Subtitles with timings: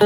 [0.00, 0.04] We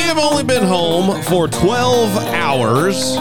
[0.00, 3.18] have only been home for 12 hours.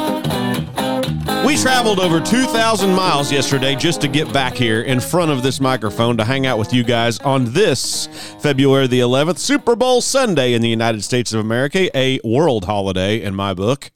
[1.64, 6.18] Traveled over 2,000 miles yesterday just to get back here in front of this microphone
[6.18, 8.08] to hang out with you guys on this
[8.42, 13.22] February the 11th, Super Bowl Sunday in the United States of America, a world holiday
[13.22, 13.92] in my book.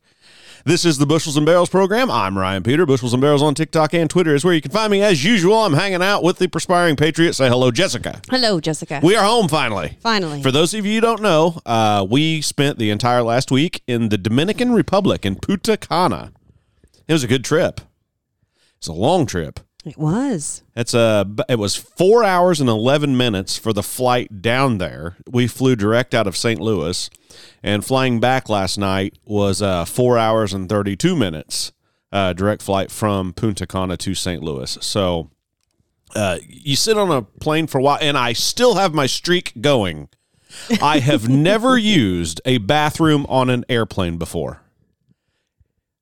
[0.63, 2.09] This is the Bushels and Barrels program.
[2.09, 2.85] I'm Ryan Peter.
[2.85, 5.55] Bushels and Barrels on TikTok and Twitter is where you can find me as usual.
[5.55, 7.33] I'm hanging out with the perspiring patriot.
[7.33, 8.21] Say hello, Jessica.
[8.29, 9.01] Hello, Jessica.
[9.03, 9.97] We are home finally.
[9.99, 10.41] Finally.
[10.41, 14.07] For those of you who don't know, uh, we spent the entire last week in
[14.07, 16.31] the Dominican Republic in Punta Cana.
[17.07, 17.81] It was a good trip.
[18.77, 19.59] It's a long trip.
[19.85, 20.63] it was.
[20.75, 21.25] It's a.
[21.49, 25.17] It was four hours and eleven minutes for the flight down there.
[25.29, 26.59] We flew direct out of St.
[26.59, 27.09] Louis,
[27.63, 31.71] and flying back last night was uh, four hours and thirty-two minutes.
[32.11, 34.41] Uh, direct flight from Punta Cana to St.
[34.41, 34.77] Louis.
[34.81, 35.29] So
[36.15, 39.53] uh, you sit on a plane for a while, and I still have my streak
[39.59, 40.09] going.
[40.81, 44.61] I have never used a bathroom on an airplane before.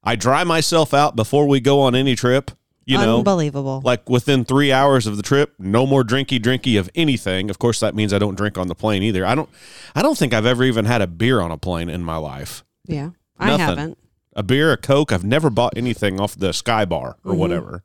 [0.06, 2.52] I dry myself out before we go on any trip.
[2.88, 3.82] You know, Unbelievable.
[3.84, 7.50] like within three hours of the trip, no more drinky drinky of anything.
[7.50, 9.26] Of course, that means I don't drink on the plane either.
[9.26, 9.50] I don't.
[9.96, 12.64] I don't think I've ever even had a beer on a plane in my life.
[12.86, 13.10] yeah.
[13.40, 13.60] I Nothing.
[13.66, 13.98] haven't.
[14.36, 15.12] A beer, a coke.
[15.12, 17.84] I've never bought anything off the Sky Bar or whatever.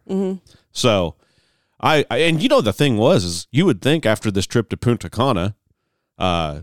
[0.71, 1.15] So,
[1.81, 4.69] I, I and you know the thing was is you would think after this trip
[4.69, 5.55] to Punta Cana,
[6.19, 6.61] uh,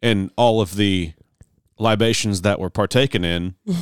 [0.00, 1.12] and all of the
[1.78, 3.56] libations that were partaken in.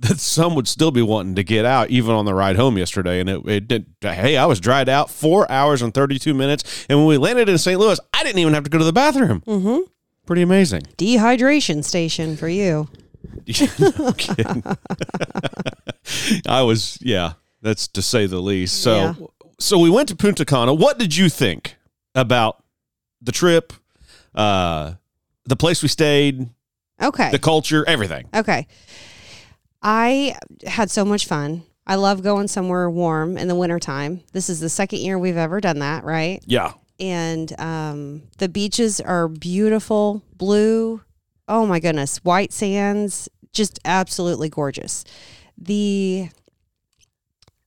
[0.00, 3.18] That some would still be wanting to get out, even on the ride home yesterday.
[3.18, 3.86] And it, it did.
[4.02, 6.84] Hey, I was dried out four hours and 32 minutes.
[6.90, 7.80] And when we landed in St.
[7.80, 9.40] Louis, I didn't even have to go to the bathroom.
[9.46, 9.78] Mm-hmm.
[10.26, 10.82] Pretty amazing.
[10.98, 12.88] Dehydration station for you.
[13.98, 14.62] no kidding.
[16.46, 18.82] I was, yeah, that's to say the least.
[18.82, 19.14] So, Yeah.
[19.58, 20.74] so we went to Punta Cana.
[20.74, 21.76] What did you think
[22.14, 22.62] about
[23.22, 23.72] the trip,
[24.34, 24.94] uh,
[25.44, 26.48] the place we stayed,
[27.00, 27.30] Okay.
[27.30, 28.28] the culture, everything?
[28.34, 28.66] okay.
[29.82, 31.64] I had so much fun.
[31.86, 34.22] I love going somewhere warm in the wintertime.
[34.32, 36.42] This is the second year we've ever done that, right?
[36.46, 36.72] Yeah.
[36.98, 41.02] And um, the beaches are beautiful, blue.
[41.46, 45.04] Oh my goodness, white sands, just absolutely gorgeous.
[45.56, 46.30] The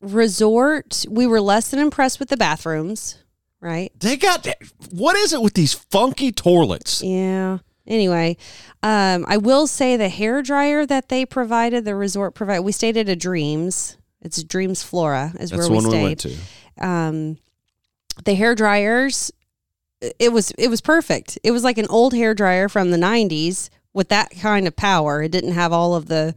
[0.01, 3.17] resort, we were less than impressed with the bathrooms,
[3.61, 3.91] right?
[3.99, 4.47] They got
[4.91, 7.01] what is it with these funky toilets?
[7.01, 7.59] Yeah.
[7.89, 8.37] Anyway,
[8.83, 12.95] um, I will say the hair dryer that they provided, the resort provided, we stayed
[12.97, 13.97] at a Dreams.
[14.21, 15.97] It's Dreams Flora is That's where we one stayed.
[15.97, 16.37] we went to.
[16.85, 17.37] um,
[18.25, 19.31] the hair dryers
[20.19, 23.69] it was it was perfect it was like an old hair dryer from the 90s
[23.93, 26.35] with that kind of power it didn't have all of the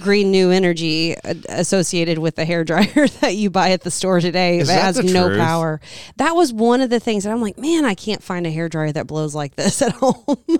[0.00, 4.20] green new energy uh, associated with the hair dryer that you buy at the store
[4.20, 5.38] today Is it that has no truth?
[5.38, 5.80] power
[6.16, 8.68] that was one of the things that i'm like man i can't find a hair
[8.68, 10.14] dryer that blows like this at home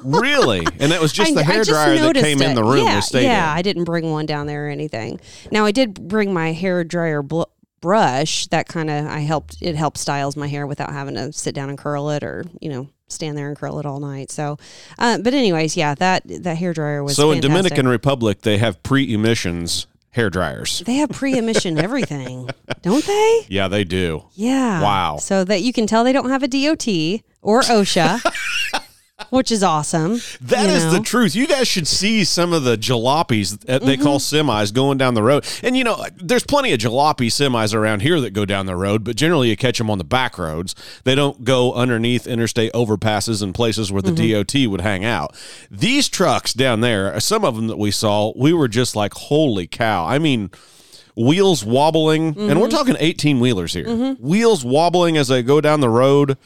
[0.04, 0.60] Really?
[0.81, 3.50] And that was just I- the hair dryer that came in the room yeah, Yeah,
[3.53, 3.59] in.
[3.59, 5.21] I didn't bring one down there or anything.
[5.50, 7.44] Now I did bring my hair dryer bl-
[7.84, 8.47] brush.
[8.47, 9.59] That kind of I helped.
[9.61, 12.71] It helped styles my hair without having to sit down and curl it or you
[12.71, 14.31] know stand there and curl it all night.
[14.31, 14.56] So,
[14.99, 17.43] uh, but anyways, yeah, that that hair dryer was So in.
[17.43, 20.83] Dominican Republic, they have pre-emissions hair dryers.
[20.87, 22.49] They have pre-emission everything,
[22.83, 23.47] don't they?
[23.49, 24.25] Yeah, they do.
[24.33, 24.81] Yeah.
[24.81, 25.19] Wow.
[25.19, 26.89] So that you can tell they don't have a DOT
[27.43, 28.22] or OSHA,
[29.31, 30.21] which is awesome.
[30.41, 31.35] That is is the truth.
[31.37, 34.49] You guys should see some of the jalopies that they call Mm-hmm.
[34.51, 35.45] semis going down the road.
[35.62, 39.05] And you know, there's plenty of jalopy semis around here that go down the road,
[39.05, 40.75] but generally you catch them on the back roads.
[41.05, 44.65] They don't go underneath interstate overpasses and places where the Mm-hmm.
[44.65, 45.34] DOT would hang out.
[45.71, 49.67] These trucks down there, some of them that we saw, we were just like, holy
[49.67, 50.05] cow.
[50.07, 50.51] I mean,
[51.17, 52.59] wheels wobbling, and Mm-hmm.
[52.61, 54.15] we're talking 18 wheelers here.
[54.15, 56.37] Wheels wobbling as they go down the road.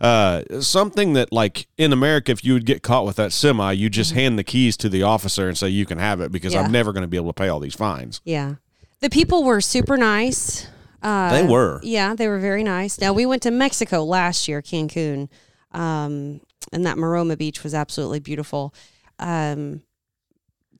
[0.00, 3.90] Uh, something that, like in America, if you would get caught with that semi, you
[3.90, 6.60] just hand the keys to the officer and say, You can have it because Mm-hmm.
[6.60, 6.66] Yeah.
[6.66, 8.20] I'm never going to be able to pay all these fines.
[8.24, 8.54] Yeah.
[9.00, 10.68] The people were super nice.
[11.02, 11.80] Uh, They were.
[11.82, 13.00] Yeah, they were very nice.
[13.00, 15.28] Now, we went to Mexico last year, Cancun,
[15.72, 16.40] um,
[16.72, 18.74] and that Maroma Beach was absolutely beautiful.
[19.20, 19.82] Um,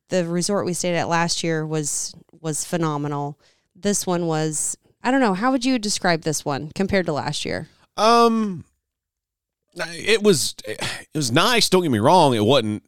[0.09, 3.39] the resort we stayed at last year was was phenomenal.
[3.77, 7.45] This one was, I don't know, how would you describe this one compared to last
[7.45, 7.69] year?
[7.97, 8.65] Um,
[9.87, 10.81] it was it
[11.15, 11.69] was nice.
[11.69, 12.35] Don't get me wrong.
[12.35, 12.83] It wasn't.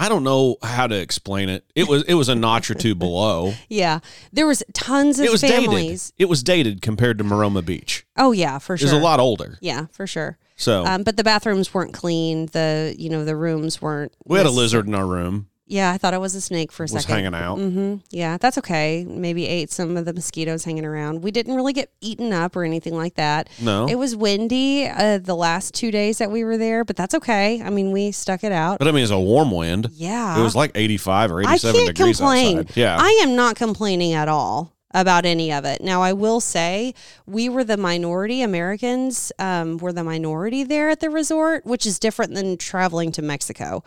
[0.00, 1.64] I don't know how to explain it.
[1.74, 3.54] It was it was a notch or two below.
[3.68, 3.98] Yeah,
[4.32, 6.10] there was tons of It was families.
[6.12, 6.22] dated.
[6.22, 8.06] It was dated compared to Maroma Beach.
[8.16, 8.88] Oh yeah, for sure.
[8.88, 9.58] It was a lot older.
[9.60, 10.38] Yeah, for sure.
[10.56, 12.46] So Um, but the bathrooms weren't clean.
[12.46, 14.12] The you know the rooms weren't.
[14.24, 15.48] we had a lizard in our room.
[15.68, 17.14] Yeah, I thought it was a snake for a was second.
[17.14, 17.56] hanging out.
[17.58, 19.04] hmm Yeah, that's okay.
[19.08, 21.22] Maybe ate some of the mosquitoes hanging around.
[21.22, 23.48] We didn't really get eaten up or anything like that.
[23.60, 27.14] No, It was windy uh, the last two days that we were there, but that's
[27.14, 27.60] okay.
[27.62, 28.78] I mean, we stuck it out.
[28.78, 29.88] but I mean, it's a warm wind.
[29.92, 30.38] Yeah.
[30.38, 32.58] It was like 85 or I 87 can't degrees complain.
[32.60, 32.76] outside.
[32.76, 32.96] Yeah.
[32.98, 35.82] I am not complaining at all about any of it.
[35.82, 36.94] Now, I will say
[37.26, 38.42] we were the minority.
[38.42, 43.22] Americans um, were the minority there at the resort, which is different than traveling to
[43.22, 43.84] Mexico.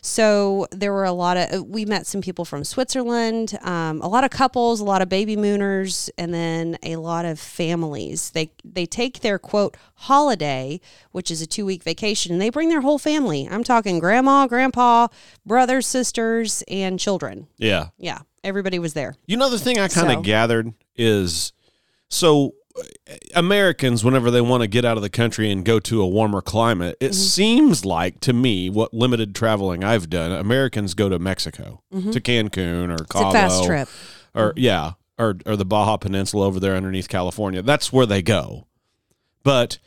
[0.00, 4.22] So there were a lot of, we met some people from Switzerland, um, a lot
[4.22, 8.30] of couples, a lot of baby mooners, and then a lot of families.
[8.30, 10.80] They, they take their quote holiday,
[11.12, 13.48] which is a two week vacation, and they bring their whole family.
[13.50, 15.08] I'm talking grandma, grandpa,
[15.46, 17.48] brothers, sisters, and children.
[17.56, 17.88] yeah.
[17.96, 19.14] Yeah, everybody was there.
[19.26, 21.52] You know, the thing I kind of So- gathered is
[22.08, 22.54] so
[23.34, 26.40] Americans, whenever they want to get out of the country and go to a warmer
[26.40, 27.06] climate, Mm-hmm.
[27.10, 32.20] it seems like to me, what limited traveling I've done, Americans go to Mexico, to
[32.20, 33.02] Cancun or Mm-hmm.
[33.02, 33.28] It's Cabo.
[33.28, 33.88] a fast trip.
[34.34, 37.62] Or, yeah, or, or the Baja Peninsula over there underneath California.
[37.62, 38.66] That's where they go.
[39.44, 39.78] But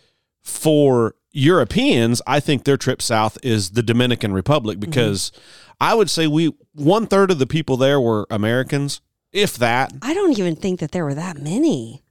[0.41, 4.89] for Europeans, I think their trip south is the Dominican Republic Mm-hmm.
[4.89, 5.31] because
[5.79, 9.01] I would say we one third of the people there were Americans,
[9.31, 9.93] if that.
[10.01, 12.03] I don't even think that there were that many.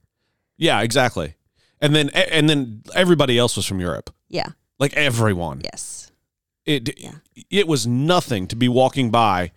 [0.57, 1.35] Yeah, exactly.
[1.81, 4.09] And then and then everybody else was from Europe.
[4.29, 4.47] Yeah.
[4.79, 5.61] Like everyone.
[5.63, 6.11] Yes.
[6.65, 7.15] It Yeah.
[7.49, 9.51] it was nothing to be walking by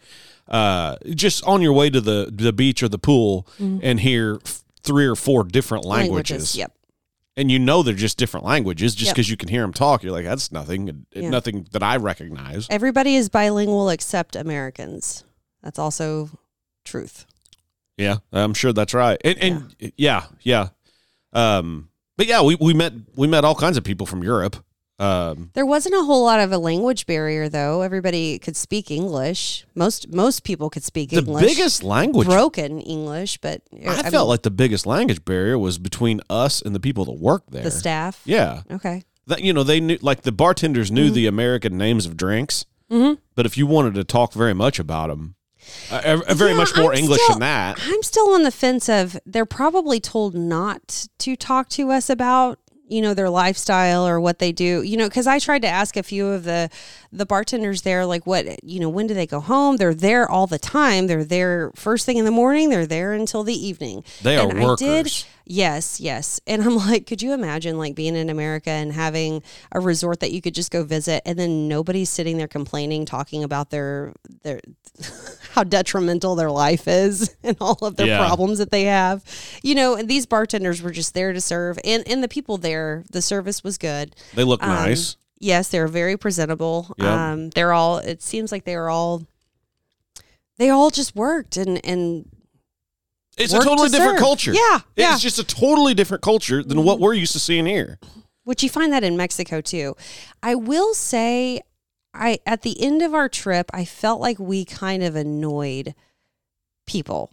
[0.48, 4.64] uh just on your way to the the beach or the pool and hear f-
[4.82, 6.56] three or four different languages.
[6.56, 6.72] Yep.
[7.40, 9.14] And you know they're just different languages just Yep.
[9.14, 10.02] because you can hear them talk.
[10.02, 11.30] You're like that's nothing Yeah.
[11.30, 12.66] nothing that I recognize.
[12.68, 15.24] Everybody is bilingual except Americans.
[15.62, 16.28] That's also
[16.84, 17.24] truth.
[17.96, 19.18] Yeah, I'm sure that's right.
[19.24, 20.68] And, and yeah, yeah.
[21.32, 24.56] Um, but yeah, we, we met we met all kinds of people from Europe.
[25.00, 27.80] Um, There wasn't a whole lot of a language barrier though.
[27.80, 29.64] Everybody could speak English.
[29.74, 31.40] Most most people could speak the English.
[31.42, 35.78] The biggest language broken English, but I, mean, felt like the biggest language barrier was
[35.78, 37.62] between us and the people that work there.
[37.62, 38.20] the staff.
[38.26, 39.04] Yeah, Okay.
[39.26, 41.14] that you know they knew like the bartenders knew Mm-hmm.
[41.14, 45.34] the American names of drinks, but if you wanted to talk very much about them,
[45.90, 47.78] uh, uh, very Yeah, much more I'm English still- than that.
[47.82, 52.58] I'm still on the fence of they're probably told not to talk to us about
[52.90, 55.96] you know their lifestyle or what they do you know because i tried to ask
[55.96, 56.68] a few of the
[57.12, 60.46] the bartenders there like what you know when do they go home they're there all
[60.46, 64.36] the time they're there first thing in the morning they're there until the evening They
[64.36, 65.24] are and I did, workers.
[65.44, 69.42] yes yes and i'm like could you imagine like being in america and having
[69.72, 73.42] a resort that you could just go visit and then nobody's sitting there complaining talking
[73.42, 74.12] about their
[74.44, 74.60] their
[75.52, 78.18] how detrimental their life is and all of their Yeah.
[78.18, 79.24] problems that they have.
[79.62, 83.04] You know, and these bartenders were just there to serve and and the people there,
[83.10, 84.14] the service was good.
[84.34, 85.16] They look Um, nice.
[85.40, 86.94] Yes, they're very presentable.
[86.98, 87.06] Yep.
[87.08, 89.22] Um they're all it seems like they are all
[90.58, 92.28] they all just worked and and
[93.38, 94.24] It's a totally to different serve.
[94.26, 94.52] culture.
[94.52, 95.14] Yeah, yeah.
[95.14, 97.98] It's just a totally different culture than what we're used to seeing here.
[98.44, 99.96] which you find that in Mexico too.
[100.42, 101.60] I will say
[102.12, 105.94] I at the end of our trip, I felt like we kind of annoyed
[106.86, 107.30] people.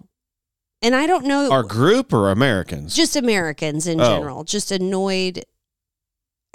[0.81, 2.95] And I don't know Our group or Americans?
[2.95, 4.05] just Americans in Oh.
[4.15, 5.43] general, just annoyed.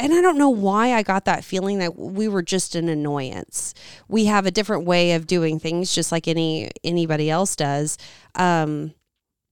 [0.03, 3.73] And I don't know why I got that feeling that we were just an annoyance.
[4.09, 7.99] We have a different way of doing things, just like any anybody else does.
[8.35, 8.95] Um,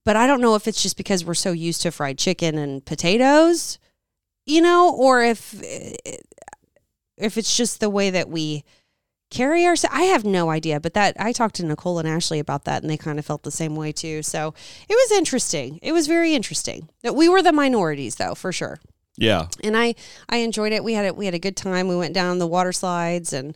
[0.03, 2.83] but I don't know if it's just because we're so used to fried chicken and
[2.83, 3.79] potatoes,
[4.45, 5.55] you know, or if
[7.17, 8.65] if it's just the way that we
[9.29, 9.95] carry ourselves.
[9.97, 12.91] I have no idea, but that I talked to Nicole and Ashley about that, and
[12.91, 14.21] they kind of felt the same way too.
[14.21, 14.53] So
[14.89, 15.79] it was interesting.
[15.81, 16.89] It was very interesting.
[17.03, 18.81] That we were the minorities, though, for sure.
[19.21, 19.47] Yeah.
[19.63, 19.95] And I
[20.29, 20.83] I enjoyed it.
[20.83, 21.15] We had it.
[21.15, 21.87] We had a good time.
[21.87, 23.55] We went down the water slides, and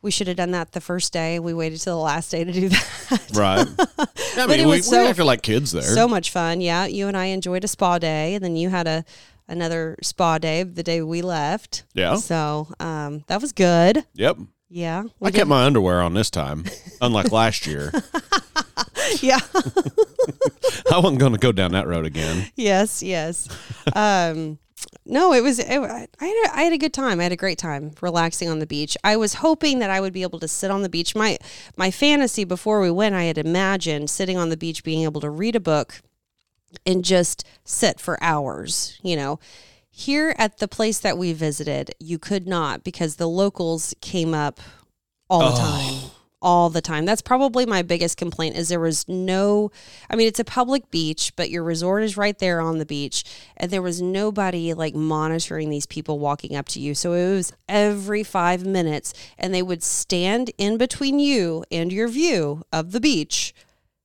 [0.00, 1.38] we should have done that the first day.
[1.38, 3.30] We waited till the last day to do that.
[3.34, 3.66] Right.
[4.36, 5.82] I mean, it we, was so- we acted like kids there.
[5.82, 6.60] So much fun.
[6.60, 9.04] Yeah, you and I enjoyed a spa day, and then you had a
[9.48, 11.84] another spa day the day we left.
[11.94, 12.16] Yeah.
[12.16, 14.04] So um, that was good.
[14.14, 14.36] yep.
[14.74, 15.04] Yeah.
[15.20, 16.64] I kept my underwear on this time,
[17.02, 17.92] unlike last year.
[19.20, 19.38] yeah.
[20.90, 22.50] I wasn't going to go down that road again.
[22.56, 23.48] yes, yes.
[23.94, 24.58] Um,
[25.04, 25.58] no, it was.
[25.58, 27.18] It, I, had a, I had a good time.
[27.18, 28.96] I had a great time relaxing on the beach.
[29.02, 31.14] I was hoping that I would be able to sit on the beach.
[31.14, 31.38] My
[31.76, 35.30] my fantasy before we went, I had imagined sitting on the beach, being able to
[35.30, 36.02] read a book
[36.86, 38.98] and just sit for hours.
[39.02, 39.40] You know.
[39.94, 44.58] Here at the place that we visited, you could not because the locals came up
[45.28, 45.58] all the oh.
[45.58, 46.10] time.
[46.42, 47.06] All the time.
[47.06, 49.70] That's probably my biggest complaint is there was no
[50.10, 53.24] I mean it's a public beach, but your resort is right there on the beach
[53.56, 56.94] and there was nobody like monitoring these people walking up to you.
[56.94, 62.08] So it was every 5 minutes and they would stand in between you and your
[62.08, 63.54] view of the beach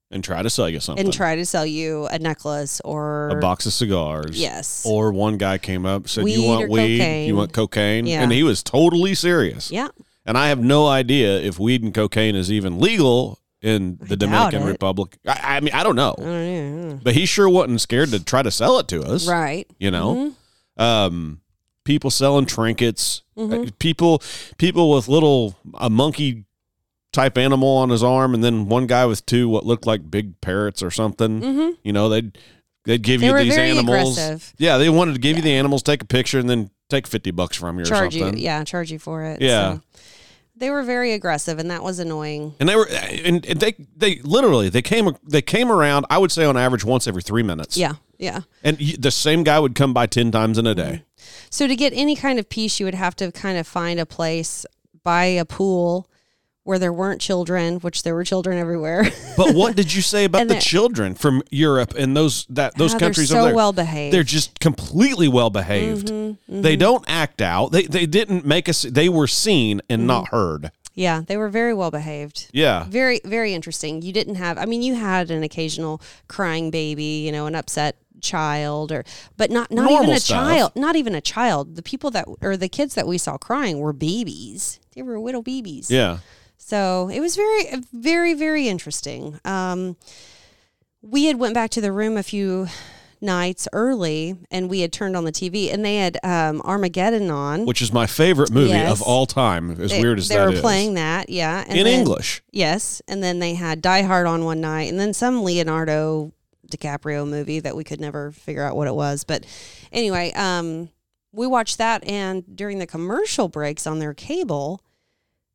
[0.10, 1.06] and try to sell you something.
[1.06, 4.40] and try to sell you a necklace or a box of cigars.
[4.40, 4.86] Yes.
[4.86, 7.00] Or one guy came up said, Weed "You want weed?
[7.00, 8.24] cocaine." You want cocaine?" Yeah.
[8.24, 9.70] And he was totally serious.
[9.70, 9.90] yeah.
[10.28, 14.62] And I have no idea if weed and cocaine is even legal in the Dominican
[14.64, 14.66] it.
[14.72, 15.18] Republic.
[15.26, 17.00] I, I mean, I don't know, I don't know.
[17.02, 19.28] but he sure wasn't scared to try to sell it to us.
[19.28, 19.66] Right.
[19.80, 20.34] You know,
[20.78, 20.82] Mm-hmm.
[20.84, 21.42] um,
[21.86, 24.22] people selling trinkets, uh, people,
[24.58, 26.44] people with little a monkey
[27.14, 30.40] type animal on his arm, and then one guy with two what looked like big
[30.42, 31.42] parrots or something.
[31.42, 31.78] Mhm.
[31.84, 32.38] You know, they'd
[32.84, 34.18] they'd give They you these animals.
[34.18, 34.54] aggressive.
[34.58, 37.32] Yeah, they wanted to give you the animals, take a picture, and then take fifty
[37.32, 38.38] bucks from you or charge something.
[38.38, 39.76] you yeah charge you for it Yeah.
[39.76, 39.82] so.
[40.58, 44.70] They were very aggressive and that was annoying And they were, and they they literally
[44.70, 46.06] they came they came around.
[46.10, 47.78] I would say on average once every three minutes.
[47.78, 51.04] yeah yeah and the same guy would come by ten times in a day.
[51.50, 54.06] so to get any kind of peace you would have to kind of find a
[54.06, 54.66] place
[55.04, 56.10] by a pool
[56.68, 59.06] where there weren't children which there were children everywhere
[59.38, 62.92] But what did you say about the they're- children from Europe and those that those
[62.92, 63.56] they're countries so over there?
[63.56, 66.08] well behaved They're just completely well behaved.
[66.08, 67.72] Mm-hmm, They don't act out.
[67.72, 68.82] They they didn't make us.
[68.84, 70.08] They were seen and Mm-hmm.
[70.08, 70.72] not heard.
[70.94, 72.84] yeah they were very well behaved Yeah.
[72.90, 77.32] very very interesting you didn't have i mean you had an occasional crying baby you
[77.32, 79.04] know an upset child or
[79.38, 80.38] but not not Normal even a stuff.
[80.38, 83.78] child not even a child the people that or the kids that we saw crying
[83.80, 86.18] were babies they were little babies Yeah.
[86.58, 89.96] So it was very very very interesting um
[91.02, 92.68] we had went back to the room a few
[93.22, 97.66] nights early and we had turned on the tv and they had um armageddon on
[97.66, 98.92] Which is my favorite movie Yes.
[98.92, 99.72] of all time.
[99.82, 100.36] As they, weird as that is.
[100.36, 100.62] they that were is.
[100.62, 102.42] playing that yeah and in then- English.
[102.52, 106.32] Yes, and then they had Die Hard on one night, and then some Leonardo
[106.72, 109.24] DiCaprio movie that we could never figure out what it was.
[109.24, 109.46] But
[109.92, 110.90] anyway, um,
[111.32, 114.82] we watched that, and during the commercial breaks on their cable,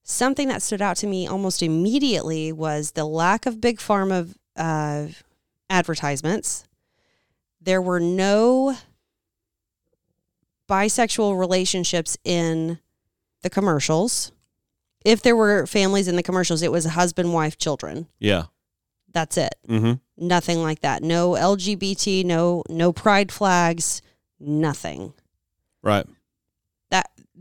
[0.03, 5.07] something that stood out to me almost immediately was the lack of big pharma uh,
[5.71, 6.65] advertisements.
[7.61, 8.77] There were no
[10.69, 12.79] bisexual relationships in
[13.43, 14.33] the commercials.
[15.05, 18.09] If there were families in the commercials, it was husband, wife, children.
[18.19, 18.45] Yeah.
[19.13, 19.55] That's it.
[19.69, 20.27] Mm-hmm.
[20.27, 21.03] Nothing like that.
[21.03, 24.01] No LGBT, no no pride flags,
[24.41, 25.13] nothing.
[25.83, 26.07] Right.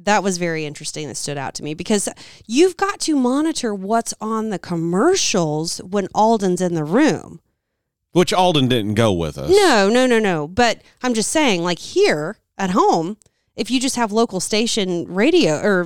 [0.03, 2.09] That was very interesting that stood out to me because
[2.47, 7.39] you've got to monitor what's on the commercials when Alden's in the room.
[8.13, 9.49] Which Alden didn't go with us.
[9.49, 10.47] No, no, no, no.
[10.47, 13.17] But I'm just saying, like here at home,
[13.55, 15.85] if you just have local station radio or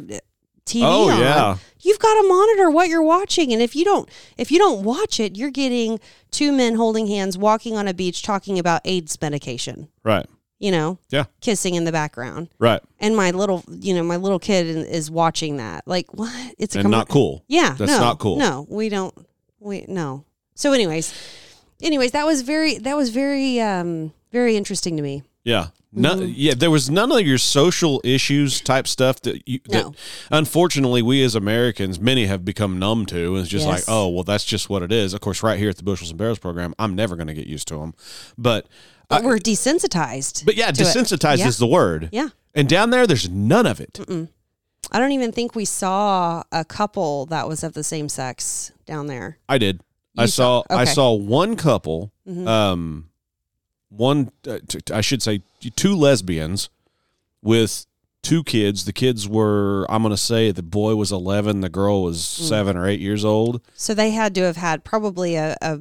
[0.66, 1.58] TV Oh, on, yeah.
[1.82, 3.54] you've got to monitor what you're watching.
[3.54, 6.00] And if you don't, if you don't watch it, you're getting
[6.32, 9.90] two men holding hands, walking on a beach, talking about AIDS medication.
[10.04, 10.26] Right.
[10.58, 11.26] You know, Yeah.
[11.42, 12.82] kissing in the background, Right.
[13.00, 15.86] and my little, you know, my little kid is watching that.
[15.86, 16.32] Like, what?
[16.58, 17.44] It's a And not cool.
[17.50, 18.38] yeah, That's no, not cool.
[18.38, 19.14] No, we don't.
[19.60, 20.24] We no.
[20.56, 21.14] So, anyways,
[21.82, 25.24] anyways, that was very that was very um very interesting to me.
[25.44, 25.68] Yeah.
[25.98, 26.34] No, Mm-hmm.
[26.36, 29.94] yeah, there was none of your social issues type stuff that you that No.
[30.32, 34.24] unfortunately we as Americans many have become numb to and it's just like, oh, well
[34.24, 35.14] that's just what it is.
[35.14, 37.48] Of course, right here at the Bushels and Barrels program, I'm never going to get
[37.48, 37.94] used to them.
[38.38, 38.68] But
[39.10, 40.46] But we're desensitized.
[40.46, 41.48] but yeah, desensitized Yeah.
[41.48, 42.10] is the word.
[42.12, 42.30] Yeah.
[42.54, 44.00] And down there there's none of it.
[44.92, 49.08] I don't even think we saw a couple that was of the same sex down
[49.08, 49.38] there.
[49.50, 49.82] I did.
[50.18, 52.12] I You saw, saw- I saw one couple
[52.46, 53.10] um
[53.90, 55.42] one uh, t- I should say
[55.76, 56.70] two lesbians
[57.42, 57.86] with
[58.24, 58.86] two kids.
[58.86, 62.76] The kids were I'm going to say the boy was 11, the girl was 7
[62.76, 63.62] or 8 years old.
[63.76, 65.80] So they had to have had probably a a,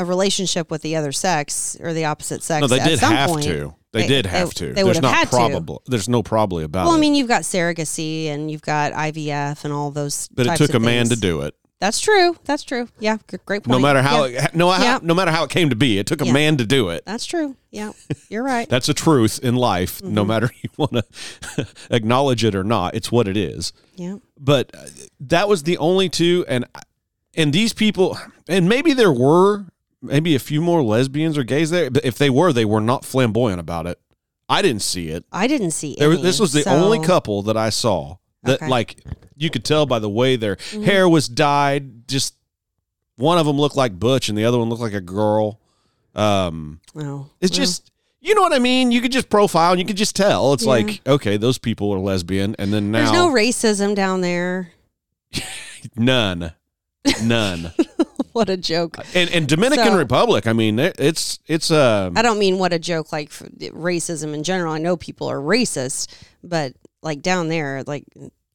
[0.00, 2.60] a relationship with the other sex or the opposite sex.
[2.62, 3.44] No, they at did some have point.
[3.44, 3.74] to.
[3.92, 4.72] They, They- did they- have to.
[4.72, 5.82] they there's not probable.
[5.86, 6.86] There's no probably about it.
[6.86, 10.28] Well, I mean, you've got surrogacy and you've got IVF and all those.
[10.28, 11.54] but it took a man to do it.
[11.80, 12.36] That's true.
[12.44, 12.88] That's true.
[12.98, 13.16] Yeah,
[13.46, 13.68] great point.
[13.68, 14.98] No matter how Yeah, it, no how, Yeah.
[15.02, 16.32] no matter how it came to be, it took a Yeah.
[16.34, 17.04] man to do it.
[17.06, 17.56] that's true.
[17.70, 17.92] Yeah,
[18.28, 18.68] you're right.
[18.68, 19.98] That's a truth in life.
[19.98, 20.12] Mm-hmm.
[20.14, 23.72] No matter you want to acknowledge it or not, it's what it is.
[23.96, 24.16] yeah.
[24.38, 24.86] but uh,
[25.20, 26.64] that was the only two and
[27.34, 29.64] and these people and maybe there were
[30.02, 33.04] maybe a few more lesbians or gays there but if they were they were not
[33.04, 34.00] flamboyant about it
[34.48, 36.22] i didn't see it I didn't see it.
[36.22, 38.64] this was the so- only couple that i saw that Okay.
[38.64, 38.70] Mm-hmm.
[38.70, 38.96] like
[39.36, 42.34] you could tell by the way their hair was dyed just
[43.16, 45.60] one of them looked like butch and the other one looked like a girl
[46.14, 47.90] um Oh, it's well, just
[48.20, 50.64] you know what i mean you could just profile and you could just tell it's
[50.64, 50.70] Yeah.
[50.70, 54.72] like okay those people are lesbian and then now there's no racism down there.
[55.96, 56.52] None.
[57.22, 57.72] None.
[58.32, 58.96] what a joke.
[59.14, 62.72] and and Dominican So- Republic, I mean, it- it's it's uh I don't mean what
[62.72, 64.72] a joke like racism in general.
[64.72, 66.08] I know people are racist,
[66.42, 68.04] but like down there, like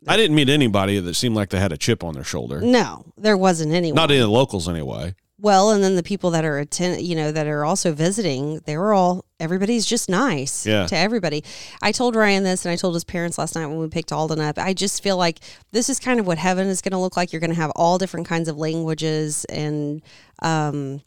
[0.07, 2.61] I didn't meet anybody that seemed like they had a chip on their shoulder.
[2.61, 3.95] no, there wasn't anyone.
[3.95, 5.15] Not any locals anyway.
[5.39, 8.77] well, and then the people that are attend, you know, that are also visiting, they
[8.77, 10.85] were all everybody's just nice Yeah.
[10.87, 11.43] to everybody.
[11.81, 14.39] I told Ryan this, and I told his parents last night when we picked Alden
[14.39, 14.57] up.
[14.57, 15.39] I just feel like
[15.71, 17.33] this is kind of what heaven is going to look like.
[17.33, 20.01] You're going to have all different kinds of languages and
[20.41, 21.01] um,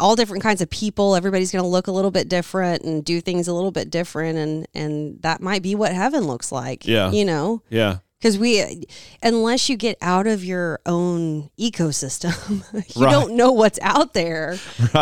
[0.00, 1.14] all different kinds of people.
[1.16, 4.38] Everybody's going to look a little bit different and do things a little bit different,
[4.38, 6.86] and and that might be what heaven looks like.
[6.86, 7.10] Yeah.
[7.10, 7.98] you know Yeah.
[8.18, 8.84] Because we
[9.22, 12.32] unless you get out of your own ecosystem
[12.96, 13.10] you Right.
[13.12, 14.56] don't know what's out there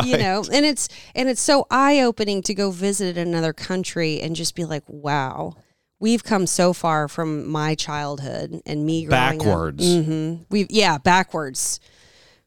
[0.04, 4.54] you know and it's and it's so eye-opening to go visit another country and just
[4.54, 5.54] be like wow
[6.00, 9.38] we've come so far from my childhood and me growing up.
[9.38, 9.84] Backwards.
[9.94, 11.80] hmm we've yeah backwards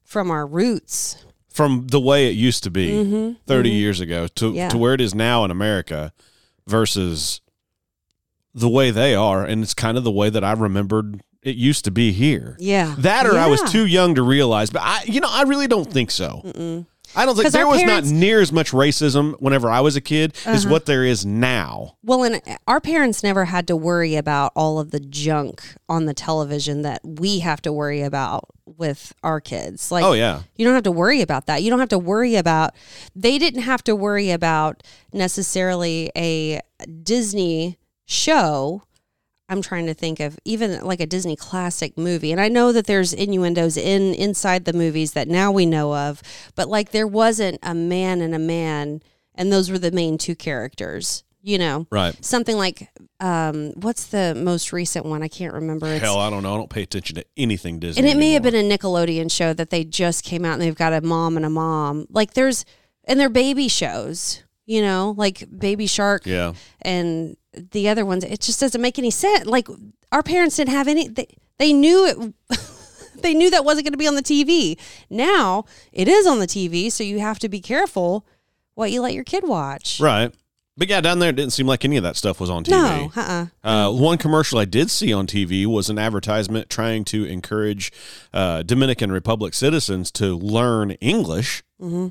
[0.03, 4.55] from our roots From the way it used to be 30 years ago to, Mm-hmm.
[4.55, 4.69] Yeah.
[4.69, 6.13] to where it is now in America
[6.67, 7.41] versus
[8.59, 9.43] the way they are.
[9.45, 12.57] And it's kind of the way that I remembered it used to be here.
[12.59, 15.67] yeah That or I was too young to realize, but I, you know, I really
[15.67, 16.41] don't think so.
[17.15, 20.01] I don't think there was parents- not near as much racism whenever I was a
[20.01, 20.73] kid as Uh-huh.
[20.73, 21.95] what there is now.
[22.03, 26.13] Well, and our parents never had to worry about all of the junk on the
[26.13, 29.89] television that we have to worry about with our kids.
[29.89, 31.63] Like, Oh yeah, you don't have to worry about that.
[31.63, 32.71] You don't have to worry about,
[33.15, 34.83] they didn't have to worry about
[35.13, 36.59] necessarily a
[37.03, 38.81] Disney show.
[39.49, 42.31] I'm trying to think of even like a Disney classic movie.
[42.31, 46.21] And I know that there's innuendos in inside the movies that now we know of,
[46.55, 49.01] but like there wasn't a man and a man
[49.35, 51.87] and those were the main two characters, you know.
[51.91, 52.13] right.
[52.25, 52.89] Something like
[53.21, 55.23] um what's the most recent one?
[55.23, 55.87] I can't remember.
[55.87, 56.53] It's Hell, I don't know.
[56.53, 58.01] I don't pay attention to anything Disney.
[58.01, 60.75] and it may have been a Nickelodeon show that they just came out and they've
[60.75, 62.05] got a mom and a mom.
[62.09, 62.65] Like there's
[63.05, 66.53] and they're baby shows, you know, like Baby Shark Yeah.
[66.83, 67.35] and
[67.71, 68.23] the other ones.
[68.23, 69.47] It just doesn't make any sense.
[69.47, 69.67] Like
[70.11, 71.07] our parents didn't have any.
[71.07, 72.05] They, they knew
[72.49, 72.59] it.
[73.23, 74.77] they knew that wasn't going to be on the TV.
[75.09, 78.25] Now it is on the TV, so you have to be careful
[78.75, 79.99] what you let your kid watch.
[79.99, 80.31] Right.
[80.79, 82.69] But yeah, down there, it didn't seem like any of that stuff was on TV.
[82.69, 87.25] No, uh, uh one commercial I did see on TV was an advertisement trying to
[87.25, 87.91] encourage
[88.31, 91.63] uh, Dominican Republic citizens to learn English.
[91.79, 92.09] hmm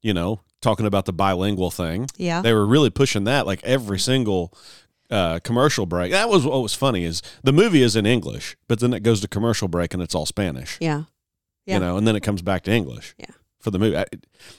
[0.00, 2.06] You know, talking about the bilingual thing.
[2.16, 4.54] yeah, They were really pushing that like every single
[5.10, 6.10] uh, commercial break.
[6.12, 9.20] That was what was funny is the movie is in English, but then it goes
[9.20, 10.78] to commercial break and it's all Spanish.
[10.80, 11.02] yeah,
[11.66, 11.74] Yeah.
[11.74, 13.14] You know, and then it comes back to English.
[13.18, 13.26] Yeah.
[13.60, 14.06] For the movie, I,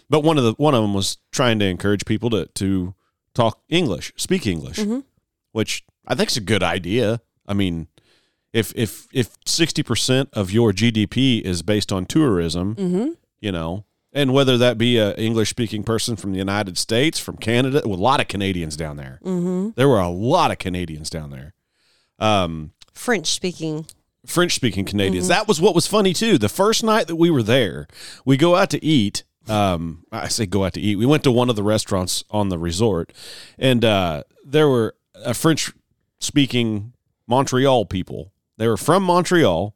[0.10, 2.94] but one of the one of them was trying to encourage people to to
[3.34, 5.04] talk English, speak English, Mhm.
[5.52, 7.20] which I think is a good idea.
[7.48, 7.88] I mean,
[8.54, 13.08] if if if sixty percent of your GDP is based on tourism, hmm
[13.42, 13.84] you know,
[14.14, 18.00] and whether that be a English speaking person from the United States, from Canada, well,
[18.00, 19.20] a lot of Canadians down there.
[19.24, 21.54] hmm There were a lot of Canadians down there.
[22.20, 23.86] Um, French speaking.
[24.26, 25.28] French speaking Canadians.
[25.28, 26.38] That was what was funny too.
[26.38, 27.88] The first night that we were there,
[28.24, 29.24] we go out to eat.
[29.50, 30.96] Um, I say go out to eat.
[30.96, 33.12] We went to one of the restaurants on the resort,
[33.60, 34.96] and uh, there were
[35.26, 35.74] a French
[36.22, 36.94] speaking
[37.28, 38.32] Montreal people.
[38.58, 39.76] They were from Montreal,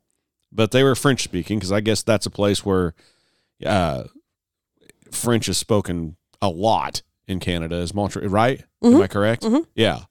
[0.53, 2.93] but they were French speaking because I guess that's a place where
[3.65, 4.03] uh,
[5.13, 7.75] French is spoken a lot in Canada.
[7.77, 8.63] Is Montreal right?
[8.83, 9.43] Am I correct?
[9.43, 9.65] Mhm.
[9.75, 10.01] Yeah,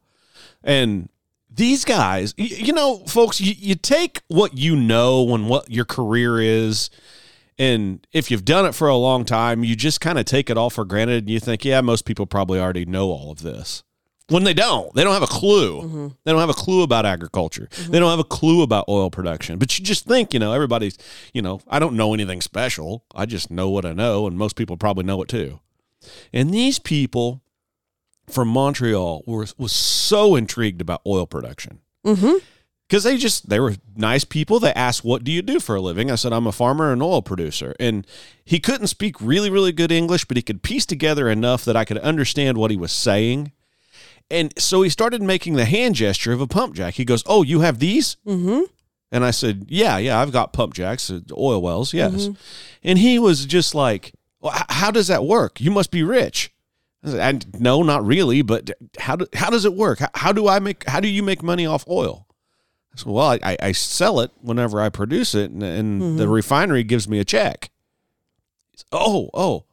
[0.63, 1.09] and
[1.51, 5.85] these guys, y- you know, folks, you, you take what you know and what your
[5.87, 6.91] career is,
[7.59, 10.59] and if you've done it for a long time, you just kind of take it
[10.59, 13.83] all for granted and you think, yeah, most people probably already know all of this.
[14.29, 16.13] When they don't, they don't have a clue.
[16.25, 17.69] They don't have a clue about agriculture.
[17.89, 19.59] They don't have a clue about oil production.
[19.59, 20.99] But you just think, you know, everybody's,
[21.33, 23.05] you know, I don't know anything special.
[23.15, 25.61] I just know what I know, and most people probably know it too.
[26.33, 27.41] And these people
[28.29, 32.35] from Montreal were was so intrigued about oil production hmm
[32.89, 35.81] because they just they were nice people they asked what do you do for a
[35.81, 38.07] living i said i'm a farmer and oil producer and
[38.45, 41.85] he couldn't speak really really good english but he could piece together enough that i
[41.85, 43.51] could understand what he was saying
[44.31, 46.95] and so he started making the hand gesture of a pump jack.
[46.95, 48.17] He goes oh you have these?
[48.25, 48.61] Hmm
[49.13, 52.29] and i said yeah yeah i've got pump jacks uh, oil wells yes.
[52.83, 55.61] And he was just like well, how does that work?
[55.61, 56.53] You must be rich.
[57.05, 60.01] I said, "I- no, not really, but how do, how does it work?
[60.01, 62.27] How, how do I make how do you make money off oil?
[62.93, 66.83] I said, well, I, I- sell it whenever I produce it, and, and the refinery
[66.83, 67.71] gives me a check.
[68.73, 69.65] He said, oh, oh,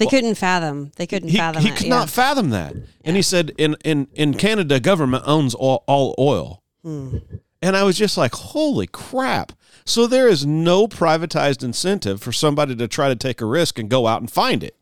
[0.00, 0.92] They couldn't fathom.
[0.96, 1.90] They couldn't he, fathom he could yeah.
[1.90, 2.74] not fathom that.
[3.04, 6.62] And he said, in, in, in Canada, government owns all, all oil.
[6.82, 7.18] Hmm.
[7.62, 9.52] And I was just like, holy crap.
[9.84, 13.90] So there is no privatized incentive for somebody to try to take a risk and
[13.90, 14.76] go out and find it.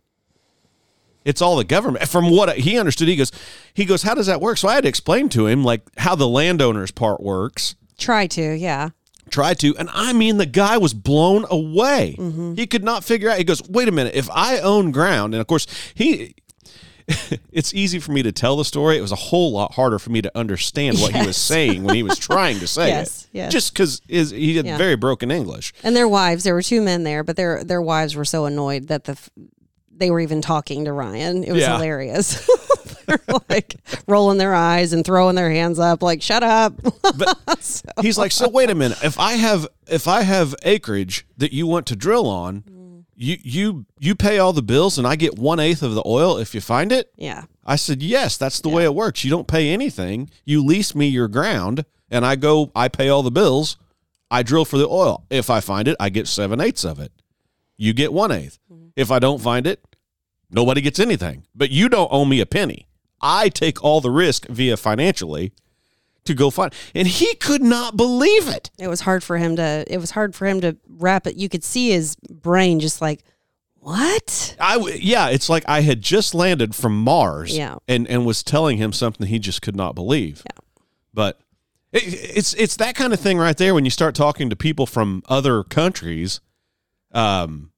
[1.24, 2.08] It's all the government.
[2.08, 3.32] From what he understood, he goes,
[3.74, 4.56] he goes, how does that work?
[4.56, 7.74] So I had to explain to him like how the landowners part works.
[7.98, 8.90] Try to, yeah.
[9.30, 12.16] Try to, and I mean, the guy was blown away.
[12.18, 12.54] Mm-hmm.
[12.54, 13.38] He could not figure out.
[13.38, 14.14] He goes, "Wait a minute!
[14.14, 16.34] If I own ground, and of course he,
[17.52, 18.98] it's easy for me to tell the story.
[18.98, 21.94] It was a whole lot harder for me to understand what he was saying when
[21.94, 23.28] he was trying to say Yes, it.
[23.32, 23.52] yes.
[23.52, 24.76] Just because he had Yeah.
[24.76, 25.72] very broken English.
[25.82, 28.88] And their wives, there were two men there, but their their wives were so annoyed
[28.88, 29.18] that the
[29.98, 31.44] they were even talking to Ryan.
[31.44, 31.74] It was Yeah.
[31.76, 32.48] hilarious.
[33.06, 36.74] They're like rolling their eyes and throwing their hands up, like "Shut up!"
[37.60, 38.98] So- He's like, so wait a minute.
[39.02, 43.04] If I have if I have acreage that you want to drill on, Mm.
[43.16, 46.36] you you you pay all the bills, and I get one eighth of the oil
[46.36, 47.10] if you find it.
[47.16, 49.24] yeah, I said, yes, that's the way it works.
[49.24, 50.28] You don't pay anything.
[50.44, 53.76] You lease me your ground, and I go, I pay all the bills.
[54.30, 55.24] I drill for the oil.
[55.30, 57.10] If I find it, I get seven eighths of it.
[57.78, 58.58] You get one eighth.
[58.96, 59.80] If I don't find it,
[60.50, 61.44] nobody gets anything.
[61.54, 62.86] But you don't owe me a penny.
[63.20, 65.52] I take all the risk via financially
[66.24, 66.72] to go find.
[66.94, 68.70] And he could not believe it.
[68.78, 69.84] it was hard for him to.
[69.88, 71.36] It was hard for him to wrap it.
[71.36, 73.22] You could see his brain just like,
[73.80, 77.76] "What?" i yeah, it's like I had just landed from Mars, Yeah.
[77.88, 80.42] and and was telling him something he just could not believe.
[80.46, 80.60] Yeah.
[81.14, 81.40] But
[81.92, 82.02] it,
[82.36, 85.22] it's it's that kind of thing right there when you start talking to people from
[85.28, 86.40] other countries,
[87.12, 87.72] um,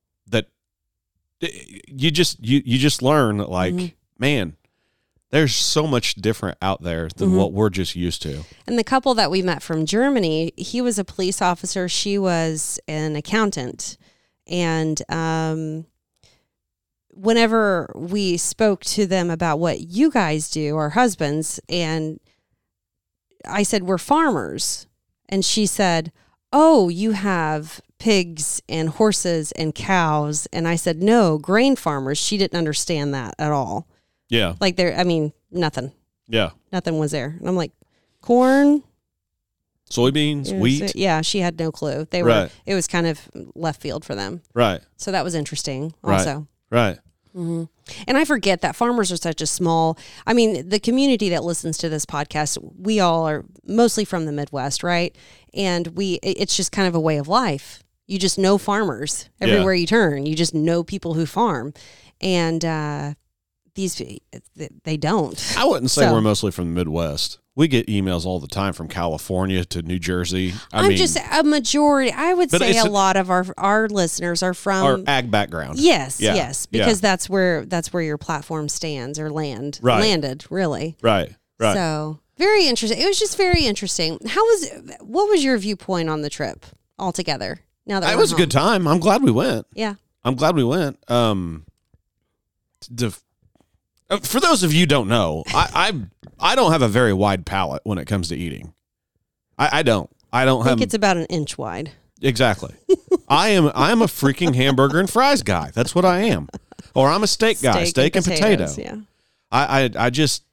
[1.40, 3.94] you just you you just learn that like Mm-hmm.
[4.18, 4.57] man,
[5.31, 7.37] there's so much different out there than Mm-hmm.
[7.38, 8.44] what we're just used to.
[8.66, 12.79] And the couple that we met from Germany, he was a police officer, she was
[12.88, 13.96] an accountant.
[14.46, 15.87] And um,
[17.11, 22.18] whenever we spoke to them about what you guys do, our husbands, and
[23.46, 24.87] I said, We're farmers.
[25.29, 26.12] And she said,
[26.53, 30.48] Oh, you have pigs and horses and cows.
[30.52, 32.18] And I said, No, grain farmers.
[32.18, 33.86] She didn't understand that at all.
[34.28, 35.92] Yeah, Like, there, I mean, nothing,
[36.28, 36.50] yeah.
[36.72, 37.36] nothing was there.
[37.38, 37.72] And I'm like,
[38.20, 38.82] Corn,
[39.90, 42.06] Soybeans, wheat, so- yeah, she had no clue.
[42.10, 42.28] They were.
[42.28, 42.52] Right.
[42.64, 44.42] It was kind of left field for them.
[44.54, 45.94] right, So that was interesting.
[46.02, 46.18] Right.
[46.18, 46.46] Also.
[46.70, 46.98] right.
[47.34, 47.64] hmm
[48.06, 49.98] And I forget that farmers are such a small.
[50.28, 54.32] I mean, the community that listens to this podcast, we all are mostly from the
[54.32, 55.14] Midwest, right?
[55.54, 57.82] And we, it's just kind of a way of life.
[58.11, 59.46] You just know farmers Yeah.
[59.49, 60.27] everywhere you turn.
[60.27, 61.73] You just know people who farm,
[62.20, 63.14] and uh,
[63.75, 64.03] these
[64.85, 65.55] they don't.
[65.57, 67.38] I wouldn't say So- we're mostly from the Midwest.
[67.57, 70.55] We get emails all the time from California to New Jersey.
[70.73, 72.11] I I'm mean, just a majority.
[72.11, 75.79] I would say a a- lot of our our listeners are from our ag background.
[75.79, 76.85] Yes, Yeah, yes, yeah.
[76.85, 80.01] because that's where that's where your platform stands or land Right.
[80.01, 80.96] landed really.
[81.03, 81.75] Right, right.
[81.75, 83.01] So very interesting.
[83.01, 84.18] It was just very interesting.
[84.27, 84.70] How was
[85.01, 86.64] what was your viewpoint on the trip
[86.99, 87.61] altogether?
[87.86, 88.86] Now that it was a good time.
[88.86, 89.66] I'm glad we went.
[89.74, 90.98] Yeah, I'm glad we went.
[91.10, 91.64] Um,
[92.90, 93.16] the,
[94.08, 95.92] uh, for those of you who don't know, I,
[96.40, 98.74] I I don't have a very wide palate when it comes to eating.
[99.58, 100.10] I, I don't.
[100.32, 101.90] I don't I think have it's about an inch wide.
[102.22, 102.74] exactly.
[103.28, 105.70] I am I am a freaking hamburger and fries guy.
[105.74, 106.48] That's what I am.
[106.94, 108.64] Or I'm a steak guy, steak, and, potato.
[108.66, 108.96] potatoes, Yeah,
[109.50, 110.44] I, I I just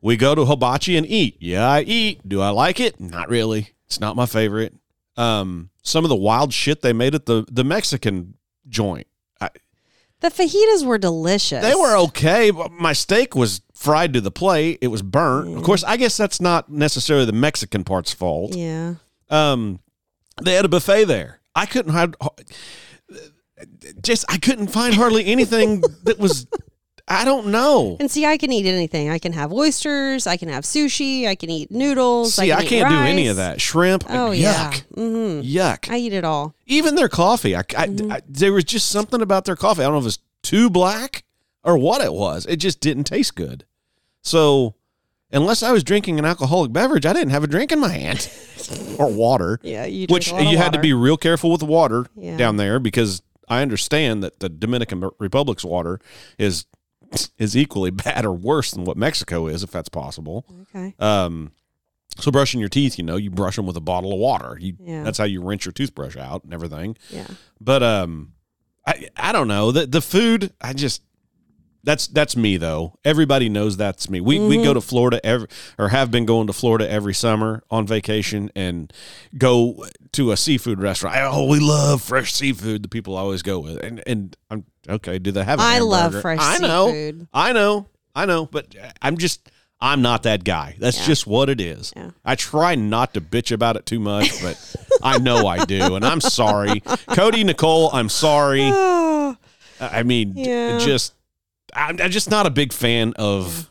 [0.00, 1.36] we go to hibachi and eat.
[1.40, 2.26] Yeah, I eat.
[2.28, 3.00] Do I like it?
[3.00, 3.70] Not really.
[3.86, 4.74] It's not my favorite.
[5.16, 8.34] Um, some of the wild shit they made at the the Mexican
[8.68, 9.06] joint.
[9.40, 9.50] I,
[10.20, 11.62] the fajitas were delicious.
[11.62, 12.50] they were okay.
[12.50, 14.78] But my steak was fried to the plate.
[14.80, 15.56] It was burnt.
[15.56, 18.54] Of course, I guess that's not necessarily the Mexican part's fault.
[18.54, 18.94] Yeah,
[19.30, 19.80] Um,
[20.42, 21.40] they had a buffet there.
[21.54, 22.14] I couldn't have
[24.02, 26.46] just I couldn't find hardly anything that was.
[27.08, 27.96] I don't know.
[28.00, 29.08] and see, I can eat anything.
[29.10, 30.26] I can have oysters.
[30.26, 31.26] I can have sushi.
[31.28, 32.34] I can eat noodles.
[32.34, 33.60] See, I, can can't do any of that.
[33.60, 34.04] Shrimp.
[34.08, 34.34] Oh yuck.
[34.34, 35.88] yeah, hmm Yuck.
[35.90, 36.54] I eat it all.
[36.66, 37.54] Even their coffee.
[37.54, 38.10] I, I, Mm-hmm.
[38.12, 39.82] I- there was just something about their coffee.
[39.82, 41.22] I don't know if it's too black
[41.62, 42.44] or what it was.
[42.46, 43.64] It just didn't taste good.
[44.22, 44.74] So,
[45.30, 48.28] unless I was drinking an alcoholic beverage, I didn't have a drink in my hand
[48.98, 49.60] or water.
[49.62, 52.06] Yeah, you Which a lot of you had to be real careful with the water
[52.16, 52.36] Yeah.
[52.36, 56.00] down there because I understand that the Dominican Republic's water
[56.38, 56.66] is
[57.38, 60.44] is equally bad or worse than what Mexico is, if that's possible.
[60.74, 60.94] Okay.
[60.98, 61.52] Um,
[62.18, 64.56] so brushing your teeth, you know, you brush them with a bottle of water.
[64.60, 65.02] You, Yeah.
[65.02, 66.96] That's how you rinse your toothbrush out and everything.
[67.10, 67.26] Yeah.
[67.60, 68.32] But um,
[68.86, 70.52] I I don't know the the food.
[70.60, 71.02] I just
[71.86, 72.98] that's that's me though.
[73.04, 74.20] Everybody knows that's me.
[74.20, 74.72] We we go mm-hmm.
[74.74, 75.46] to Florida every
[75.78, 78.92] or have been going to Florida every summer on vacation and
[79.38, 81.16] go to a seafood restaurant.
[81.20, 82.82] Oh, we love fresh seafood.
[82.82, 85.20] The people always go with and and I'm okay.
[85.20, 85.60] Do they have?
[85.60, 86.88] I love fresh I know.
[86.88, 87.28] seafood.
[87.32, 87.86] I know.
[88.16, 88.46] I know.
[88.46, 89.48] But uh, I'm just
[89.80, 90.74] I'm not that guy.
[90.80, 91.06] That's Yeah.
[91.06, 91.92] just what it is.
[91.94, 92.10] Yeah.
[92.24, 94.58] I try not to bitch about it too much, but
[95.04, 97.90] I know I do, and I'm sorry, Cody, Nicole.
[97.92, 98.64] I'm sorry.
[99.80, 100.78] I mean, Yeah.
[100.78, 101.12] just
[101.76, 103.70] I'm, I'm just not a big fan of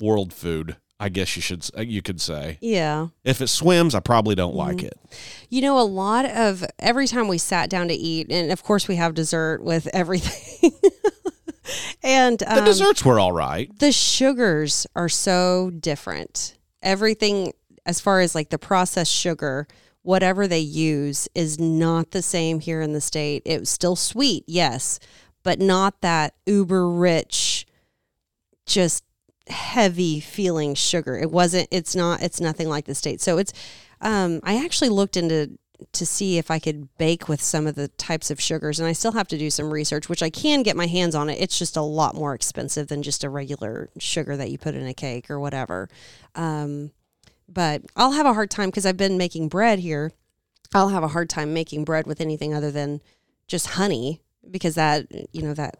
[0.00, 0.76] world food.
[0.98, 3.08] I guess you should you could say yeah.
[3.22, 4.86] if it swims, I probably don't like Mm-hmm.
[4.86, 4.98] it.
[5.50, 8.88] You know, a lot of every time we sat down to eat, and of course
[8.88, 10.72] we have dessert with everything.
[12.02, 13.70] and The um, desserts were all right.
[13.78, 16.56] the sugars are so different.
[16.82, 17.52] Everything,
[17.84, 19.66] as far as like the processed sugar,
[20.02, 23.42] whatever they use, is not the same here in the state.
[23.44, 24.98] It was still sweet, yes,
[25.46, 27.68] but not that uber rich,
[28.66, 29.04] just
[29.46, 31.16] heavy feeling sugar.
[31.16, 31.68] It wasn't.
[31.70, 32.20] It's not.
[32.20, 33.20] It's nothing like the state.
[33.20, 33.52] So it's.
[34.00, 35.56] Um, I actually looked into
[35.92, 38.92] to see if I could bake with some of the types of sugars, and I
[38.92, 41.40] still have to do some research, which I can get my hands on it.
[41.40, 44.84] It's just a lot more expensive than just a regular sugar that you put in
[44.84, 45.88] a cake or whatever.
[46.34, 46.90] Um,
[47.48, 50.10] but I'll have a hard time because I've been making bread here.
[50.74, 53.00] I'll have a hard time making bread with anything other than
[53.46, 55.76] just honey because that you know that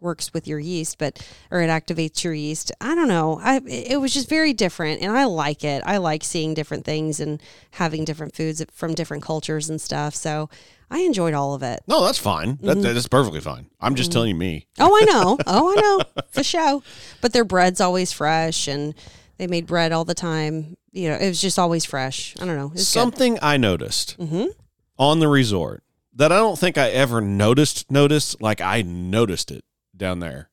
[0.00, 1.18] works with your yeast but
[1.50, 2.70] or it activates your yeast.
[2.80, 3.40] I don't know.
[3.42, 5.82] I it was just very different and i like it.
[5.84, 10.48] I like seeing different things and having different foods from different cultures and stuff so
[10.90, 11.80] i enjoyed all of it.
[11.88, 12.58] No, that's fine.
[12.62, 13.66] That, that's perfectly fine.
[13.80, 14.68] I'm just telling you me.
[14.78, 15.36] oh i know.
[15.46, 16.22] Oh i know.
[16.30, 16.82] For show.
[17.20, 18.94] But their bread's always fresh and
[19.36, 20.76] they made bread all the time.
[20.92, 22.36] You know it was just always fresh.
[22.40, 22.70] I don't know.
[22.72, 23.00] It's good.
[23.00, 24.50] Something I noticed Mhm.
[24.96, 25.82] on the resort
[26.18, 29.64] that I don't think I ever noticed noticed like I noticed it
[29.96, 30.50] down there.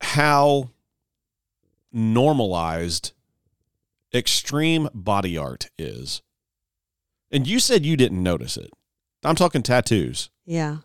[0.00, 0.70] How
[1.92, 3.12] normalized
[4.14, 6.22] extreme body art is.
[7.30, 8.70] And you said you didn't notice it.
[9.24, 10.30] I'm talking tattoos.
[10.44, 10.78] yeah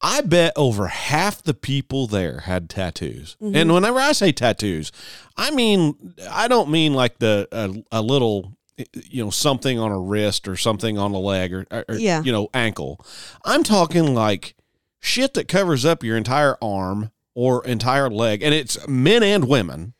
[0.00, 3.36] I bet over half the people there had tattoos.
[3.40, 3.56] Mhm.
[3.56, 4.92] And whenever I say tattoos,
[5.36, 8.52] I mean I don't mean like the a, a little
[8.94, 12.22] you know something on a wrist or something on a leg or, or Yeah.
[12.22, 13.04] you know ankle.
[13.44, 14.54] I'm talking like
[15.00, 19.94] shit that covers up your entire arm or entire leg and it's men and women.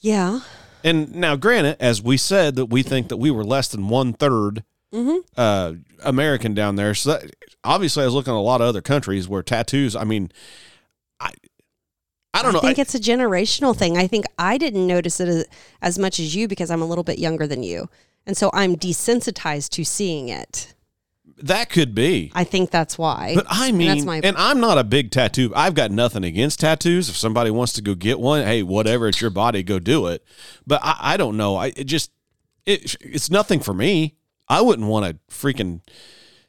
[0.00, 0.40] yeah
[0.84, 4.12] And now granted as we said that we think that we were less than one
[4.12, 5.18] third mm-hmm.
[5.36, 6.94] uh, American down there.
[6.94, 9.96] So that, obviously, I was looking at a lot of other countries where tattoos.
[9.96, 10.30] I mean,
[11.20, 11.32] I,
[12.34, 12.58] I don't know.
[12.58, 13.96] I think I- it's a generational thing.
[13.96, 15.44] I think I didn't notice it as,
[15.82, 17.88] as much as you because I'm a little bit younger than you.
[18.26, 20.74] And so I'm desensitized to seeing it.
[21.40, 22.32] that could be.
[22.34, 23.32] I think that's why.
[23.36, 25.52] But I mean, that's my- and I'm not a big tattoo.
[25.54, 27.08] I've got nothing against tattoos.
[27.08, 30.24] If somebody wants to go get one, hey, whatever, it's your body, go do it.
[30.66, 31.54] But I, I don't know.
[31.56, 32.10] I it just
[32.66, 34.16] it it's nothing for me.
[34.48, 35.80] I wouldn't want a freaking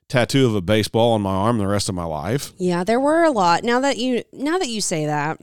[0.07, 2.51] tattoo of a baseball on my arm the rest of my life.
[2.57, 3.63] yeah, there were a lot.
[3.63, 5.39] Now that you now that you say that,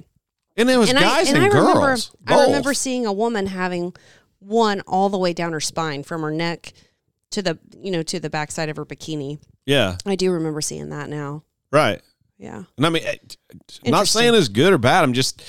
[0.56, 2.12] And it was and guys I and and, I girls.
[2.26, 3.94] remember I remember seeing a woman having
[4.38, 6.72] one all the way down her spine from her neck
[7.32, 9.38] to the you know to the backside of her bikini.
[9.66, 11.42] Yeah, I do remember seeing that now.
[11.70, 12.00] right.
[12.38, 12.64] Yeah.
[12.76, 13.02] And I mean,
[13.84, 15.04] I'm not saying it's good or bad.
[15.04, 15.42] I'm just,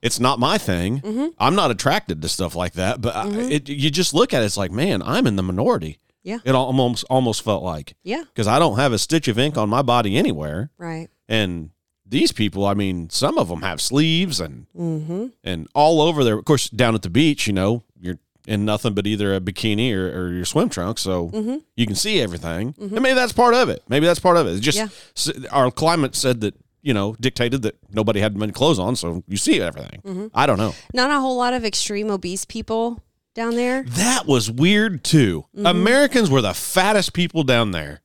[0.00, 1.00] it's not my thing.
[1.00, 1.26] Mm-hmm.
[1.40, 3.00] I'm not attracted to stuff like that.
[3.00, 5.98] But I, it, you just look at it, it's like, man, I'm in the minority.
[6.22, 6.38] Yeah.
[6.44, 8.22] It almost almost felt like Yeah.
[8.32, 11.08] because I don't have a stitch of ink on my body anywhere, Right.
[11.28, 11.70] and
[12.10, 15.26] these people, I mean, some of them have sleeves and Mm-hmm.
[15.44, 16.38] and all over there.
[16.38, 19.94] Of course, down at the beach, you know, you're in nothing but either a bikini
[19.94, 21.56] or, or your swim trunks, so Mm-hmm.
[21.76, 22.74] you can see everything.
[22.78, 23.82] And maybe that's part of it.
[23.88, 24.50] Maybe that's part of it.
[24.52, 25.48] It's just Yeah.
[25.50, 29.36] our climate said that you know dictated that nobody had many clothes on, so you
[29.36, 30.00] see everything.
[30.04, 30.26] Mm-hmm.
[30.34, 30.74] I don't know.
[30.94, 33.02] Not a whole lot of extreme obese people
[33.34, 33.84] down there.
[33.84, 35.44] That was weird too.
[35.56, 38.00] Americans were the fattest people down there.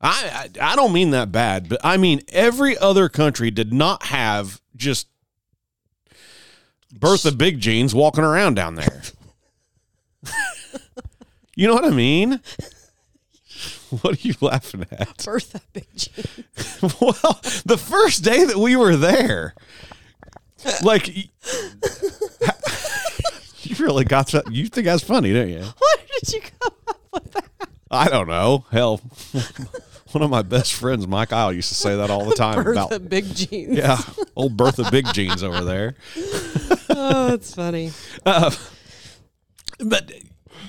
[0.00, 4.04] I, I I don't mean that bad, but I mean every other country did not
[4.04, 5.08] have just
[6.92, 9.02] Bertha Big Jeans walking around down there.
[11.56, 12.40] you know what I mean?
[14.02, 15.24] What are you laughing at?
[15.24, 16.10] Bertha Big G.
[17.00, 19.54] well, the first day that we were there,
[20.82, 21.28] like you
[23.78, 24.50] really got that.
[24.50, 25.60] You think that's funny, don't you?
[25.60, 27.48] Where did you come up with that?
[27.88, 28.64] I don't know.
[28.72, 29.00] Hell,
[30.16, 32.84] one of my best friends, Mike Isle, used to say that all the time Bertha
[32.86, 33.76] about Big Jeans.
[33.76, 33.98] yeah,
[34.34, 35.94] old Bertha Big Jeans over there.
[36.98, 37.90] Oh, that's funny.
[38.24, 38.50] Uh,
[39.80, 40.10] but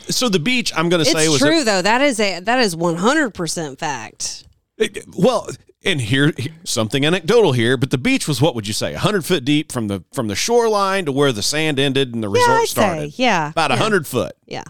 [0.10, 1.82] so the beach, I'm going to say It's was true though.
[1.82, 4.44] That is a that is one hundred percent fact.
[4.78, 5.48] It- well,
[5.86, 6.34] and here
[6.66, 9.88] something anecdotal here, but the beach was what would you say, hundred foot deep from
[9.88, 13.14] the from the shoreline to where the sand ended and the resort yeah, started.
[13.14, 14.34] say yeah, About yeah, hundred foot.
[14.46, 14.64] Yeah.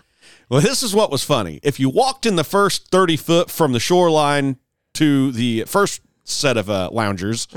[0.50, 1.60] Well, this is what was funny.
[1.63, 4.58] If you walked in the first thirty foot from the shoreline
[4.98, 7.48] to the first set of uh, loungers,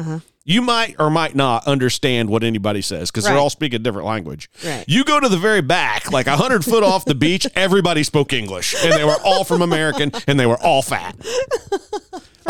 [0.44, 4.07] You might or might not understand what anybody says because they're all speaking a different
[4.09, 4.48] language.
[4.64, 4.85] Right.
[4.88, 8.33] You go to the very back, like a hundred foot off the beach, everybody spoke
[8.33, 11.14] English, and they were all from American, and they were all fat.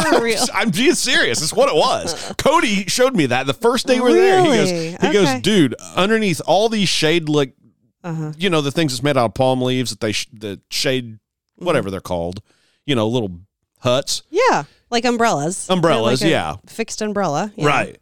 [0.00, 0.38] For real.
[0.54, 1.42] I'm being serious.
[1.42, 2.32] It's what it was.
[2.38, 4.40] Cody showed me that the first day we were there.
[4.40, 4.90] He goes, Really?
[5.00, 7.54] he goes, dude, underneath all these shade like,
[8.02, 8.32] Uh-huh.
[8.38, 11.18] you know, the things that's made out of palm leaves that they sh- the shade,
[11.56, 12.40] whatever they're called,
[12.86, 13.40] you know, little
[13.80, 15.68] huts, Yeah, like umbrellas.
[15.70, 16.56] Umbrellas, like yeah.
[16.66, 17.52] Fixed umbrella.
[17.56, 17.66] yeah.
[17.66, 17.98] right?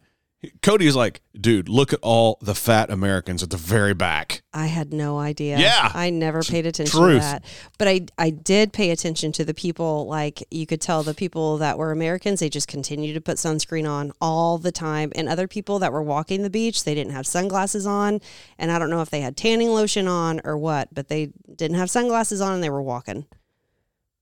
[0.61, 4.41] Cody's like, dude, look at all the fat Americans at the very back.
[4.53, 5.59] I had no idea.
[5.59, 5.91] Yeah.
[5.93, 7.15] I never paid attention truth.
[7.15, 7.45] to that.
[7.77, 11.57] But I I did pay attention to the people like you could tell the people
[11.57, 15.11] that were Americans, they just continued to put sunscreen on all the time.
[15.13, 18.21] And other people that were walking the beach, they didn't have sunglasses on.
[18.57, 21.77] And I don't know if they had tanning lotion on or what, but they didn't
[21.77, 23.25] have sunglasses on and they were walking.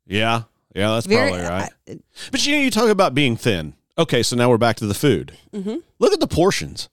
[0.07, 0.43] Yeah,
[0.75, 1.71] yeah, that's Very probably right.
[1.89, 1.99] I-
[2.31, 3.73] But you know, you talk about being thin.
[3.97, 5.37] Okay, so now we're back to the food.
[5.53, 5.81] Mhm.
[5.99, 6.89] Look at the portions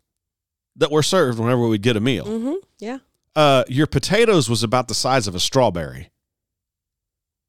[0.77, 2.25] that were served whenever we'd get a meal.
[2.27, 2.99] mhm, yeah.
[3.37, 6.11] Uh, your potatoes was about the size of a strawberry.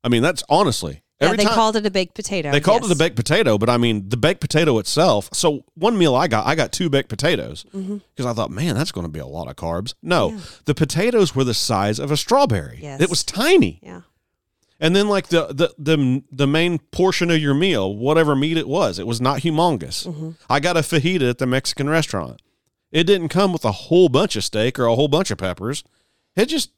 [0.04, 2.52] I mean, that's honestly Yeah, every they time called it a baked potato.
[2.52, 5.30] they called it a baked potato, but I mean the baked potato itself.
[5.34, 7.86] So one meal I got, I got two baked potatoes because
[8.26, 8.26] Mhm.
[8.30, 9.94] I thought, man, that's going to be a lot of carbs.
[10.04, 10.40] No, Yeah.
[10.66, 12.80] the potatoes were the size of a strawberry.
[12.82, 13.02] Yes.
[13.02, 13.80] It was tiny.
[13.82, 14.02] Yeah.
[14.80, 18.68] And then like the, the the the main portion of your meal, whatever meat it
[18.68, 20.06] was, it was not humongous.
[20.06, 20.32] Mm-hmm.
[20.50, 22.42] I got a fajita at the Mexican restaurant.
[22.92, 25.84] It didn't come with a whole bunch of steak or a whole bunch of peppers.
[26.36, 26.72] It just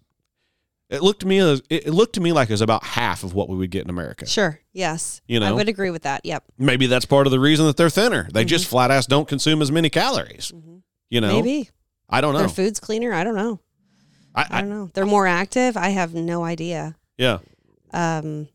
[0.89, 3.33] it looked to me as it looked to me like it was about half of
[3.33, 4.27] what we would get in America.
[4.27, 4.59] Sure.
[4.73, 5.21] Yes.
[5.27, 6.23] You know, I would agree with that.
[6.23, 6.43] Yep.
[6.59, 8.29] Maybe that's part of the reason that they're thinner.
[8.31, 10.53] They just flat ass don't consume as many calories.
[11.09, 11.45] You know, Mm-hmm.
[11.45, 11.69] Maybe.
[12.09, 12.39] I don't know.
[12.39, 13.11] Their food's cleaner.
[13.11, 13.59] I don't know.
[14.35, 14.89] I, I I, don't know.
[14.93, 15.75] They're more active.
[15.75, 16.95] I have no idea.
[17.17, 17.39] yeah,
[17.93, 18.47] Um,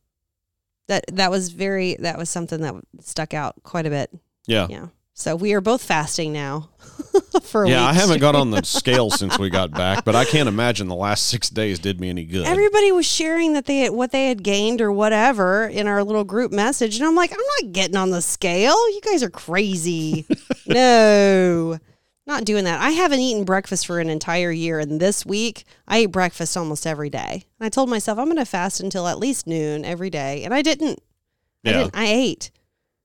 [0.88, 4.10] that that was very that was something that stuck out quite a bit.
[4.46, 4.86] yeah, Yeah.
[5.14, 6.70] So we are both fasting now
[7.42, 7.84] for a yeah.
[7.84, 10.94] I haven't got on the scale since we got back, but I can't imagine the
[10.94, 12.46] last six days did me any good.
[12.46, 16.24] Everybody was sharing that they had, what they had gained or whatever in our little
[16.24, 18.74] group message, and I'm like, I'm not getting on the scale.
[18.90, 20.26] You guys are crazy.
[20.66, 21.78] no,
[22.32, 22.80] not doing that.
[22.80, 26.86] I haven't eaten breakfast for an entire year, and this week I ate breakfast almost
[26.86, 27.44] every day.
[27.60, 30.54] And I told myself I'm going to fast until at least noon every day, and
[30.54, 31.00] I didn't.
[31.64, 31.76] I Yeah.
[31.78, 31.96] didn't.
[31.96, 32.50] I ate,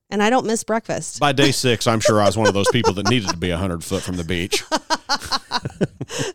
[0.10, 1.20] and I don't miss breakfast.
[1.20, 3.52] By day six, I'm sure I was one of those people that needed to be
[3.52, 4.64] 100 foot from the beach.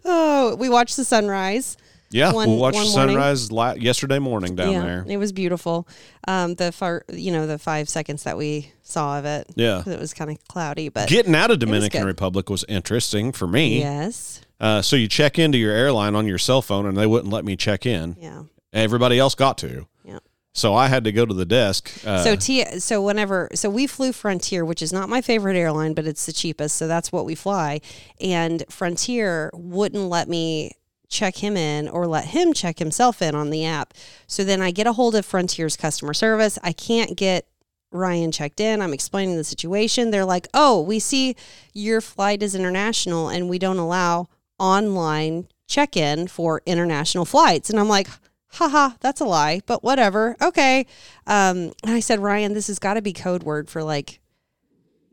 [0.04, 1.76] Oh, we watched the sunrise.
[2.12, 5.04] Yeah, One- we watched one sunrise la- yesterday morning down there.
[5.08, 5.88] It was beautiful.
[6.28, 9.46] Um, the far, you know, the five seconds that we saw of it.
[9.56, 9.82] Yeah.
[9.86, 12.06] It was kind of cloudy, but Getting out of Dominican good.
[12.06, 13.80] Republic was interesting for me.
[13.80, 17.32] yes, Uh, so you check into your airline on your cell phone, and they wouldn't
[17.32, 18.16] let me check in.
[18.20, 19.86] yeah, Everybody else got to.
[20.04, 20.18] yeah.
[20.54, 21.90] So I had to go to the desk.
[22.06, 25.94] Uh, so T, so whenever, so we flew Frontier, which is not my favorite airline,
[25.94, 27.80] but it's the cheapest, so that's what we fly.
[28.20, 30.72] And Frontier wouldn't let me
[31.12, 33.94] check him in or let him check himself in on the app.
[34.26, 36.58] So then I get a hold of Frontier's customer service.
[36.62, 37.46] I can't get
[37.92, 38.80] Ryan checked in.
[38.80, 40.10] I'm explaining the situation.
[40.10, 41.36] They're like, "Oh, we see
[41.74, 47.88] your flight is international and we don't allow online check-in for international flights." And I'm
[47.88, 48.08] like,
[48.52, 50.36] haha, that's a lie, but whatever.
[50.40, 50.86] Okay.
[51.26, 54.20] Um, and I said, Ryan, this has got to be code word for like,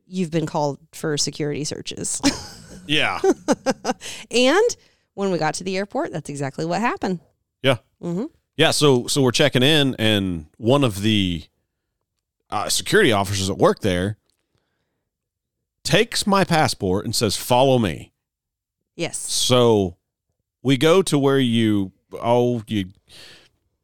[0.06, 2.22] you've been called for security searches.
[2.88, 3.20] yeah.
[4.32, 4.78] and
[5.20, 7.20] when we got to the airport, that's exactly what happened.
[7.62, 7.78] Yeah.
[8.02, 11.44] hmm Yeah, so so we're checking in, and one of the
[12.50, 14.18] uh, security officers at work there
[15.84, 18.14] takes my passport and says, "Follow me."
[18.96, 19.18] Yes.
[19.18, 19.98] So
[20.64, 22.86] we go to where you oh you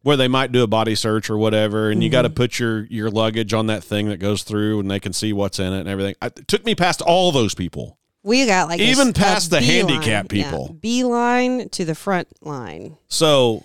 [0.03, 2.85] where they might do a body search or whatever, and you got to put your
[2.85, 5.81] your luggage on that thing that goes through, and they can see what's in it
[5.81, 6.15] and everything.
[6.21, 7.99] I, it took me past all those people.
[8.25, 9.87] We got like Even a past the beeline.
[9.87, 10.73] handicap Yeah, people.
[10.81, 12.97] beeline to the front line.
[13.07, 13.63] So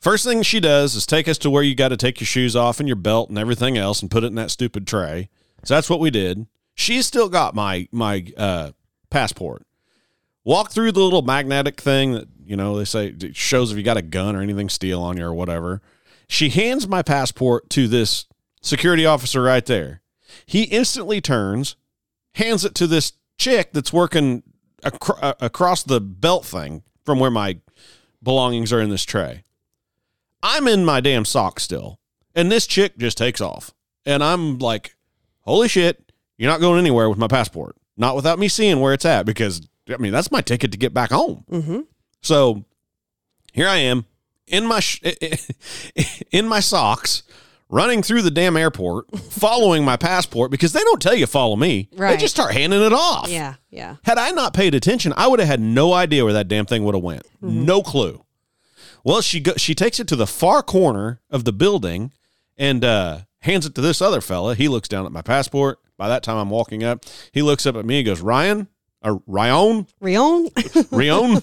[0.00, 2.54] first thing she does is take us to where you got to take your shoes
[2.54, 5.30] off and your belt and everything else and put it in that stupid tray.
[5.64, 6.46] So that's what we did.
[6.74, 8.72] She's still got my my uh,
[9.08, 9.66] passport.
[10.44, 13.82] Walk through the little magnetic thing that you know they say it shows if you
[13.82, 15.80] got a gun or anything steel on you or whatever.
[16.28, 18.26] She hands my passport to this
[18.60, 20.02] security officer right there.
[20.44, 21.76] He instantly turns,
[22.34, 24.42] hands it to this chick that's working
[24.84, 27.58] acro- uh, across the belt thing from where my
[28.22, 29.42] belongings are in this tray.
[30.42, 31.98] I'm in my damn socks still,
[32.34, 33.72] and this chick just takes off,
[34.06, 34.96] and I'm like,
[35.42, 36.12] "Holy shit!
[36.36, 37.76] You're not going anywhere with my passport.
[37.96, 40.94] Not without me seeing where it's at, because I mean that's my ticket to get
[40.94, 41.80] back home." Mm-hmm.
[42.20, 42.64] So
[43.52, 44.06] here I am
[44.46, 45.02] in my sh-
[46.30, 47.22] in my socks,
[47.72, 51.88] running through the damn airport, following my passport because they don't tell you follow me.
[51.96, 52.12] Right.
[52.12, 53.28] They just start handing it off.
[53.28, 53.96] Yeah, yeah.
[54.04, 56.84] Had I not paid attention, I would have had no idea where that damn thing
[56.84, 57.24] would have went.
[57.42, 57.64] Mm-hmm.
[57.64, 58.24] No clue.
[59.02, 62.12] Well, she go, she takes it to the far corner of the building
[62.56, 64.54] and uh, hands it to this other fella.
[64.54, 65.80] He looks down at my passport.
[65.96, 67.04] By that time, I'm walking up.
[67.32, 68.68] He looks up at me and goes, "Ryan,
[69.02, 70.48] or Ryan, Rion?
[70.90, 71.42] Rion."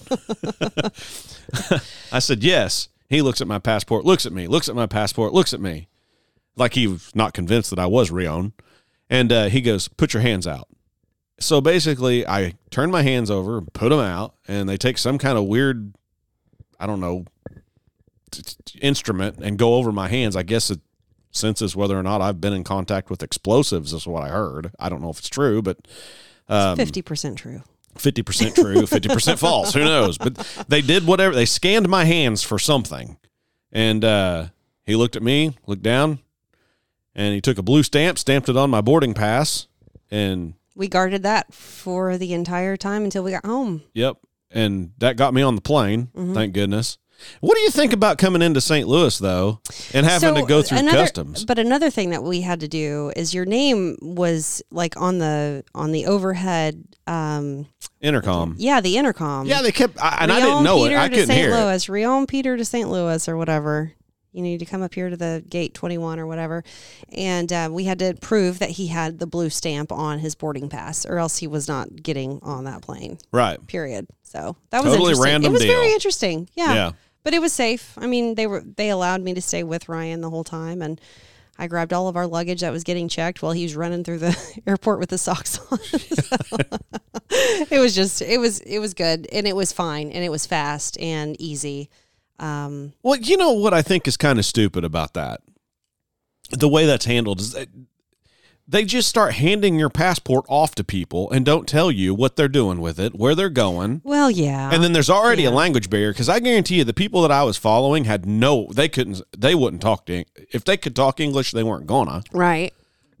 [2.12, 5.32] I said, "Yes." He looks at my passport, looks at me, looks at my passport,
[5.32, 5.88] looks at me,
[6.56, 8.52] like he was not convinced that I was Rion.
[9.08, 10.68] And uh, he goes, "Put your hands out."
[11.40, 15.36] So basically, I turn my hands over, put them out, and they take some kind
[15.38, 15.94] of weird,
[16.78, 17.24] I don't know,
[18.30, 20.36] t- t- instrument and go over my hands.
[20.36, 20.80] I guess it
[21.32, 23.92] senses whether or not I've been in contact with explosives.
[23.92, 24.70] Is what I heard.
[24.78, 25.78] I don't know if it's true, but
[26.48, 27.62] um, 50% true.
[27.96, 29.74] fifty percent true, fifty percent false.
[29.74, 30.18] Who knows?
[30.18, 30.36] But
[30.68, 31.34] they did whatever.
[31.34, 33.16] They scanned my hands for something,
[33.72, 34.46] and uh,
[34.84, 36.20] he looked at me, looked down,
[37.14, 39.66] and he took a blue stamp, stamped it on my boarding pass,
[40.10, 43.82] and We guarded that for the entire time until we got home.
[43.94, 44.16] Yep.
[44.50, 46.08] And that got me on the plane.
[46.16, 46.34] Mm-hmm.
[46.34, 46.98] Thank goodness.
[47.40, 48.88] What do you think about coming into St.
[48.88, 49.60] Louis though
[49.92, 51.44] and having to go through another- customs?
[51.44, 55.62] But another thing that we had to do is your name was like on the
[55.74, 57.66] on the overhead um
[58.00, 58.54] Intercom.
[58.56, 59.46] yeah, the intercom.
[59.46, 60.98] Yeah, they kept I, and I didn't know Peter it.
[60.98, 61.38] I to couldn't St.
[61.38, 61.50] hear.
[61.50, 62.88] Louis, Rion Peter to St.
[62.90, 63.92] Louis or whatever.
[64.32, 66.62] You need to come up here to the gate 21 or whatever.
[67.10, 70.68] And uh, we had to prove that he had the blue stamp on his boarding
[70.68, 73.64] pass or else he was not getting on that plane, Right.
[73.66, 74.06] period.
[74.22, 75.24] So that was Totally interesting.
[75.32, 76.48] random it was very interesting.
[76.54, 76.74] Yeah.
[76.74, 76.92] Yeah.
[77.24, 77.92] But it was safe.
[77.98, 81.00] I mean, they were they allowed me to stay with Ryan the whole time and
[81.58, 84.18] I grabbed all of our luggage that was getting checked while he was running through
[84.20, 85.78] the airport with the socks on.
[85.90, 86.56] So,
[87.70, 90.46] it was just it was it was good and it was fine and it was
[90.46, 91.90] fast and easy.
[92.40, 95.40] Um, Well, you know what I think is kind of stupid about that?
[96.50, 97.68] The way that's handled is that
[98.66, 102.48] they just start handing your passport off to people and don't tell you what they're
[102.48, 104.00] doing with it, where they're going.
[104.04, 104.70] well, yeah.
[104.72, 107.42] And then there's already a language barrier because I guarantee you the people that I
[107.42, 111.50] was following had no, they couldn't, they wouldn't talk to, if they could talk English,
[111.50, 112.22] they weren't gonna.
[112.32, 112.72] right.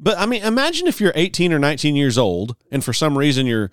[0.02, 3.46] But I mean, imagine if you're 18 or 19 years old and for some reason
[3.46, 3.70] you're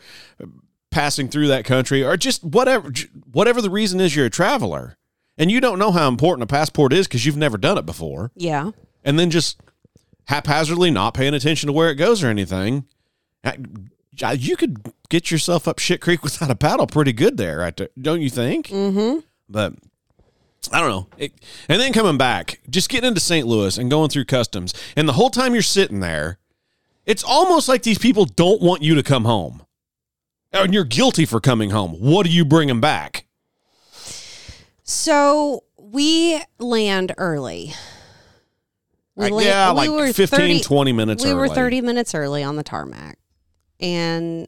[0.92, 2.92] passing through that country or just whatever,
[3.32, 4.98] whatever the reason is, you're a traveler
[5.38, 8.32] and you don't know how important a passport is because you've never done it before.
[8.36, 8.72] Yeah.
[9.04, 9.60] And then just
[10.28, 12.86] haphazardly not paying attention to where it goes or anything.
[13.44, 13.54] uh,
[14.36, 17.90] You could get yourself up shit creek without a paddle pretty good there, right there,
[18.00, 18.68] don't you think?
[18.68, 19.20] Mm-hmm.
[19.50, 19.74] But
[20.72, 21.08] I don't know.
[21.18, 21.34] It,
[21.70, 23.48] and then coming back, just getting into St.
[23.48, 26.40] Louis and going through customs, and the whole time you're sitting there,
[27.06, 29.64] it's almost like these people don't want you to come home.
[30.52, 31.92] And you're guilty for coming home.
[31.94, 33.27] What do you bring them back?
[34.90, 37.74] So we land early.
[39.16, 41.34] We Like, land- yeah, we like were 15, 30 20 minutes early.
[41.34, 43.18] we were 30 minutes early on the tarmac
[43.80, 44.48] and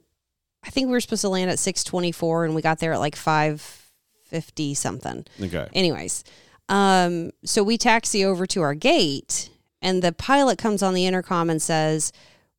[0.64, 3.16] i think we were supposed to land at 624 and we got there at like
[3.16, 5.68] 550 something Okay.
[5.74, 6.24] anyways
[6.68, 9.50] um so we taxi over to our gate
[9.82, 12.12] and the pilot comes on the intercom and says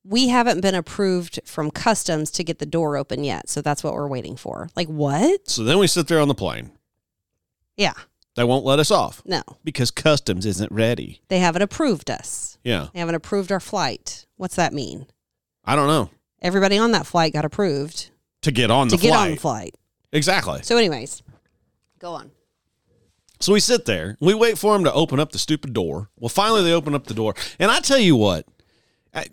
[0.04, 3.94] we haven't been approved from customs to get the door open yet so that's what
[3.94, 6.70] we're waiting for like what So then we sit there on the plane.
[7.76, 7.92] Yeah
[8.36, 11.20] They won't let us off no because customs isn't ready.
[11.28, 12.88] they haven't approved us Yeah.
[12.92, 15.06] they haven't approved our flight what's that mean
[15.64, 16.10] I don't know.
[16.42, 18.10] everybody on that flight got approved
[18.42, 19.24] To get on the to get flight.
[19.28, 19.74] on the flight
[20.12, 20.60] Exactly.
[20.64, 21.22] So, anyways,
[22.00, 22.32] go on.
[23.38, 26.10] So we sit there, we wait for them to open up the stupid door.
[26.16, 28.44] Well, finally they open up the door, and I tell you what,
[29.14, 29.26] I,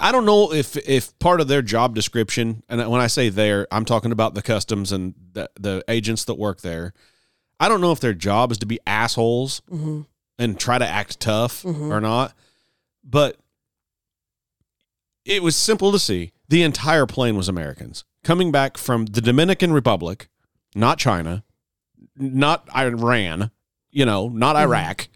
[0.00, 3.66] I- don't know if if part of their job description, and when I say there,
[3.72, 6.92] I'm talking about the customs and the the agents that work there.
[7.60, 10.02] I don't know if their job is to be assholes Mm-hmm.
[10.38, 11.90] and try to act tough Mhm.
[11.90, 12.34] or not,
[13.02, 13.36] but
[15.24, 16.32] it was simple to see.
[16.48, 20.28] The entire plane was Americans coming back from the Dominican Republic,
[20.74, 21.44] not China,
[22.16, 23.50] not Iran,
[23.90, 25.08] you know, not Iraq.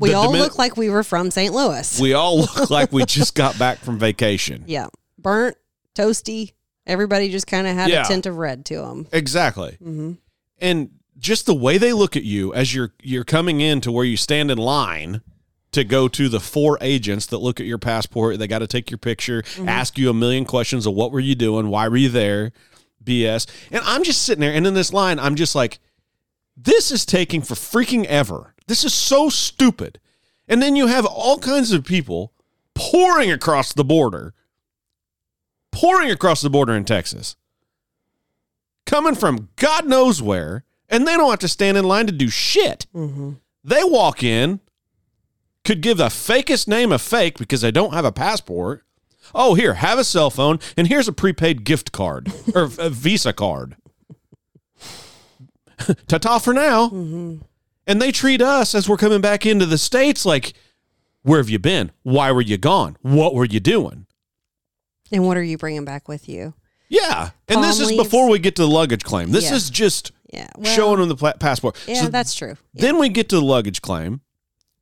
[0.00, 0.04] Mm-hmm.
[0.04, 1.52] We The all Domin- look like we were from St.
[1.52, 2.00] Louis.
[2.00, 4.64] We all look like we just got back from vacation.
[4.66, 4.86] yeah,
[5.18, 5.56] burnt,
[5.94, 6.52] toasty.
[6.86, 8.04] Everybody just kind of had Yeah.
[8.04, 9.06] a tint of red to them.
[9.12, 9.72] Exactly.
[9.82, 10.12] Mm-hmm.
[10.58, 14.04] And just the way they look at you as you're you're coming in to where
[14.06, 15.20] you stand in line
[15.72, 18.38] to go to the four agents that look at your passport.
[18.38, 21.34] They got to take your picture, ask you a million questions of what were you
[21.36, 22.50] doing, why were you there,
[23.04, 23.46] BS.
[23.70, 25.78] And I'm just sitting there, and in this line, I'm just like,
[26.56, 28.54] this is taking for freaking ever.
[28.70, 29.98] This is so stupid.
[30.46, 32.32] And then you have all kinds of people
[32.72, 34.32] pouring across the border,
[35.72, 37.34] pouring across the border in Texas,
[38.86, 42.28] coming from God knows where, and they don't have to stand in line to do
[42.30, 42.86] shit.
[42.94, 43.32] Mm-hmm.
[43.64, 44.60] They walk in,
[45.64, 48.84] could give the fakest name a fake because they don't have a passport.
[49.34, 53.32] Oh, here, have a cell phone, and here's a prepaid gift card or a Visa
[53.32, 53.74] card.
[56.06, 57.40] Ta ta for now.
[57.86, 60.52] And they treat us as we're coming back into the States like,
[61.22, 61.90] where have you been?
[62.02, 62.96] Why were you gone?
[63.02, 64.06] What were you doing?
[65.12, 66.54] And what are you bringing back with you?
[66.88, 67.30] Yeah.
[67.48, 69.30] And this Palm is before we get to the luggage claim.
[69.32, 69.56] This Yeah.
[69.56, 70.48] is just Yeah.
[70.56, 71.76] Well, showing them the pla- passport.
[71.88, 72.56] Yeah, So that's true.
[72.74, 72.82] Yeah.
[72.82, 74.20] then we get to the luggage claim,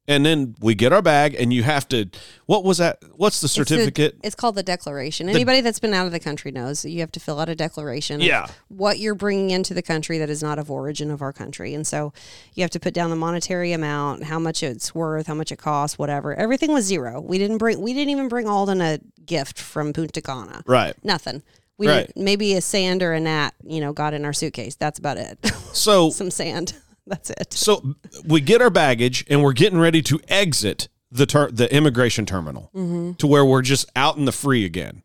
[0.09, 2.07] and then we get our bag, and you have to.
[2.47, 2.99] What was that?
[3.15, 4.19] What's the It's the- certificate?
[4.25, 5.29] It's, called the declaration.
[5.29, 7.55] Anybody that's been out of the country knows that you have to fill out a
[7.55, 8.21] declaration.
[8.21, 8.47] of Yeah.
[8.69, 11.87] what you're bringing into the country that is not of origin of our country, and
[11.87, 12.13] so
[12.55, 15.57] you have to put down the monetary amount, how much it's worth, how much it
[15.59, 16.35] costs, whatever.
[16.35, 17.21] Everything was zero.
[17.21, 17.81] We didn't bring.
[17.81, 20.63] We didn't even bring Alden a gift from Punta Cana.
[20.67, 20.95] right.
[21.05, 21.43] Nothing.
[21.77, 22.07] We Right.
[22.09, 24.75] didn't, maybe a sand or a gnat, you know, got in our suitcase.
[24.75, 25.39] That's about it.
[25.73, 26.75] So Some sand.
[27.09, 27.53] That's it.
[27.55, 27.95] so
[28.25, 32.71] we get our baggage, and we're getting ready to exit the ter- the immigration terminal
[32.75, 33.13] Mm-hmm.
[33.15, 35.03] to where we're just out in the free again.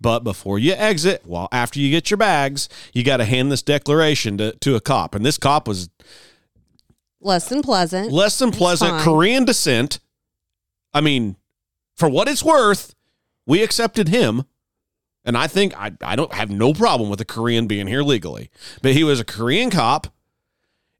[0.00, 3.62] But before you exit, well, after you get your bags, you got to hand this
[3.62, 5.90] declaration to, to a cop, and this cop was
[7.20, 8.10] Less than pleasant.
[8.10, 9.00] less than pleasant.
[9.02, 10.00] Korean descent.
[10.92, 11.36] I mean,
[11.96, 12.94] for what it's worth,
[13.46, 14.42] we accepted him.
[15.24, 18.50] And I think I, I don't have no problem with a Korean being here legally.
[18.82, 20.08] But he was a Korean cop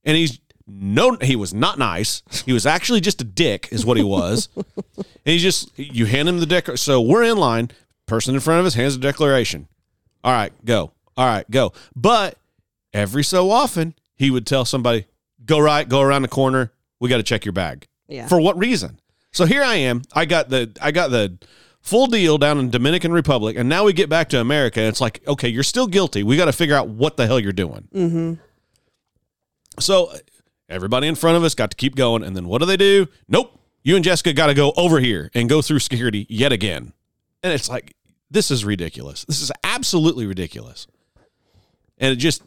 [0.05, 2.22] and he's no he was not nice.
[2.44, 4.48] He was actually just a dick, is what he was.
[4.57, 6.68] and he's just you hand him the deck.
[6.76, 7.70] So we're in line.
[8.07, 9.68] Person in front of us hands the declaration.
[10.24, 10.92] All right, go.
[11.16, 11.72] All right, go.
[11.94, 12.36] But
[12.92, 15.07] every so often he would tell somebody,
[15.44, 16.72] go right, go around the corner.
[17.00, 17.88] We got to check your bag.
[18.09, 18.26] Yeah.
[18.26, 19.00] For what reason?
[19.32, 20.03] So here I am.
[20.12, 21.38] I got the I got the
[21.80, 24.80] full deal down in Dominican Republic, and now we get back to America.
[24.80, 26.22] And it's like, okay, you're still guilty.
[26.22, 27.88] We got to figure out what the hell you're doing.
[27.94, 28.34] mm-hmm.
[29.78, 30.12] So
[30.68, 33.08] everybody in front of us got to keep going, and then what do they do?
[33.28, 33.58] Nope.
[33.82, 36.92] You and Jessica got to go over here and go through security yet again.
[37.42, 37.96] And it's like,
[38.30, 39.24] this is ridiculous.
[39.24, 40.86] This is absolutely ridiculous.
[41.98, 42.42] And it just,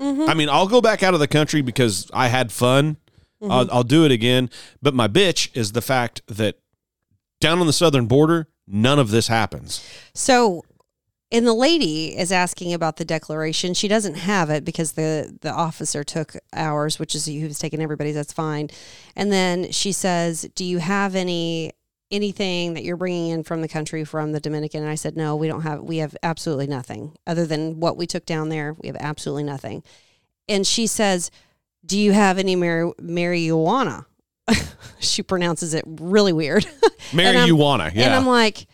[0.00, 0.28] mm-hmm.
[0.28, 2.96] I mean, I'll go back out of the country because I had fun.
[3.40, 3.52] Mm-hmm.
[3.52, 4.50] I'll, I'll do it again.
[4.82, 6.58] But my bitch is the fact that
[7.40, 9.88] down on the southern border, none of this happens.
[10.14, 10.64] So,
[11.32, 13.72] and the lady is asking about the declaration.
[13.72, 18.14] She doesn't have it because the the officer took ours, which is who's taking everybody's.
[18.14, 18.68] That's fine.
[19.16, 21.72] And then she says, "Do you have any
[22.10, 25.34] anything that you're bringing in from the country from the Dominican?" And I said, "No,
[25.34, 25.80] we don't have.
[25.80, 28.76] We have absolutely nothing other than what we took down there.
[28.78, 29.82] We have absolutely nothing."
[30.50, 31.30] And she says,
[31.84, 34.04] "Do you have any mari- marijuana?"
[34.98, 36.64] she pronounces it really weird.
[37.12, 37.90] Marijuana.
[37.94, 38.06] Yeah.
[38.06, 38.66] And I'm like,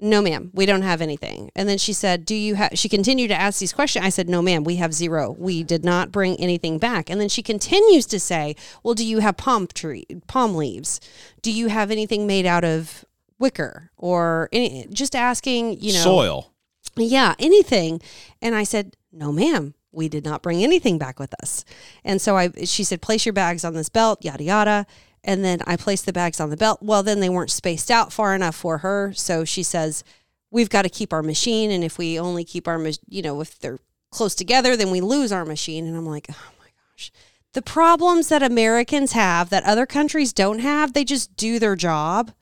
[0.00, 1.50] no, ma'am, we don't have anything.
[1.56, 4.04] And then she said, do you have, she continued to ask these questions.
[4.04, 5.34] I said, no, ma'am, we have zero.
[5.36, 7.10] We did not bring anything back.
[7.10, 11.00] And then she continues to say, well, do you have palm tree, palm leaves?
[11.42, 13.04] Do you have anything made out of
[13.40, 16.52] wicker or any, just asking, you know, Soil.
[16.96, 18.00] yeah, anything.
[18.40, 21.64] And I said, no, ma'am, we did not bring anything back with us.
[22.04, 24.86] And so I, she said, place your bags on this belt, yada, yada.
[25.24, 26.80] And then I placed the bags on the belt.
[26.82, 29.12] Well, then they weren't spaced out far enough for her.
[29.14, 30.04] So she says,
[30.50, 31.70] we've got to keep our machine.
[31.70, 35.32] And if we only keep our, you know, if they're close together, then we lose
[35.32, 35.86] our machine.
[35.86, 37.10] And I'm like, oh my gosh.
[37.52, 42.32] The problems that Americans have that other countries don't have, they just do their job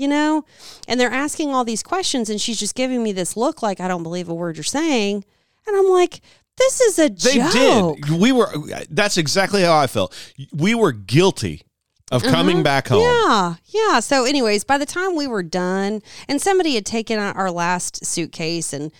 [0.00, 0.44] you know?
[0.88, 3.86] And they're asking all these questions, and she's just giving me this look like, I
[3.86, 5.24] don't believe a word you're saying.
[5.66, 6.22] And I'm like,
[6.56, 7.52] this is a They joke.
[7.52, 8.20] They did.
[8.20, 8.50] We were.
[8.88, 10.16] That's exactly how I felt.
[10.52, 11.62] We were guilty
[12.10, 13.00] of coming back home.
[13.02, 13.54] Uh-huh.
[13.66, 14.00] Yeah, yeah.
[14.00, 18.04] So, anyways, by the time we were done, and somebody had taken out our last
[18.04, 18.90] suitcase and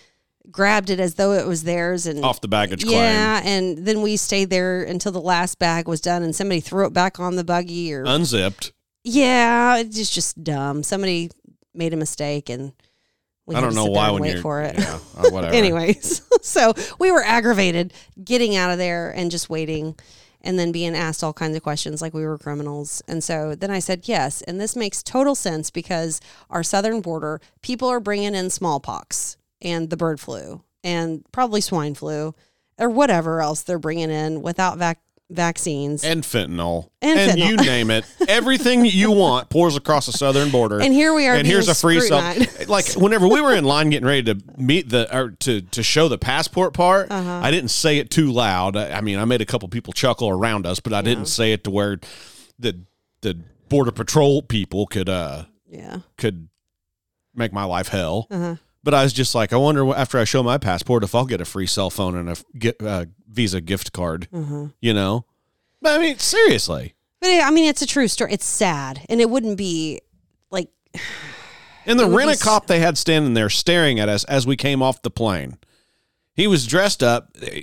[0.49, 2.95] grabbed it as though it was theirs, and Off the baggage claim.
[2.97, 6.85] yeah, and then we stayed there until the last bag was done, and somebody threw
[6.85, 8.71] it back on the buggy, or Unzipped.
[9.03, 10.83] yeah, it's just just dumb.
[10.83, 11.29] Somebody
[11.73, 12.73] made a mistake, and
[13.45, 14.41] we I don't know why when wait you're.
[14.41, 14.77] for it.
[14.77, 15.53] Yeah, uh, whatever.
[15.55, 17.93] Anyways, so we were aggravated
[18.23, 19.95] getting out of there and just waiting
[20.43, 23.01] and then being asked all kinds of questions like we were criminals.
[23.07, 24.41] And so then I said, yes.
[24.41, 26.19] And this makes total sense because
[26.49, 31.93] our southern border, people are bringing in smallpox and the bird flu and probably swine
[31.93, 32.33] flu
[32.79, 34.99] or whatever else they're bringing in without vac-
[35.31, 36.03] vaccines.
[36.03, 37.47] and fentanyl And fentanyl.
[37.49, 41.35] you name it everything you want pours across the southern border And here we are
[41.35, 42.69] and here's a free sub scrutinized.
[42.69, 46.07] like whenever we were in line getting ready to meet the or to to show
[46.07, 47.39] the passport part Uh-huh.
[47.43, 50.29] i didn't say it too loud I, I mean i made a couple people chuckle
[50.29, 51.99] around us but i didn't say it to where
[52.59, 52.81] the
[53.21, 55.99] the border patrol people could uh yeah.
[56.17, 56.49] could
[57.33, 58.55] make my life hell Uh-huh.
[58.83, 61.39] but i was just like i wonder after i show my passport if i'll get
[61.39, 64.67] a free cell phone and a get, uh, visa gift card Uh-huh.
[64.79, 65.25] you know
[65.81, 68.33] but i mean seriously But I mean, it's a true story.
[68.33, 70.01] It's sad, and it wouldn't be
[70.49, 70.69] like
[71.85, 74.23] And the It would be rent a cop they had standing there staring at us
[74.25, 75.57] as we came off the plane.
[76.33, 77.29] He was dressed up.
[77.41, 77.61] eh,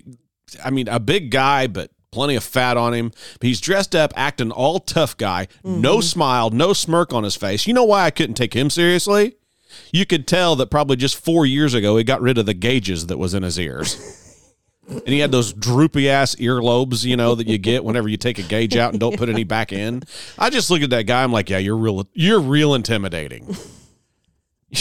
[0.65, 3.11] I mean, a big guy, but plenty of fat on him.
[3.41, 5.47] He's dressed up, acting all tough guy.
[5.65, 5.81] Mm-hmm.
[5.81, 7.67] No smile, no smirk on his face.
[7.67, 9.35] You know why I couldn't take him seriously?
[9.93, 13.07] You could tell that probably just four years ago he got rid of the gauges
[13.09, 13.97] that was in his ears.
[14.89, 18.39] And he had those droopy ass earlobes, you know, that you get whenever you take
[18.39, 20.03] a gauge out and don't put any back in.
[20.39, 21.23] I just look at that guy.
[21.23, 22.07] I'm like, yeah, you're real.
[22.15, 23.55] You're real intimidating.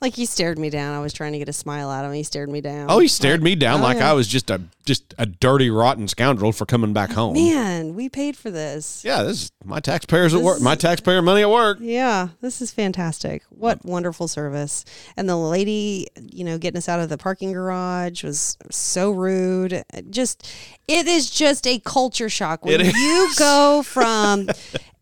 [0.00, 0.94] like he stared me down.
[0.94, 2.16] I was trying to get a smile out of him.
[2.16, 2.90] He stared me down.
[2.90, 4.10] Oh, he stared me down oh, like yeah.
[4.10, 7.34] I was just a just a dirty, rotten scoundrel for coming back home.
[7.34, 9.04] man, we paid for this.
[9.04, 10.60] Yeah, this is my taxpayers at work.
[10.60, 11.78] My taxpayer money at work.
[11.80, 13.42] Yeah, this is fantastic.
[13.50, 14.84] What wonderful service.
[15.16, 19.84] And the lady, you know, getting us out of the parking garage was so rude.
[20.10, 20.50] Just,
[20.88, 24.48] it is just a culture shock when you go from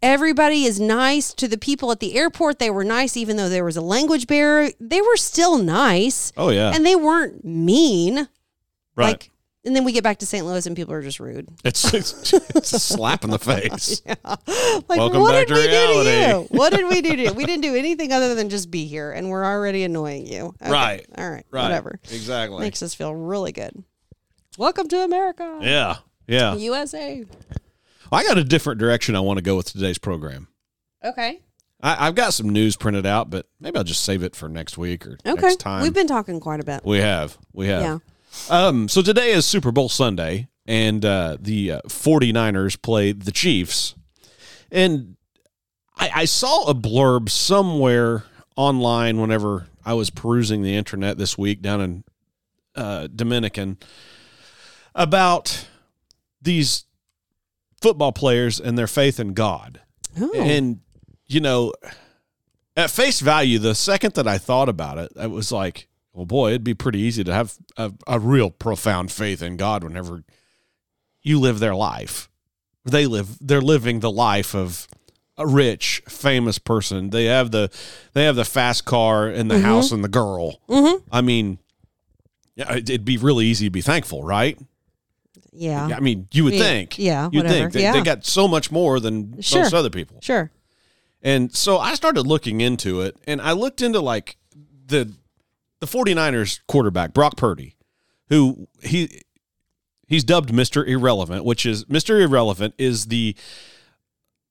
[0.03, 2.59] everybody is nice to the people at the airport.
[2.59, 4.73] They were nice, even though there was a language barrier.
[4.81, 8.29] They were still nice Oh yeah, and they weren't mean.
[8.97, 9.13] right.
[9.13, 9.31] Like,
[9.65, 10.47] and then we get back to St.
[10.47, 11.49] Louis and people are just rude.
[11.63, 14.01] it's, it's, it's a slap in the face.
[14.07, 14.15] yeah.
[14.25, 16.47] Like, Welcome what back did to we do to you?
[16.59, 17.33] What did we do to you?
[17.35, 20.55] We didn't do anything other than just be here, and we're already annoying you.
[20.63, 20.71] Okay.
[20.71, 21.07] Right.
[21.19, 21.45] All right.
[21.51, 21.63] Right.
[21.65, 21.99] Whatever.
[22.05, 22.61] Exactly.
[22.61, 23.83] Makes us feel really good.
[24.57, 25.59] Welcome to America.
[25.61, 25.97] yeah.
[26.27, 26.55] Yeah.
[26.55, 27.25] USA.
[28.11, 30.49] I got a different direction I want to go with today's program.
[31.05, 31.41] Okay.
[31.83, 34.77] I, I've got some news printed out, but maybe I'll just save it for next
[34.79, 35.41] week or Okay.
[35.41, 35.83] next time.
[35.83, 36.81] We've been talking quite a bit.
[36.85, 37.39] We have.
[37.53, 37.83] We have.
[37.83, 37.99] Yeah.
[38.51, 43.95] Um, so today is Super Bowl Sunday, and uh, the uh, 49ers play the Chiefs.
[44.71, 45.17] And
[45.97, 48.25] I, I saw a blurb somewhere
[48.57, 52.05] online whenever I was perusing the internet this week down in
[52.75, 53.79] uh, Dominican
[54.95, 55.67] about
[56.43, 56.85] these
[57.81, 59.81] football players and their faith in God.
[60.21, 60.33] Oh.
[60.35, 60.81] And,
[61.27, 61.73] you know,
[62.77, 66.51] at face value, the second that I thought about it, I was like, well, boy,
[66.51, 70.25] it'd be pretty easy to have a, a real profound faith in God whenever
[71.23, 72.29] you live their life.
[72.85, 74.89] They live, they're living the life of
[75.37, 77.11] a rich, famous person.
[77.11, 77.71] They have the,
[78.15, 80.61] they have the fast car and the house and the girl.
[80.69, 81.03] Mhm.
[81.13, 81.59] I mean,
[82.57, 84.59] yeah, it'd be really easy to be thankful, right?
[85.59, 85.87] Yeah.
[85.97, 86.63] I mean, you would Yeah.
[86.63, 86.99] think.
[86.99, 87.55] Yeah, You'd whatever.
[87.63, 87.93] think they, Yeah.
[87.93, 89.63] they got so much more than Sure.
[89.63, 90.19] most other people.
[90.23, 90.51] Sure.
[91.23, 94.37] And so I started looking into it and I looked into like
[94.87, 95.13] the
[95.81, 97.77] the 49ers quarterback, Brock Purdy,
[98.29, 99.23] who he
[100.07, 100.87] he's dubbed Mr.
[100.87, 102.21] Irrelevant, which is Mr.
[102.21, 103.35] Irrelevant is the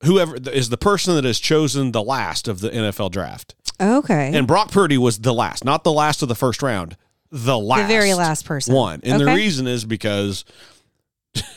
[0.04, 3.56] whoever is the person that is chosen the last of the NFL draft.
[3.82, 4.32] Okay.
[4.34, 6.98] And Brock Purdy was the last, not the last of the first round,
[7.32, 7.82] the last.
[7.84, 8.74] The very last person.
[8.74, 9.02] One.
[9.04, 10.46] And the reason is because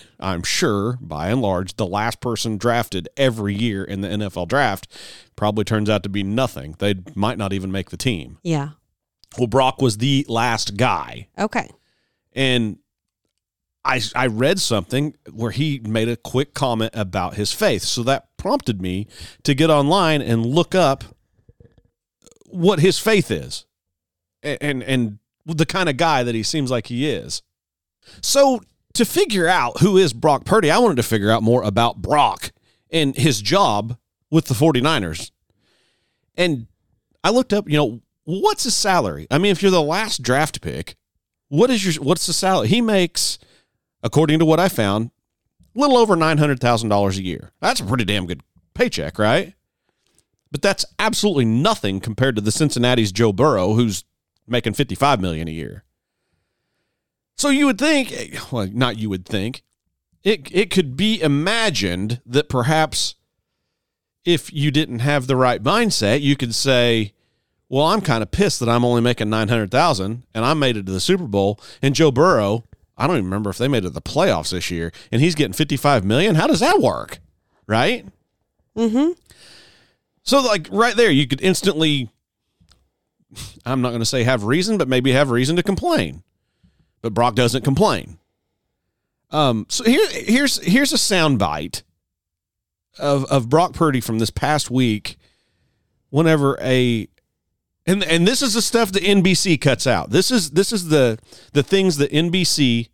[0.21, 4.87] I'm sure, by and large, the last person drafted every year in the NFL draft
[5.35, 6.75] probably turns out to be nothing.
[6.79, 8.39] They might not even make the team.
[8.43, 8.71] yeah.
[9.39, 11.29] Well, Brock was the last guy.
[11.39, 11.71] Okay.
[12.33, 12.79] And
[13.85, 17.83] I, I read something where he made a quick comment about his faith.
[17.83, 19.07] So that prompted me
[19.45, 21.05] to get online and look up
[22.47, 23.67] what his faith is
[24.43, 27.43] and, and, and the kind of guy that he seems like he is.
[28.21, 28.61] So
[28.95, 32.53] to figure out who is Brock Purdy, I wanted to figure out more about Brock
[32.91, 33.97] and his job
[34.31, 35.31] with the 49ers.
[36.37, 36.67] And
[37.23, 39.27] I looked up, you know, what's his salary?
[39.31, 40.97] I mean, if you're the last draft pick,
[41.49, 42.69] what is your what's the salary?
[42.69, 43.39] He makes,
[44.03, 45.11] according to what I found,
[45.75, 47.53] a little over nine hundred thousand dollars a year.
[47.61, 48.43] That's a pretty damn good
[48.75, 49.55] paycheck, right?
[50.53, 54.05] But that's absolutely nothing compared to the Cincinnati's Joe Burrow, who's
[54.47, 55.85] making fifty-five million a year.
[57.41, 59.63] So you would think, well, not you would think,
[60.23, 63.15] it it could be imagined that perhaps
[64.27, 67.15] if you didn't have the right mindset, you could say,
[67.71, 70.93] well, I'm kind of pissed that I'm only making 900,000 and I made it to
[70.93, 72.65] the Super Bowl and Joe Burrow,
[72.99, 75.35] I don't even remember if they made it to the playoffs this year and he's
[75.35, 76.35] getting 55 million.
[76.35, 77.21] How does that work?
[77.67, 78.05] Right?
[78.77, 79.13] Mm-hmm.
[80.25, 82.11] So like right there you could instantly
[83.65, 86.23] I'm not going to say have reason, but maybe have reason to complain.
[87.03, 88.19] But Brock doesn't complain.
[89.31, 91.83] Um so here here's here's a soundbite
[92.99, 95.17] of of Brock Purdy from this past week
[96.11, 97.09] whenever a
[97.87, 100.11] and and this is the stuff that NBC cuts out.
[100.11, 101.19] This is this is the
[101.53, 102.89] the things that NBC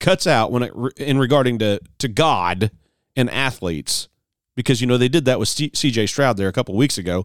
[0.00, 2.70] cuts out when it in regarding to to God
[3.16, 4.08] and athletes
[4.56, 7.24] because you know they did that with C, CJ Stroud there a couple weeks ago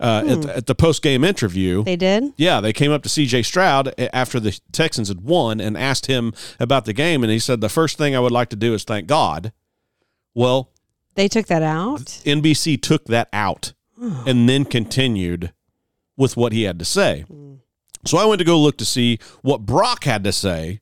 [0.00, 1.84] uh, at, the, at the post game interview.
[1.84, 2.32] They did.
[2.36, 6.32] Yeah, they came up to CJ Stroud after the Texans had won and asked him
[6.58, 8.84] about the game, and he said the first thing I would like to do is
[8.84, 9.52] thank God.
[10.34, 10.70] Well,
[11.14, 12.00] They took that out.
[12.24, 13.72] NBC took that out
[14.26, 15.52] and then continued
[16.16, 17.24] with what he had to say.
[18.04, 20.80] So I went to go look to see what Brock had to say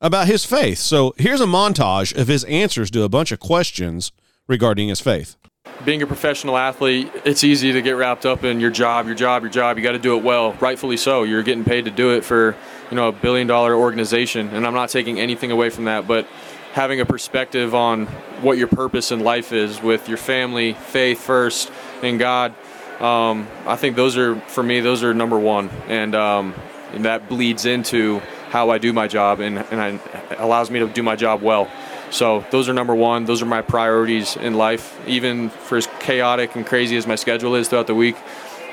[0.00, 0.78] about his faith.
[0.78, 4.12] So here's a montage of his answers to a bunch of questions
[4.48, 5.36] regarding his faith.
[5.84, 9.42] being a professional athlete, it's easy to get wrapped up in your job, your job,
[9.42, 9.76] your job.
[9.78, 11.22] You got to do it well, rightfully so.
[11.22, 12.56] You're getting paid to do it for,
[12.90, 16.26] you know, a billion dollar organization, and I'm not taking anything away from that, but
[16.72, 18.06] having a perspective on
[18.42, 21.70] what your purpose in life is with your family, faith first,
[22.02, 22.54] and God.
[23.00, 24.80] Um, I think those are for me.
[24.80, 26.54] Those are number one, and, um,
[26.92, 28.20] and that bleeds into
[28.50, 30.00] how I do my job, and and I,
[30.36, 31.70] allows me to do my job well.
[32.10, 33.24] So those are number one.
[33.24, 34.98] Those are my priorities in life.
[35.06, 38.16] Even for as chaotic and crazy as my schedule is throughout the week,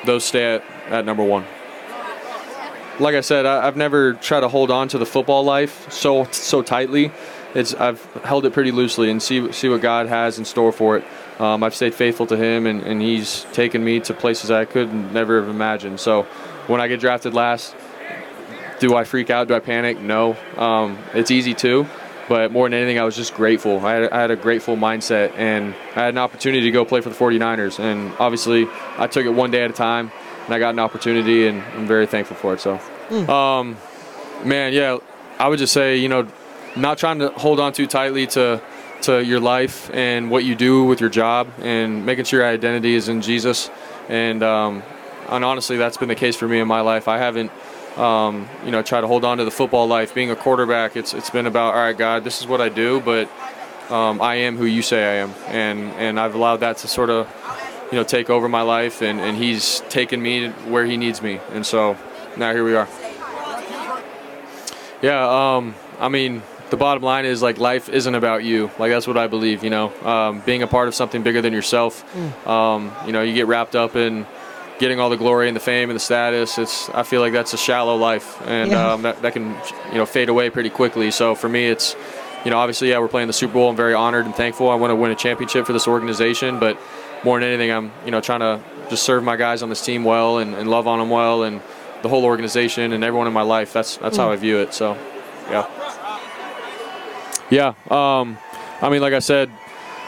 [0.06, 1.46] those stay at, at number one.
[3.00, 6.24] Like I said, I, I've never tried to hold on to the football life so
[6.32, 7.12] so tightly.
[7.54, 10.98] It's I've held it pretty loosely and see see what God has in store for
[10.98, 11.06] it.
[11.40, 14.92] Um, I've stayed faithful to Him, and, and He's taken me to places I could
[15.14, 16.00] never have imagined.
[16.00, 16.24] So
[16.66, 17.76] when I get drafted last,
[18.80, 19.48] do I freak out?
[19.48, 20.00] Do I panic?
[20.00, 20.36] No.
[20.56, 21.86] Um, it's easy to,
[22.28, 23.86] but more than anything, I was just grateful.
[23.86, 27.02] I had, I had a grateful mindset, and I had an opportunity to go play
[27.02, 27.80] for the 49ers.
[27.80, 28.68] And obviously,
[28.98, 30.12] I took it one day at a time,
[30.46, 32.60] and I got an opportunity, and I'm very thankful for it.
[32.60, 32.80] So,
[33.32, 33.78] um,
[34.44, 34.98] man, yeah,
[35.40, 36.28] I would just say, you know,
[36.76, 38.62] not trying to hold on too tightly to
[39.00, 42.96] to your life and what you do with your job, and making sure your identity
[42.96, 43.70] is in Jesus.
[44.10, 44.84] And um,
[45.30, 47.08] and honestly, that's been the case for me in my life.
[47.08, 47.52] I haven't
[47.98, 50.14] um, you know, try to hold on to the football life.
[50.14, 53.02] Being a quarterback, it's it's been about all right, God, this is what I do,
[53.02, 53.30] but
[53.90, 57.10] um, I am who you say I am, and and I've allowed that to sort
[57.10, 57.28] of
[57.92, 61.40] you know take over my life, and and He's taken me where He needs me,
[61.52, 61.98] and so
[62.38, 62.88] now here we are.
[65.02, 68.72] Yeah, um, I mean, the bottom line is like life isn't about you.
[68.78, 69.64] Like that's what I believe.
[69.64, 72.04] You know, um, being a part of something bigger than yourself.
[72.48, 74.26] Um, you know, you get wrapped up in
[74.80, 76.58] getting all the glory and the fame and the status.
[76.58, 78.94] It's I feel like that's a shallow life, and Yeah.
[78.94, 79.56] um, that that can
[79.92, 81.12] you know fade away pretty quickly.
[81.12, 81.96] So for me, it's
[82.46, 83.70] you know obviously yeah we're playing the Super Bowl.
[83.70, 84.70] I'm very honored and thankful.
[84.70, 86.78] I want to win a championship for this organization, but
[87.24, 90.04] more than anything, I'm you know trying to just serve my guys on this team
[90.04, 91.62] well and, and love on them well and
[92.04, 93.74] the whole organization and everyone in my life.
[93.74, 94.74] That's that's how I view it.
[94.74, 94.96] So
[95.50, 95.66] yeah.
[97.50, 97.74] Yeah.
[97.90, 98.38] Um,
[98.82, 99.50] I mean, like I said,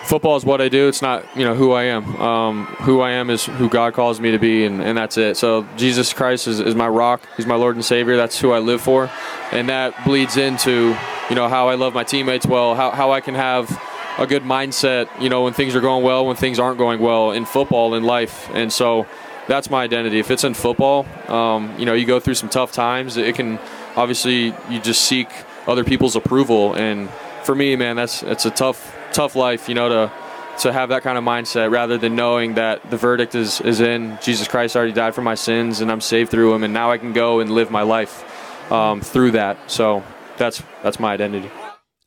[0.09, 0.87] football is what I do.
[0.87, 2.15] It's not, you know, who I am.
[2.19, 5.37] Um, who I am is who God calls me to be, and, and that's it.
[5.37, 7.21] So Jesus Christ is, is my rock.
[7.37, 8.17] He's my Lord and Savior.
[8.17, 9.11] That's who I live for.
[9.51, 10.97] And that bleeds into,
[11.29, 13.69] you know, how I love my teammates well, how, how I can have
[14.17, 17.31] a good mindset, you know, when things are going well, when things aren't going well
[17.31, 18.49] in football, in life.
[18.55, 19.05] And so
[19.47, 20.17] that's my identity.
[20.17, 23.15] If it's in football, um, you know, you go through some tough times.
[23.15, 23.59] It can,
[23.95, 25.29] obviously, you just seek
[25.67, 26.73] other people's approval.
[26.73, 27.11] And
[27.43, 30.11] for me, man, that's it's a tough, tough life, you know, to
[30.59, 34.17] to have that kind of mindset rather than knowing that the verdict is is in.
[34.21, 36.97] Jesus Christ already died for my sins, and I'm saved through Him, and now I
[36.97, 39.57] can go and live my life um, through that.
[39.71, 40.03] So
[40.37, 41.49] that's that's my identity.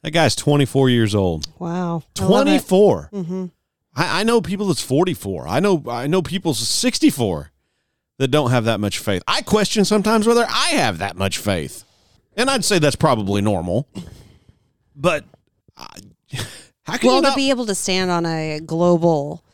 [0.03, 1.47] That guy's 24 years old.
[1.61, 2.03] Wow.
[2.19, 2.67] I love it.
[2.67, 3.11] 24.
[3.13, 3.51] Mhm.
[3.95, 5.47] I, I know people that's 44.
[5.47, 7.53] I know I know people 64
[8.19, 9.23] that don't have that much faith.
[9.29, 11.85] I question sometimes whether I have that much faith,
[12.37, 13.89] and I'd say that's probably normal.
[14.95, 15.25] But
[15.77, 15.99] I,
[16.85, 19.45] how can well, you to be able to stand on a global,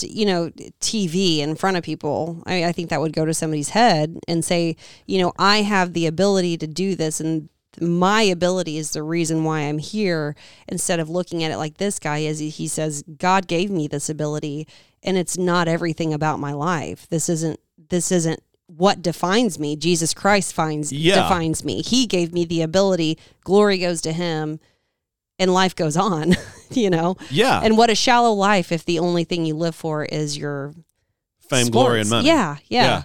[0.00, 0.50] you know,
[0.80, 4.44] TV in front of people, I, I think that would go to somebody's head and
[4.44, 7.48] say, you know, I have the ability to do this, and
[7.80, 10.34] my ability is the reason why I'm here.
[10.68, 14.10] Instead of looking at it like this guy is, he says, God gave me this
[14.10, 14.66] ability,
[15.02, 17.06] and it's not everything about my life.
[17.08, 17.58] This isn't.
[17.88, 19.74] This isn't what defines me.
[19.74, 21.22] Jesus Christ finds Yeah.
[21.22, 21.82] defines me.
[21.82, 23.18] He gave me the ability.
[23.42, 24.60] Glory goes to Him
[25.40, 26.36] and life goes on,
[26.70, 27.16] you know?
[27.30, 30.72] yeah, And what a shallow life if the only thing you live for is your
[31.48, 31.70] fame, sports.
[31.70, 32.28] glory, and money.
[32.28, 32.84] Yeah, yeah.
[32.84, 33.02] Yeah.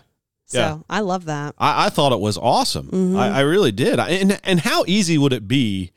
[0.47, 0.77] So Yeah.
[0.87, 1.55] I love that.
[1.57, 2.89] I, I thought it was awesome.
[2.89, 3.17] Mhm.
[3.17, 3.97] I, I really did.
[3.97, 5.91] I, and and how easy would it be?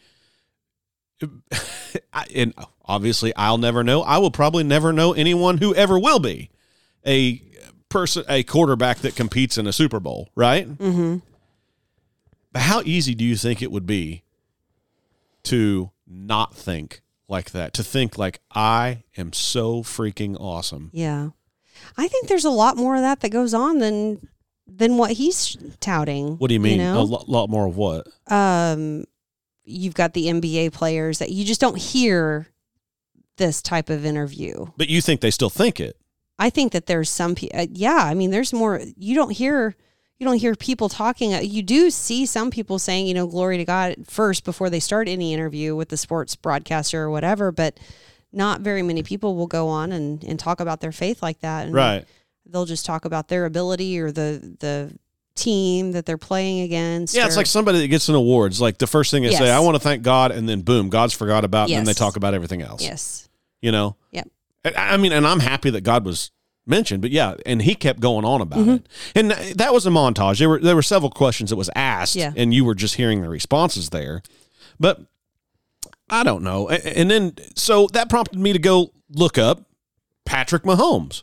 [2.34, 2.52] And
[2.84, 4.02] obviously, I'll never know.
[4.02, 6.50] I will probably never know anyone who ever will be
[7.06, 7.42] a
[7.88, 10.68] person, a quarterback that competes in a Super Bowl, right?
[10.68, 11.16] Mm-hmm.
[12.52, 14.22] But how easy do you think it would be
[15.44, 17.72] to not think like that?
[17.74, 20.90] To think like I am so freaking awesome.
[20.92, 21.30] Yeah.
[21.96, 24.26] I think there's a lot more of that that goes on than
[24.66, 26.36] than what he's touting.
[26.36, 26.78] What do you mean?
[26.78, 27.00] know?
[27.00, 28.06] A lo- lot more of what?
[28.26, 29.04] um,
[29.64, 32.48] you've got the NBA players that you just don't hear
[33.36, 34.66] this type of interview.
[34.78, 35.96] But you think they still think it?
[36.38, 37.34] I think that there's some.
[37.52, 38.80] Uh, yeah, I mean, there's more.
[38.96, 39.76] You don't hear.
[40.18, 41.32] You don't hear people talking.
[41.34, 44.80] uh, You do see some people saying, you know, glory to God first before they
[44.80, 47.52] start any interview with the sports broadcaster or whatever.
[47.52, 47.78] But
[48.32, 51.66] not very many people will go on and, and talk about their faith like that.
[51.66, 52.04] And Right.
[52.50, 54.98] They'll just talk about their ability or the the
[55.34, 57.14] team that they're playing against.
[57.14, 58.50] Yeah, it's or- like somebody that gets an award.
[58.52, 60.88] It's like the first thing they say, I want to thank God, and then boom,
[60.88, 62.82] God's forgot about, it, and then they talk about everything else.
[62.82, 63.28] yes,
[63.62, 63.94] You know?
[64.12, 64.28] Yep.
[64.76, 66.32] I mean, and I'm happy that God was
[66.68, 68.70] mentioned, but yeah, and he kept going on about Mm-hmm.
[68.70, 68.86] it.
[69.14, 70.38] And that was a montage.
[70.38, 72.32] There were there were several questions that was asked, Yeah.
[72.36, 74.22] and you were just hearing the responses there.
[74.80, 75.00] But
[76.10, 76.68] I don't know.
[76.70, 79.62] A- And then so that prompted me to go look up
[80.24, 81.22] Patrick Mahomes,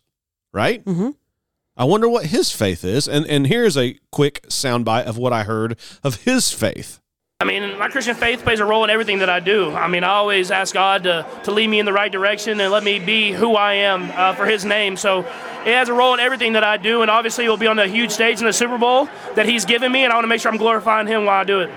[0.54, 0.84] right?
[0.86, 1.12] Mm-hmm.
[1.78, 3.08] I wonder what his faith is.
[3.08, 7.00] And and here's a quick soundbite of what I heard of his faith.
[7.42, 9.72] I mean, my Christian faith plays a role in everything that I do.
[9.72, 12.72] I mean, I always ask God to, to lead me in the right direction and
[12.72, 14.96] let me be who I am uh, for His name.
[14.96, 17.68] So it has a role in everything that I do, and obviously, it will be
[17.68, 20.24] on the huge stage in the Super Bowl that He's given me, and I want
[20.24, 21.70] to make sure I'm glorifying Him while I do it.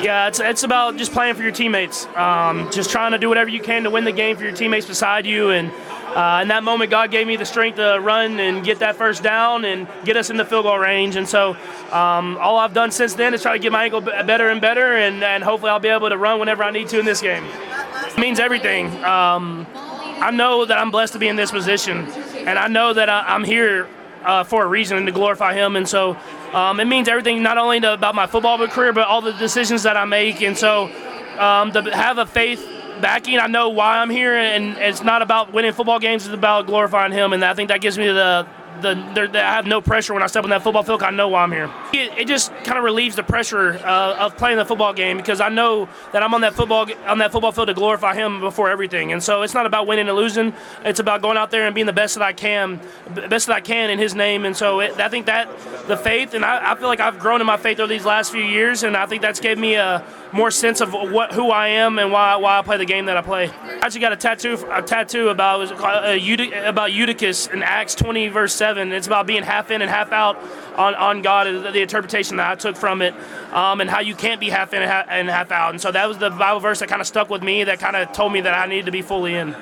[0.00, 3.50] Yeah, it's, it's about just playing for your teammates, um, just trying to do whatever
[3.50, 5.50] you can to win the game for your teammates beside you.
[5.50, 5.70] And
[6.16, 9.22] uh, in that moment, God gave me the strength to run and get that first
[9.22, 11.16] down and get us in the field goal range.
[11.16, 11.56] And so
[11.90, 14.96] um, all I've done since then is try to get my ankle better and better,
[14.96, 17.44] and, and hopefully I'll be able to run whenever I need to in this game.
[17.44, 18.88] It means everything.
[19.04, 22.06] Um, I know that I'm blessed to be in this position,
[22.46, 23.88] and I know that I, I'm here
[24.24, 25.76] uh, for a reason and to glorify Him.
[25.76, 26.16] And so
[26.52, 29.82] um, it means everything, not only to, about my football career, but all the decisions
[29.84, 30.42] that I make.
[30.42, 30.90] And so
[31.38, 32.66] um, to have a faith
[33.00, 36.66] backing, I know why I'm here, and it's not about winning football games; it's about
[36.66, 37.32] glorifying Him.
[37.32, 38.46] And I think that gives me the
[38.80, 41.02] the, I have no pressure when I step on that football field.
[41.02, 41.70] I know why I'm here.
[41.92, 45.40] It, it just kind of relieves the pressure uh, of playing the football game because
[45.40, 48.70] I know that I'm on that football on that football field to glorify Him before
[48.70, 49.12] everything.
[49.12, 50.52] And so it's not about winning and losing.
[50.84, 52.80] It's about going out there and being the best that I can,
[53.28, 54.44] best that I can in His name.
[54.44, 55.48] And so it, I think that
[55.86, 58.32] the faith, and I, I feel like I've grown in my faith over these last
[58.32, 61.68] few years, and I think that's gave me a more sense of what who I
[61.68, 63.48] am and why why I play the game that I play.
[63.50, 67.62] I actually got a tattoo a tattoo about was called, uh, Euty- about Eutychus in
[67.62, 68.92] Acts 20 verse 7.
[68.92, 70.38] It's about being half in and half out
[70.76, 73.14] on, on God and the interpretation that I took from it,
[73.52, 75.70] um, and how you can't be half in and half, and half out.
[75.70, 77.64] And so that was the Bible verse that kind of stuck with me.
[77.64, 79.54] That kind of told me that I needed to be fully in.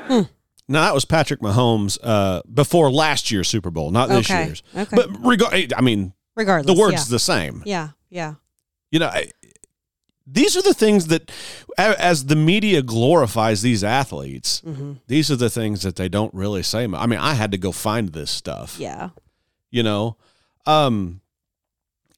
[0.69, 4.45] Now that was Patrick Mahomes uh, before last year's Super Bowl, not this Okay.
[4.47, 4.63] year's.
[4.77, 4.95] Okay.
[4.95, 7.15] But regard, I mean, regardless, the word's yeah.
[7.15, 7.63] the same.
[7.67, 8.35] yeah, yeah,
[8.93, 9.33] You know, I,
[10.33, 11.31] these are the things that,
[11.79, 14.93] as the media glorifies these athletes, Mm-hmm.
[15.07, 16.85] these are the things that they don't really say.
[16.85, 18.77] I mean, I had to go find this stuff.
[18.79, 19.11] yeah.
[19.71, 20.17] You know,
[20.67, 21.21] um,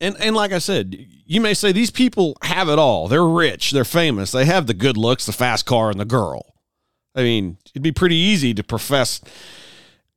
[0.00, 0.96] and and like I said,
[1.26, 3.08] you may say these people have it all.
[3.08, 6.54] They're rich, they're famous, they have the good looks, the fast car, and the girl.
[7.14, 9.20] I mean, it'd be pretty easy to profess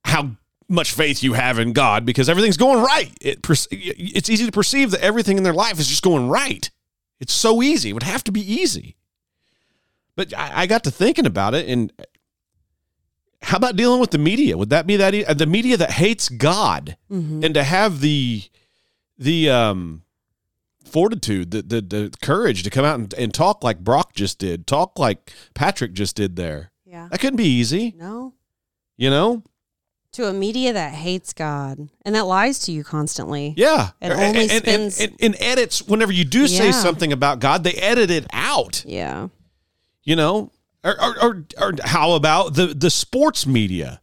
[0.06, 0.32] how
[0.70, 3.12] much faith you have in God because everything's going right.
[3.22, 3.40] It
[3.72, 6.70] it's easy to perceive that everything in their life is just going right.
[7.20, 7.90] It's so easy.
[7.90, 8.96] It would have to be easy.
[10.16, 11.92] But I, I got to thinking about it, and
[13.42, 14.58] how about dealing with the media?
[14.58, 17.44] Would that be that e- the media that hates God, Mm-hmm.
[17.44, 18.44] and to have the
[19.18, 20.02] the um
[20.84, 24.66] fortitude, the the, the courage to come out and, and talk like Brock just did,
[24.68, 26.72] talk like Patrick just did there?
[26.86, 27.08] Yeah.
[27.12, 28.34] That couldn't be easy, No.
[28.98, 29.44] you know.
[30.16, 33.54] To a media that hates God and that lies to you constantly.
[33.58, 35.82] Yeah, It only and, and- and, and edits.
[35.84, 36.72] Whenever you do say Yeah.
[36.72, 38.84] something about God, they edit it out.
[38.86, 39.28] Yeah.
[40.04, 40.52] You know,
[40.84, 44.02] or, or, or, or how about the the sports media,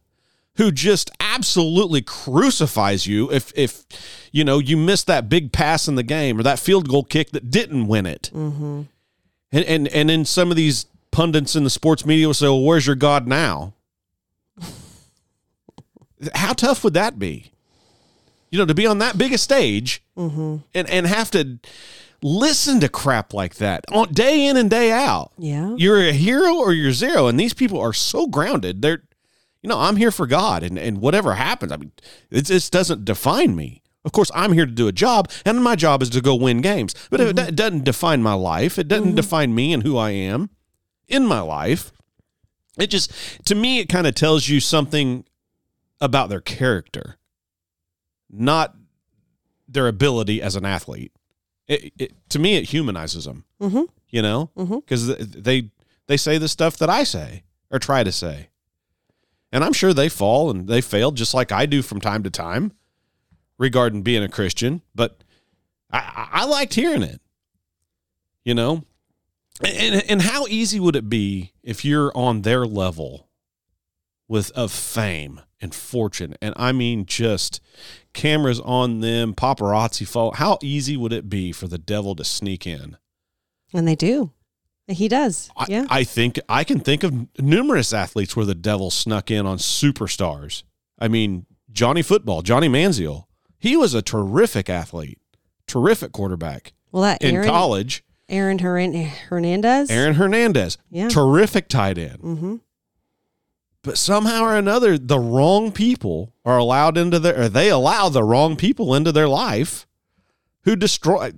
[0.57, 3.83] who just absolutely crucifies you if if
[4.31, 7.31] you know you missed that big pass in the game or that field goal kick
[7.31, 8.29] that didn't win it.
[8.33, 8.81] Mm-hmm.
[9.53, 12.61] And and and then some of these pundits in the sports media will say, "Well,
[12.63, 13.73] where's your God now?"
[16.35, 17.51] How tough would that be?
[18.49, 20.57] You know, to be on that big a stage mm-hmm.
[20.73, 21.59] and and have to
[22.21, 25.31] listen to crap like that on day in and day out.
[25.37, 25.75] Yeah.
[25.77, 28.81] You're a hero or you're zero, and these people are so grounded.
[28.81, 29.03] They're,
[29.61, 31.91] you know, I'm here for God, and and whatever happens, I mean,
[32.29, 33.81] it just doesn't define me.
[34.05, 36.61] Of course, I'm here to do a job, and my job is to go win
[36.61, 36.93] games.
[37.09, 37.55] But if it, it mm-hmm.
[37.55, 38.77] doesn't define my life.
[38.77, 39.15] It doesn't mm-hmm.
[39.15, 40.49] define me and who I am
[41.07, 41.91] in my life.
[42.77, 43.13] It just,
[43.45, 45.25] to me, it kind of tells you something
[46.03, 47.17] about their character,
[48.29, 48.75] not
[49.67, 51.13] their ability as an athlete.
[51.67, 53.45] It, it, to me, it humanizes them.
[53.61, 53.87] Mhm.
[54.09, 54.51] You know,
[54.81, 55.71] because they
[56.07, 58.49] they say the stuff that I say or try to say,
[59.51, 62.29] and I'm sure they fall and they fail just like I do from time to
[62.29, 62.73] time
[63.57, 64.81] regarding being a Christian.
[64.93, 65.23] But
[65.89, 67.21] I, I I liked hearing it.
[68.43, 68.83] You know,
[69.65, 73.29] and and how easy would it be if you're on their level
[74.27, 77.61] with of fame and fortune and I mean just
[78.11, 80.31] cameras on them, paparazzi follow.
[80.33, 82.97] How easy would it be for the devil to sneak in?
[83.73, 84.31] And they do.
[84.87, 85.49] He does.
[85.55, 85.85] I, yeah.
[85.89, 90.63] I think I can think of numerous athletes where the devil snuck in on superstars.
[90.99, 93.25] I mean, Johnny Football, Johnny Manziel,
[93.57, 95.19] he was a terrific athlete,
[95.67, 98.03] terrific quarterback well, that in Aaron, college.
[98.27, 99.89] Aaron Hernandez.
[99.89, 101.07] Aaron Hernandez, Yeah.
[101.07, 102.19] terrific tight end.
[102.19, 102.55] Mm-hmm.
[103.83, 108.23] But somehow or another, the wrong people are allowed into their, or they allow the
[108.23, 109.85] wrong people into their life
[110.61, 111.33] who destroy,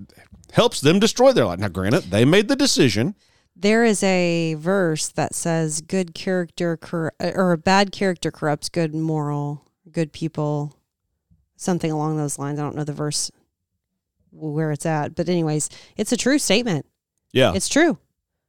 [0.53, 1.59] helps them destroy their life.
[1.59, 3.15] Now, granted, they made the decision.
[3.55, 8.93] There is a verse that says, "Good character cor- or a bad character corrupts good
[8.93, 10.75] moral, good people."
[11.55, 12.59] Something along those lines.
[12.59, 13.31] I don't know the verse
[14.29, 16.85] where it's at, but anyways, it's a true statement.
[17.31, 17.53] Yeah.
[17.55, 17.97] It's true.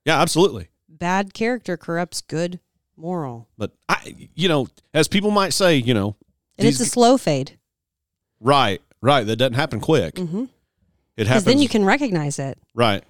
[0.04, 0.68] yeah, absolutely.
[0.88, 2.60] Bad character corrupts good
[2.96, 6.16] moral, But I, you know, as people might say, you know,
[6.58, 7.58] and it's a slow fade.
[8.40, 9.26] right, right.
[9.26, 10.14] That doesn't happen quick.
[10.14, 10.42] Mm-hmm.
[10.44, 10.48] It
[11.16, 11.44] Because happens.
[11.44, 12.58] then you can recognize it.
[12.74, 13.02] right,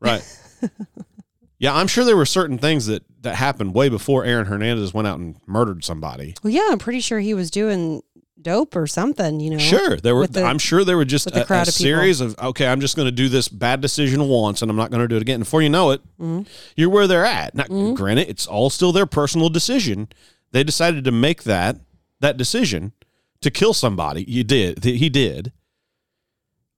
[0.00, 0.22] right.
[1.58, 5.06] yeah, I'm sure there were certain things that that happened way before Aaron Hernandez went
[5.06, 6.34] out and murdered somebody.
[6.42, 8.02] Well, yeah, I'm pretty sure he was doing
[8.42, 9.40] dope or something.
[9.40, 9.58] You know.
[9.58, 10.26] Sure, there were.
[10.26, 12.66] the- I'm sure there were just a, a of series of okay.
[12.66, 15.16] I'm just going to do this bad decision once, and I'm not going to do
[15.16, 15.36] it again.
[15.36, 16.46] And before you know it, Mhm.
[16.76, 17.54] you're where they're at.
[17.54, 17.94] Now, Mhm.
[17.96, 20.08] granted, it's all still their personal decision.
[20.52, 21.78] They decided to make that
[22.20, 22.92] that decision
[23.40, 24.24] to kill somebody.
[24.28, 24.84] You did.
[24.84, 25.52] He did.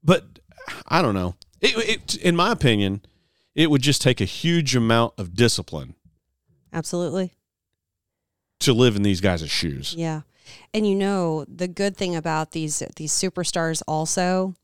[0.05, 0.39] But
[0.89, 1.35] I don't know.
[1.61, 3.03] It, it, in my opinion,
[3.55, 5.95] it would just take a huge amount of discipline
[6.73, 7.33] Absolutely.
[8.61, 9.95] to live in these guys' shoes.
[9.97, 10.23] Yeah.
[10.75, 14.55] And you know, the good thing about these these superstars also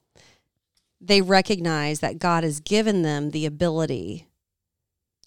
[1.01, 4.27] they recognize that God has given them the ability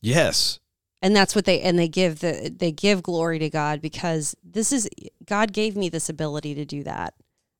[0.02, 0.60] Yes.
[1.02, 4.72] and that's what they and they give the they give glory to God because this
[4.74, 4.90] is
[5.26, 7.14] God gave me this ability to do that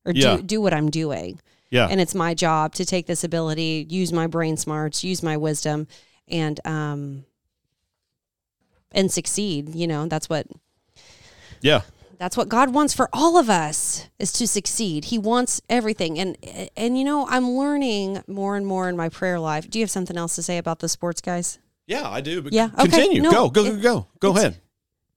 [0.04, 0.36] or Yeah.
[0.36, 1.40] do do what I'm doing.
[1.70, 1.86] Yeah.
[1.90, 5.86] And it's my job to take this ability, use my brain smarts, use my wisdom
[6.28, 7.24] and um
[8.90, 10.46] and succeed, you know, that's what
[11.62, 11.80] yeah.
[12.22, 15.06] That's what God wants for all of us is to succeed.
[15.06, 16.20] He wants everything.
[16.20, 16.36] And
[16.76, 19.68] and you know, I'm learning more and more in my prayer life.
[19.68, 21.58] Do you have something else to say about the sports guys?
[21.88, 22.40] Yeah, I do.
[22.40, 22.82] But Yeah, okay.
[22.84, 23.22] continue.
[23.22, 24.06] No, go, go, go, it- go.
[24.20, 24.60] Go it's- ahead.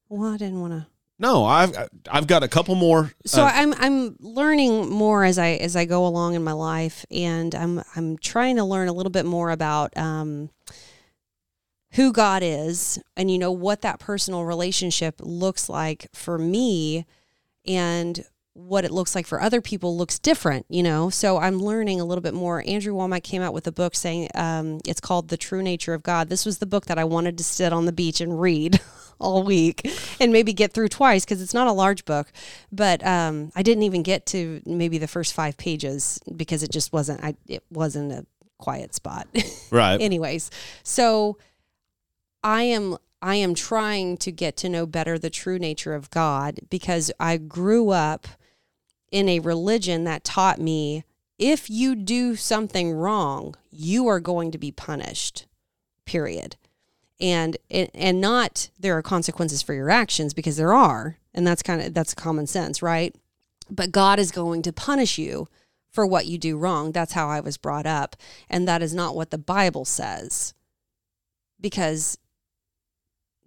[0.10, 0.88] Well, I didn't want to.
[1.20, 1.78] No, I've
[2.10, 3.12] I've got a couple more.
[3.28, 7.06] So uh, I'm I'm learning more as I as I go along in my life,
[7.12, 10.49] and I'm I'm trying to learn a little bit more about um,
[11.96, 17.06] who God is, and you know what that personal relationship looks like for me,
[17.66, 18.24] and
[18.54, 20.66] what it looks like for other people looks different.
[20.70, 22.64] You know, so I'm learning a little bit more.
[22.66, 26.04] Andrew Wommack came out with a book saying um, it's called The True Nature of
[26.04, 26.30] God.
[26.30, 28.80] This was the book that I wanted to sit on the beach and read.
[29.20, 29.89] all week
[30.20, 32.34] and maybe get through twice because it's not a large book
[32.72, 36.91] but um, i didn't even get to maybe the first five pages because it just
[36.91, 38.26] wasn't i it wasn't a
[38.58, 39.26] quiet spot
[39.72, 40.02] right.
[40.02, 40.52] anyways
[40.84, 41.38] so
[42.46, 46.60] i am i am trying to get to know better the true nature of god
[46.70, 48.28] because i grew up
[49.12, 51.04] in a religion that taught me
[51.38, 55.46] if you do something wrong you are going to be punished
[56.06, 56.56] period.
[57.20, 61.82] And and not there are consequences for your actions because there are and that's kind
[61.82, 63.16] of that's common sense right?
[63.70, 65.48] But god is going to punish you
[65.89, 66.91] for what you do wrong.
[66.91, 68.18] That's how i was brought up.
[68.50, 70.54] And that is not what the bible says.
[71.62, 72.18] Because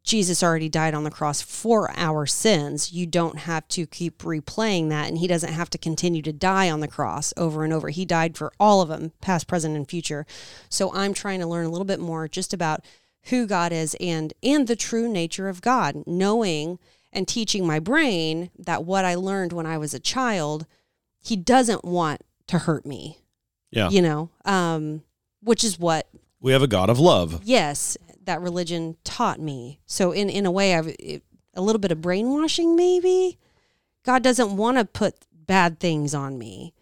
[0.09, 4.89] jesus already died on the cross for our sins you don't have to keep replaying
[4.89, 7.91] that and he doesn't have to continue to die on the cross over and over
[7.91, 10.27] he died for all of them past present and future
[10.69, 12.83] so i'm trying to learn a little bit more just about
[13.25, 16.79] who God is and and the true nature of God, knowing
[17.13, 20.67] and teaching my brain that what I learned when I was a child,
[21.21, 23.19] he doesn't want to hurt me.
[23.71, 23.91] Yeah.
[23.91, 25.03] You know, um,
[25.43, 26.09] which is what
[26.41, 27.43] We have a God of love.
[27.45, 27.97] yes,
[28.29, 29.81] that religion taught me.
[29.87, 31.23] So in in a way I've it,
[31.55, 33.39] a little bit of brainwashing maybe.
[34.05, 36.75] God doesn't want to put bad things on me.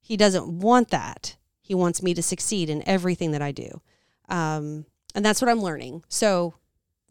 [0.00, 1.36] He doesn't want that.
[1.60, 3.80] He wants me to succeed in everything that I do.
[4.28, 6.04] Um, and that's what I'm learning.
[6.08, 6.54] So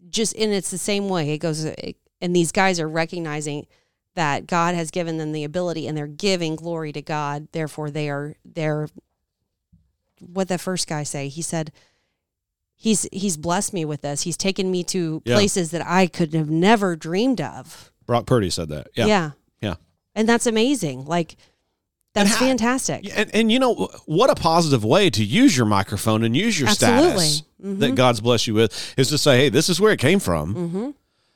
[0.09, 3.67] just and it's the same way it goes and these guys are recognizing
[4.15, 7.47] that God has given them the ability and they're giving glory to God.
[7.51, 8.89] Therefore they are they're
[10.19, 11.27] what the first guy say.
[11.27, 11.71] He said
[12.75, 14.21] he's he's blessed me with this.
[14.23, 15.35] He's taken me to Yeah.
[15.35, 17.91] places that I could have never dreamed of.
[18.05, 18.87] Brock Purdy said that.
[18.95, 19.05] Yeah.
[19.05, 19.31] Yeah.
[19.61, 19.75] Yeah.
[20.15, 21.05] And that's amazing.
[21.05, 21.33] Like
[22.15, 23.09] And that's how- fantastic.
[23.17, 26.69] And, and you know what a positive way to use your microphone and use your
[26.69, 27.09] Absolutely.
[27.27, 27.79] status Mhm.
[27.79, 30.53] that God's blessed you with is to say, "Hey, this is where it came from."
[30.53, 30.89] Mm-hmm.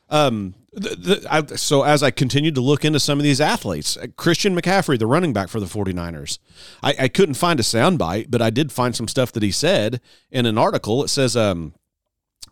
[0.10, 3.98] Um, the, the, I, so as I continued to look into some of these athletes,
[3.98, 6.40] uh, Christian McCaffrey, the running back for the 49ers,
[6.84, 10.00] I, I couldn't find a soundbite, but I did find some stuff that he said
[10.32, 11.04] in an article.
[11.04, 11.74] It says, um,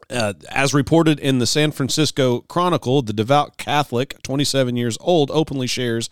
[0.10, 5.68] Uh, as reported in the San Francisco Chronicle, the devout Catholic, 27 years old, openly
[5.68, 6.10] shares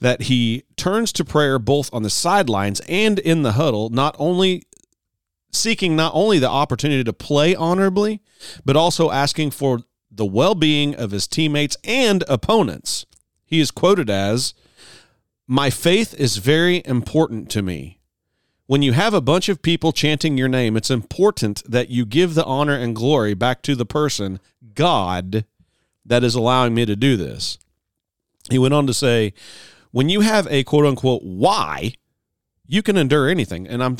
[0.00, 4.62] that he turns to prayer both on the sidelines and in the huddle, not only
[5.50, 8.20] seeking not only the opportunity to play honorably,
[8.64, 9.80] but also asking for
[10.16, 13.06] the well being of his teammates and opponents.
[13.44, 14.54] He is quoted as,
[15.46, 17.98] My faith is very important to me.
[18.66, 22.34] When you have a bunch of people chanting your name, it's important that you give
[22.34, 24.40] the honor and glory back to the person,
[24.74, 25.44] God,
[26.06, 27.58] that is allowing me to do this.
[28.50, 29.34] He went on to say,
[29.90, 31.92] when you have a quote unquote why,
[32.66, 33.68] you can endure anything.
[33.68, 33.98] And I'm,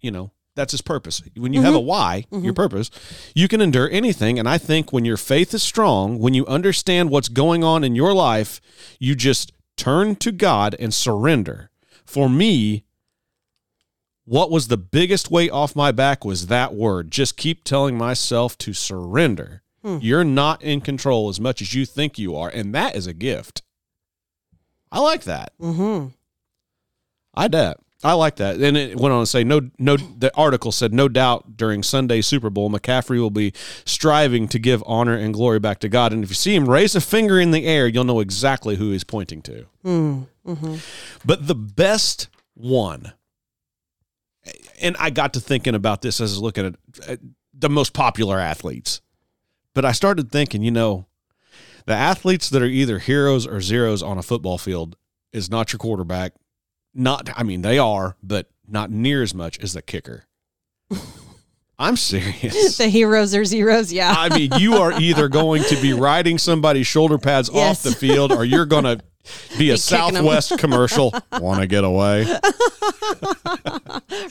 [0.00, 1.22] you know, that's his purpose.
[1.36, 1.66] When you mm-hmm.
[1.66, 2.44] have a why, mm-hmm.
[2.44, 2.90] your purpose,
[3.34, 4.38] you can endure anything.
[4.38, 7.94] And I think when your faith is strong, when you understand what's going on in
[7.94, 8.60] your life,
[8.98, 11.70] you just turn to God and surrender.
[12.04, 12.84] For me,
[14.24, 17.10] what was the biggest weight off my back was that word.
[17.10, 19.62] Just keep telling myself to surrender.
[19.82, 19.98] Hmm.
[20.00, 22.48] You're not in control as much as you think you are.
[22.48, 23.62] And that is a gift.
[24.92, 25.52] I like that.
[25.60, 26.08] Mm-hmm.
[27.34, 27.78] I bet.
[28.04, 28.60] I like that.
[28.60, 29.96] And it went on to say, no, no.
[29.96, 33.52] The article said, no doubt during Sunday Super Bowl, McCaffrey will be
[33.84, 36.12] striving to give honor and glory back to God.
[36.12, 38.90] And if you see him raise a finger in the air, you'll know exactly who
[38.90, 39.66] he's pointing to.
[39.84, 40.76] Mm, mm-hmm.
[41.24, 43.12] But the best one,
[44.80, 47.20] and I got to thinking about this as I was looking at, at
[47.54, 49.00] the most popular athletes.
[49.74, 51.06] But I started thinking, you know,
[51.86, 54.96] the athletes that are either heroes or zeros on a football field
[55.32, 56.32] is not your quarterback
[56.94, 60.24] not, I mean, they are, but not near as much as the kicker.
[61.78, 62.76] I'm serious.
[62.78, 64.14] the heroes are zeros, yeah.
[64.16, 67.78] I mean, you are either going to be riding somebody's shoulder pads yes.
[67.78, 69.00] off the field or you're going to
[69.58, 71.12] be a Southwest commercial.
[71.40, 72.24] Want to get away?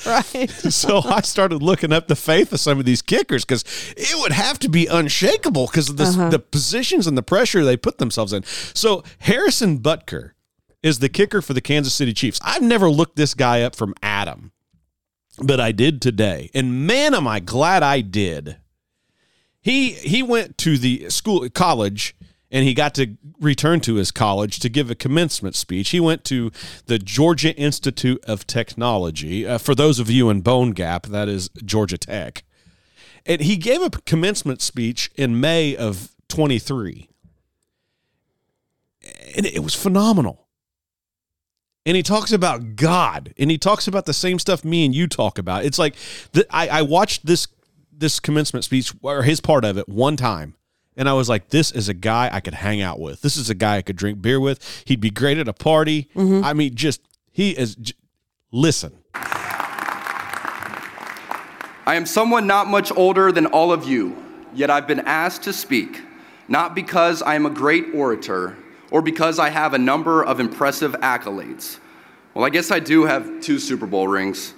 [0.05, 0.49] right.
[0.49, 3.63] So I started looking up the faith of some of these kickers because
[3.97, 6.29] it would have to be unshakable because of uh-huh.
[6.29, 8.43] the positions and the pressure they put themselves in.
[8.43, 10.31] So Harrison Butker
[10.83, 12.39] is the kicker for the Kansas City Chiefs.
[12.43, 14.51] I've never looked this guy up from Adam,
[15.41, 16.49] but I did today.
[16.53, 18.57] And man, am I glad I did.
[19.61, 22.15] He he went to the school college
[22.51, 25.89] and he got to return to his college to give a commencement speech.
[25.89, 26.51] He went to
[26.87, 29.47] the Georgia Institute of Technology.
[29.47, 32.43] Uh, for those of you in Bone Gap, that is Georgia Tech.
[33.25, 37.07] And he gave a commencement speech in May of 23.
[39.35, 40.40] And it was phenomenal
[41.85, 45.07] and he talks about God, and he talks about the same stuff me and you
[45.07, 45.65] talk about.
[45.65, 45.95] It's like
[46.33, 47.47] the, I, I watched this
[47.91, 50.55] this commencement speech or his part of it one time,
[50.95, 53.21] and I was like, "This is a guy I could hang out with.
[53.21, 54.83] This is a guy I could drink beer with.
[54.85, 56.09] He'd be great at a party.
[56.15, 56.43] Mm-hmm.
[56.45, 57.01] I mean, just
[57.31, 57.75] he is.
[57.75, 57.93] J-
[58.51, 58.97] listen."
[61.83, 64.15] I am someone not much older than all of you,
[64.53, 66.01] yet I've been asked to speak,
[66.47, 68.55] not because I am a great orator,
[68.91, 71.79] or because I have a number of impressive accolades.
[72.33, 74.53] Well, I guess I do have two Super Bowl rings.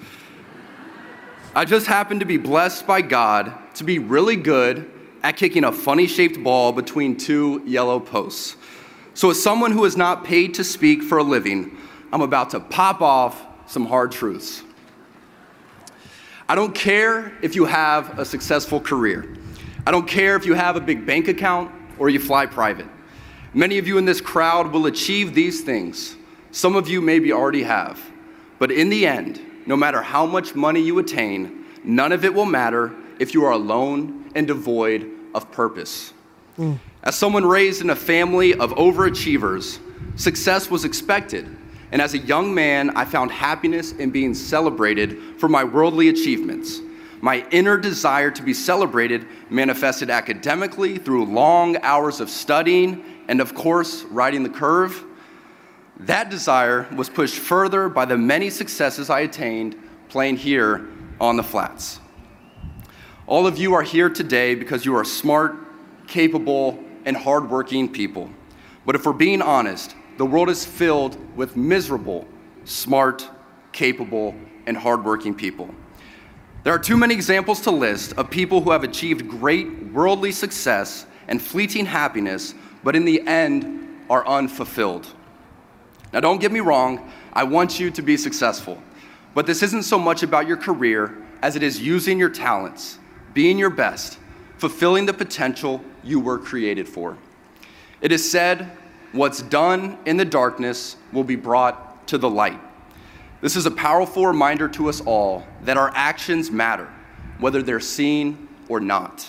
[1.55, 5.71] I just happen to be blessed by God to be really good at kicking a
[5.71, 8.57] funny shaped ball between two yellow posts.
[9.13, 11.77] So, as someone who is not paid to speak for a living,
[12.11, 14.63] I'm about to pop off some hard truths.
[16.49, 19.35] I don't care if you have a successful career.
[19.85, 22.87] I don't care if you have a big bank account or you fly private.
[23.55, 26.15] Many of you in this crowd will achieve these things.
[26.51, 28.01] Some of you maybe already have.
[28.57, 32.45] But in the end, no matter how much money you attain, none of it will
[32.45, 36.13] matter if you are alone and devoid of purpose.
[36.57, 36.79] Mm.
[37.03, 39.79] As someone raised in a family of overachievers,
[40.15, 41.55] success was expected.
[41.91, 46.79] And as a young man, I found happiness in being celebrated for my worldly achievements.
[47.21, 53.53] My inner desire to be celebrated manifested academically through long hours of studying and, of
[53.53, 55.03] course, riding the curve.
[55.99, 59.75] That desire was pushed further by the many successes I attained
[60.09, 60.87] playing here
[61.19, 61.99] on the flats.
[63.25, 65.55] All of you are here today because you are smart,
[66.07, 68.29] capable, and hardworking people.
[68.85, 72.27] But if we're being honest, the world is filled with miserable,
[72.65, 73.27] smart,
[73.71, 74.35] capable,
[74.67, 75.73] and hardworking people.
[76.63, 81.05] There are too many examples to list of people who have achieved great worldly success
[81.27, 85.07] and fleeting happiness, but in the end are unfulfilled.
[86.11, 88.81] Now, don't get me wrong, I want you to be successful,
[89.33, 92.99] but this isn't so much about your career as it is using your talents,
[93.33, 94.19] being your best,
[94.57, 97.17] fulfilling the potential you were created for.
[98.01, 98.71] It is said,
[99.11, 102.59] What's done in the darkness will be brought to the light.
[103.41, 106.91] This is a powerful reminder to us all that our actions matter,
[107.39, 109.27] whether they're seen or not.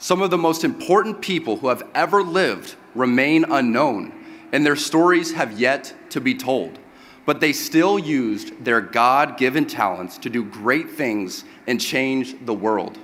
[0.00, 4.12] Some of the most important people who have ever lived remain unknown,
[4.52, 6.78] and their stories have yet to be told.
[7.26, 12.54] But they still used their God given talents to do great things and change the
[12.54, 12.96] world.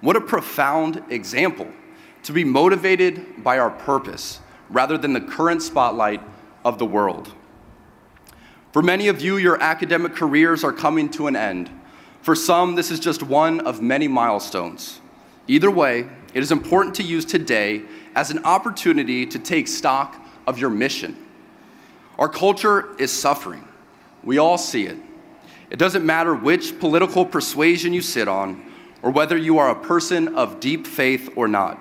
[0.00, 1.68] What a profound example
[2.22, 4.40] to be motivated by our purpose
[4.70, 6.22] rather than the current spotlight
[6.64, 7.34] of the world.
[8.72, 11.70] For many of you, your academic careers are coming to an end.
[12.22, 15.00] For some, this is just one of many milestones.
[15.48, 17.82] Either way, it is important to use today
[18.14, 20.16] as an opportunity to take stock
[20.46, 21.16] of your mission.
[22.18, 23.66] Our culture is suffering.
[24.22, 24.98] We all see it.
[25.70, 28.70] It doesn't matter which political persuasion you sit on
[29.02, 31.80] or whether you are a person of deep faith or not.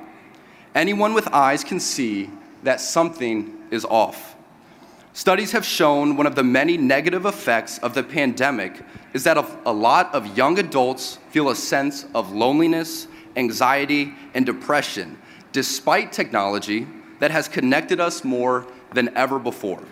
[0.76, 2.30] Anyone with eyes can see
[2.64, 4.36] that something is off.
[5.14, 8.82] Studies have shown one of the many negative effects of the pandemic
[9.14, 13.08] is that a lot of young adults feel a sense of loneliness,
[13.40, 15.18] anxiety, and depression,
[15.52, 16.88] despite technology
[17.20, 19.84] that has connected us more than ever before.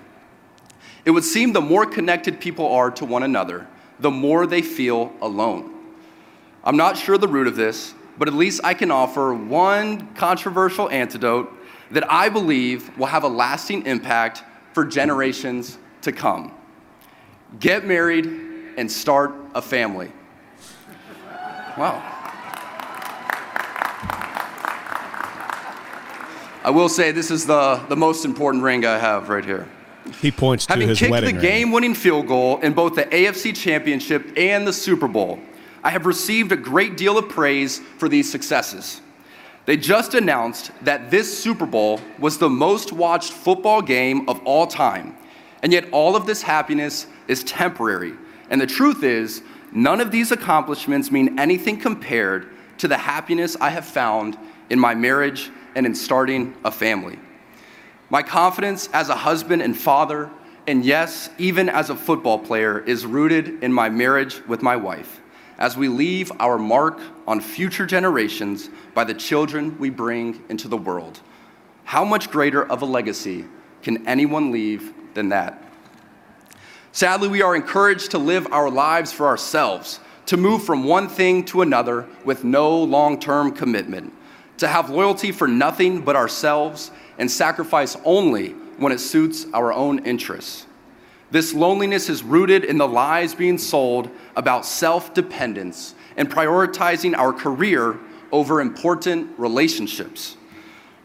[1.05, 3.67] It would seem the more connected people are to one another,
[3.99, 5.73] the more they feel alone.
[6.63, 10.89] I'm not sure the root of this, but at least I can offer one controversial
[10.89, 11.53] antidote
[11.91, 14.43] that I believe will have a lasting impact
[14.73, 16.51] for generations to come.
[17.59, 18.25] Get married
[18.77, 20.11] and start a family.
[21.77, 22.16] Wow.
[26.67, 29.69] I will say this is the, the most important ring I have right here.
[30.19, 33.55] He points to Having his kicked the game winning field goal in both the AFC
[33.55, 35.39] Championship and the Super Bowl,
[35.81, 38.99] I have received a great deal of praise for these successes.
[39.65, 44.67] They just announced that this Super Bowl was the most watched football game of all
[44.67, 45.15] time.
[45.63, 48.11] And yet, all of this happiness is temporary.
[48.49, 49.41] And the truth is,
[49.71, 52.49] none of these accomplishments mean anything compared
[52.79, 54.37] to the happiness I have found
[54.69, 57.19] in my marriage and in starting a family.
[58.09, 60.31] My confidence as a husband and father,
[60.65, 65.21] and yes, even as a football player, is rooted in my marriage with my wife
[65.59, 70.77] as we leave our mark on future generations by the children we bring into the
[70.77, 71.19] world.
[71.83, 73.45] How much greater of a legacy
[73.81, 75.63] can anyone leave than that?
[76.91, 81.45] Sadly, we are encouraged to live our lives for ourselves, to move from one thing
[81.45, 84.13] to another with no long term commitment,
[84.57, 90.05] to have loyalty for nothing but ourselves and sacrifice only when it suits our own
[90.05, 90.65] interests.
[91.29, 97.33] This loneliness is rooted in the lies being sold about self dependence and prioritizing our
[97.33, 97.99] career
[98.31, 100.37] over important relationships.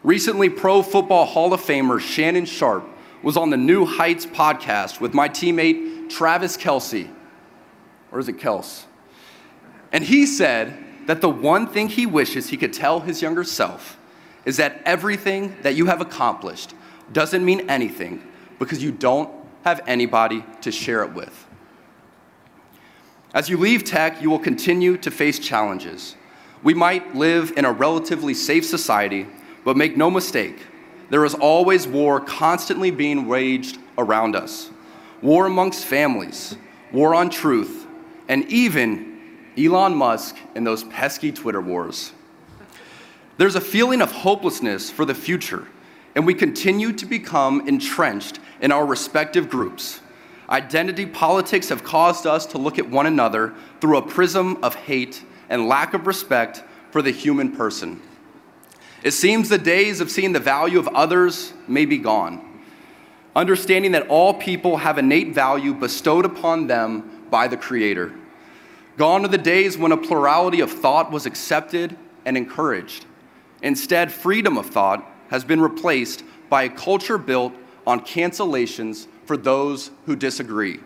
[0.03, 2.87] Recently, Pro Football Hall of Famer Shannon Sharpe
[3.21, 7.09] was on the New Heights podcast with my teammate Travis Kelce.
[8.11, 8.83] Or is it Kels?
[9.91, 10.77] And he said
[11.07, 13.97] that the one thing he wishes he could tell his younger self
[14.45, 16.73] is that everything that you have accomplished
[17.11, 18.21] doesn't mean anything
[18.59, 19.29] because you don't
[19.63, 21.47] have anybody to share it with.
[23.33, 26.15] As you leave tech, you will continue to face challenges.
[26.61, 29.27] We might live in a relatively safe society,
[29.65, 30.57] but make no mistake,
[31.09, 34.69] there is always war constantly being waged around us
[35.21, 36.57] war amongst families,
[36.91, 37.87] war on truth,
[38.27, 39.12] and even
[39.57, 42.11] Elon Musk and those pesky Twitter wars.
[43.37, 45.67] There's a feeling of hopelessness for the future,
[46.15, 50.01] and we continue to become entrenched in our respective groups.
[50.49, 55.23] Identity politics have caused us to look at one another through a prism of hate
[55.49, 58.01] and lack of respect for the human person.
[59.03, 62.61] It seems the days of seeing the value of others may be gone.
[63.35, 68.13] Understanding that all people have innate value bestowed upon them by the Creator.
[68.97, 73.05] Gone are the days when a plurality of thought was accepted and encouraged.
[73.61, 77.53] Instead, freedom of thought has been replaced by a culture built
[77.87, 80.79] on cancellations for those who disagree.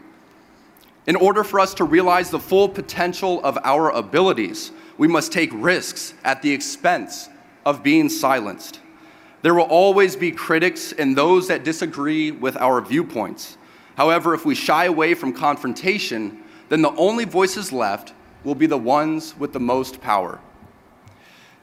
[1.05, 5.49] In order for us to realize the full potential of our abilities, we must take
[5.53, 7.29] risks at the expense
[7.65, 8.79] of being silenced.
[9.41, 13.57] There will always be critics and those that disagree with our viewpoints.
[13.95, 18.13] However, if we shy away from confrontation, then the only voices left
[18.43, 20.39] will be the ones with the most power.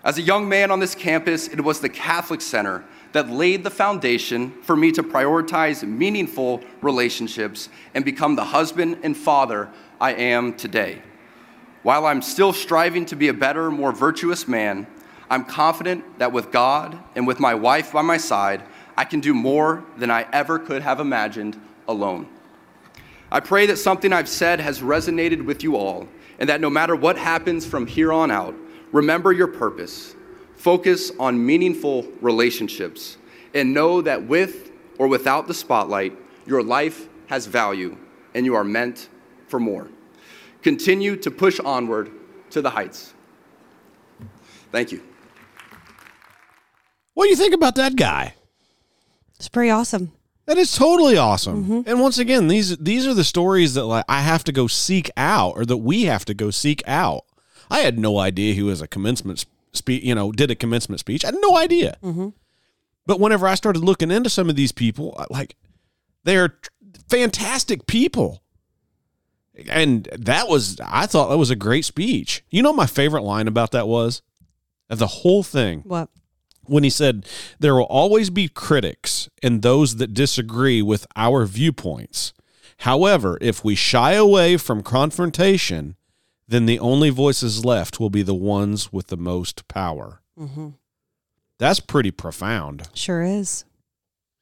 [0.02, 3.70] As a young man on this campus, it was the Catholic Center that laid the
[3.70, 9.70] foundation for me to prioritize meaningful relationships and become the husband and father
[10.00, 11.00] I am today.
[11.84, 14.86] While I'm still striving to be a better, more virtuous man,
[15.30, 18.62] I'm confident that with God and with my wife by my side,
[18.96, 22.28] I can do more than I ever could have imagined alone.
[23.34, 26.08] I pray that something I've said has resonated with you all,
[26.38, 28.54] and that no matter what happens from here on out,
[28.92, 30.14] remember your purpose
[30.64, 33.18] Focus on meaningful relationships
[33.52, 36.16] and know that with or without the spotlight,
[36.46, 37.98] your life has value
[38.32, 39.10] and you are meant
[39.46, 39.90] for more.
[40.62, 42.10] Continue to push onward
[42.48, 43.12] to the heights.
[44.72, 45.02] Thank you.
[47.12, 48.34] What do you think about that guy?
[49.36, 50.12] It's pretty awesome.
[50.46, 51.64] That is totally awesome.
[51.64, 51.80] Mm-hmm.
[51.86, 55.10] And once again, these these are the stories that like I have to go seek
[55.16, 57.24] out, or that we have to go seek out.
[57.70, 60.04] I had no idea he was a commencement speech.
[60.04, 61.24] You know, did a commencement speech.
[61.24, 61.96] I had no idea.
[62.02, 62.28] Mm-hmm.
[63.06, 65.56] But whenever I started looking into some of these people, like
[66.24, 66.58] they're
[67.08, 68.42] fantastic people.
[69.68, 72.42] And that was, I thought that was a great speech.
[72.50, 74.20] You know, my favorite line about that was
[74.90, 76.08] of the whole thing What?
[76.66, 77.26] When he said,
[77.58, 82.32] There will always be critics and those that disagree with our viewpoints.
[82.78, 85.96] However, if we shy away from confrontation,
[86.46, 90.20] then the only voices left will be the ones with the most power.
[90.38, 90.70] Mm-hmm.
[91.58, 92.88] That's pretty profound.
[92.94, 93.64] Sure is.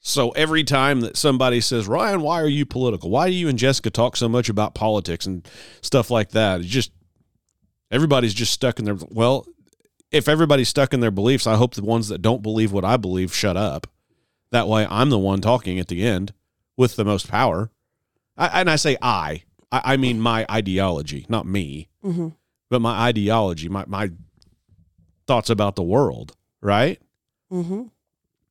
[0.00, 3.08] So every time that somebody says, Ryan, why are you political?
[3.08, 5.46] Why do you and Jessica talk so much about politics and
[5.80, 6.60] stuff like that?
[6.60, 6.90] It's just
[7.90, 9.46] everybody's just stuck in their well,
[10.12, 12.97] if everybody's stuck in their beliefs, I hope the ones that don't believe what I
[12.97, 13.86] believe shut up.
[14.51, 16.32] That way I'm the one talking at the end
[16.76, 17.70] with the most power.
[18.36, 19.43] I, and I say I.
[19.70, 22.28] I, I mean my ideology, not me, Mm-hmm.
[22.68, 24.10] but my ideology, my my
[25.26, 27.01] thoughts about the world, right?
[27.51, 27.82] Mm-hmm.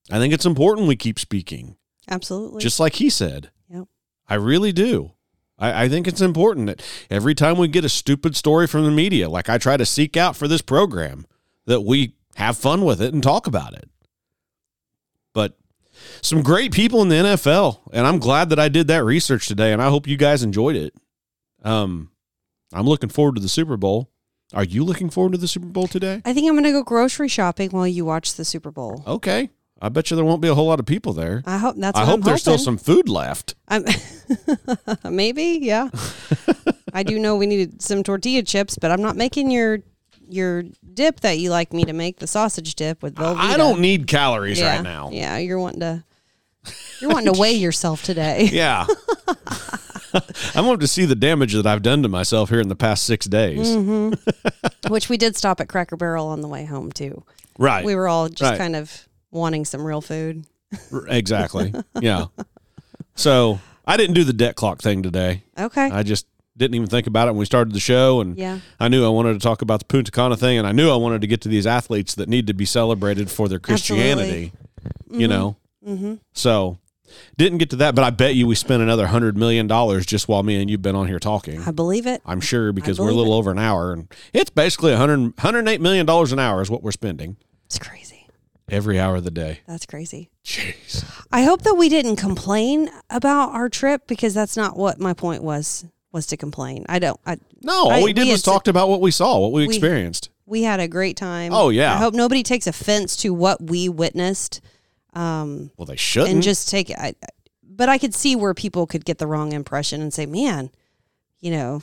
[0.10, 1.76] I think it's important we keep speaking
[2.10, 2.62] Absolutely.
[2.62, 3.52] just like he said.
[3.70, 3.88] Yep.
[4.30, 5.12] I really do.
[5.60, 8.92] I, I think it's important that every time we get a stupid story from the
[8.92, 11.26] media, like I try to seek out for this program,
[11.66, 13.90] that we have fun with it and talk about it.
[15.34, 15.58] But
[16.22, 19.72] some great people in the NFL, and I'm glad that I did that research today,
[19.74, 20.94] and I hope you guys enjoyed it.
[21.64, 22.12] Um,
[22.74, 24.10] I'm looking forward to the Super Bowl.
[24.54, 26.22] Are you looking forward to the Super Bowl today?
[26.26, 29.04] I think I'm going to go grocery shopping while you watch the Super Bowl.
[29.08, 29.50] Okay.
[29.82, 31.42] I bet you there won't be a whole lot of people there.
[31.46, 31.98] I hope that's.
[31.98, 33.56] I hope I'm there's still some food left.
[33.68, 33.84] I'm
[35.16, 35.90] maybe, yeah.
[36.94, 39.80] I do know we needed some tortilla chips, but I'm not making your
[40.32, 40.64] your
[40.94, 43.38] dip that you like me to make, the sausage dip with Velveeta.
[43.38, 44.76] I don't need calories yeah.
[44.76, 45.10] right now.
[45.12, 46.04] Yeah, you're wanting to
[47.00, 48.50] you're wanting to weigh yourself today.
[48.52, 48.86] Yeah.
[50.54, 53.06] I want to see the damage that I've done to myself here in the past
[53.06, 53.70] six days.
[53.70, 54.90] Mm-hmm.
[54.92, 57.24] Which we did stop at Cracker Barrel on the way home too.
[57.58, 57.86] Right.
[57.86, 58.58] We were all just Right.
[58.58, 60.46] kind of wanting some real food.
[61.08, 61.74] Exactly.
[62.02, 62.26] yeah.
[63.16, 65.44] So I didn't do the debt clock thing today.
[65.58, 65.90] Okay.
[65.90, 68.22] I just didn't even think about it when we started the show.
[68.22, 68.60] And Yeah.
[68.80, 70.58] I knew I wanted to talk about the Punta Cana thing.
[70.58, 73.30] And I knew I wanted to get to these athletes that need to be celebrated
[73.32, 74.52] for their Christianity,
[75.10, 75.58] you know?
[75.86, 76.16] mm-hmm.
[76.34, 76.78] So
[77.38, 77.96] didn't get to that.
[77.96, 79.68] But I bet you we spent another $100 million
[80.02, 81.62] just while me and you've been on here talking.
[81.62, 82.22] I believe it.
[82.26, 83.38] I'm sure because we're a little it.
[83.38, 86.92] over an hour, and it's basically 100, 108 million dollars an hour is what we're
[86.92, 88.28] spending It's crazy.
[88.70, 89.60] every hour of the day.
[89.68, 90.30] That's crazy.
[90.46, 91.04] Jeez.
[91.32, 95.44] I hope that we didn't complain about our trip because that's not what my point
[95.44, 96.86] was was to complain.
[96.90, 99.40] I don't I No, all I- we did we was talked about what we saw,
[99.40, 100.30] what we, We- experienced.
[100.46, 101.54] we had a great time.
[101.54, 101.94] Oh, yeah.
[101.94, 104.62] I hope nobody takes offense to what we witnessed.
[105.14, 106.34] Um Well, they shouldn't.
[106.34, 107.16] and just take it I,
[107.64, 110.70] but I could see where people could get the wrong impression and say, "Man,
[111.40, 111.82] you know,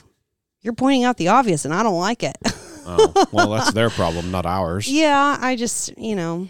[0.61, 2.37] you're pointing out the obvious and I don't like it."
[2.85, 4.87] oh, well, that's their problem, not ours.
[4.87, 6.47] yeah, I just, you know,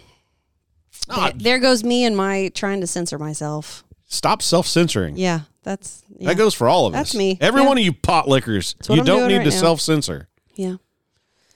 [1.08, 3.82] Ah, there, there goes me and my trying to censor myself.
[4.10, 5.16] Stop self censoring.
[5.16, 6.28] Yeah, that's yeah.
[6.28, 6.98] That goes for all of us.
[6.98, 7.38] That's me.
[7.40, 7.68] Every Yeah.
[7.68, 8.74] one of you pot lickers.
[8.90, 10.28] You I'm don't need right to self censor.
[10.54, 10.76] yeah.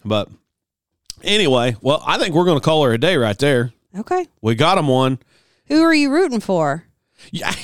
[0.06, 0.30] But
[1.22, 3.72] anyway, well, I think we're going to call her a day right there.
[3.96, 4.26] Okay.
[4.42, 5.18] We got him one.
[5.66, 6.84] Who are you rooting for?
[7.30, 7.54] Yeah.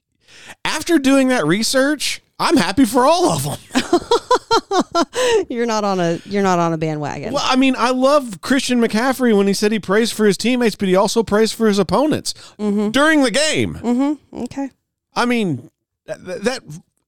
[0.64, 3.58] After doing that research, I'm happy for all of them.
[5.48, 7.32] You're not on a you're not on a bandwagon.
[7.32, 10.76] Well, I mean, I love Christian McCaffrey when he said he prays for his teammates,
[10.76, 13.74] but he also prays for his opponents during the game.
[13.74, 14.42] Mm-hmm.
[14.44, 14.70] Okay.
[15.14, 15.70] I mean,
[16.06, 16.62] that, that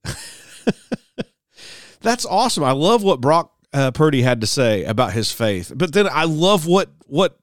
[2.00, 2.64] that's awesome.
[2.64, 6.24] I love what Brock uh, Purdy had to say about his faith, but then I
[6.24, 7.38] love what what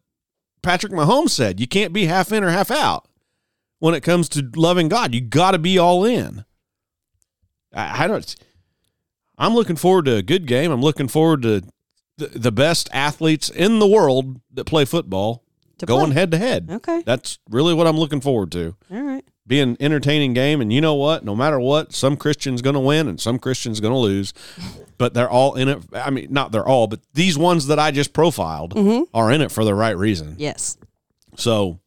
[0.61, 1.59] Patrick Mahomes said.
[1.59, 3.07] You can't be half in or half out
[3.79, 5.13] when it comes to loving God.
[5.13, 6.43] You got to be all in.
[7.77, 8.35] I, I don't.
[9.37, 10.71] I'm looking forward to a good game.
[10.71, 11.61] I'm looking forward to
[12.17, 15.43] the, the best athletes in the world that play football
[15.77, 16.15] To going play.
[16.15, 16.67] head to head.
[16.71, 17.03] Okay.
[17.05, 19.23] That's really what I'm looking forward to All right.
[19.45, 20.59] be an entertaining game.
[20.59, 21.23] And you know what?
[21.23, 24.33] No matter what, some Christian's going to win and some Christian's going to lose.
[24.97, 25.83] But they're all in it.
[25.93, 29.03] I mean, not they're all, but these ones that I just profiled mm-hmm.
[29.13, 30.35] are in it for the right reason.
[30.39, 30.79] Yes.
[31.35, 31.79] So,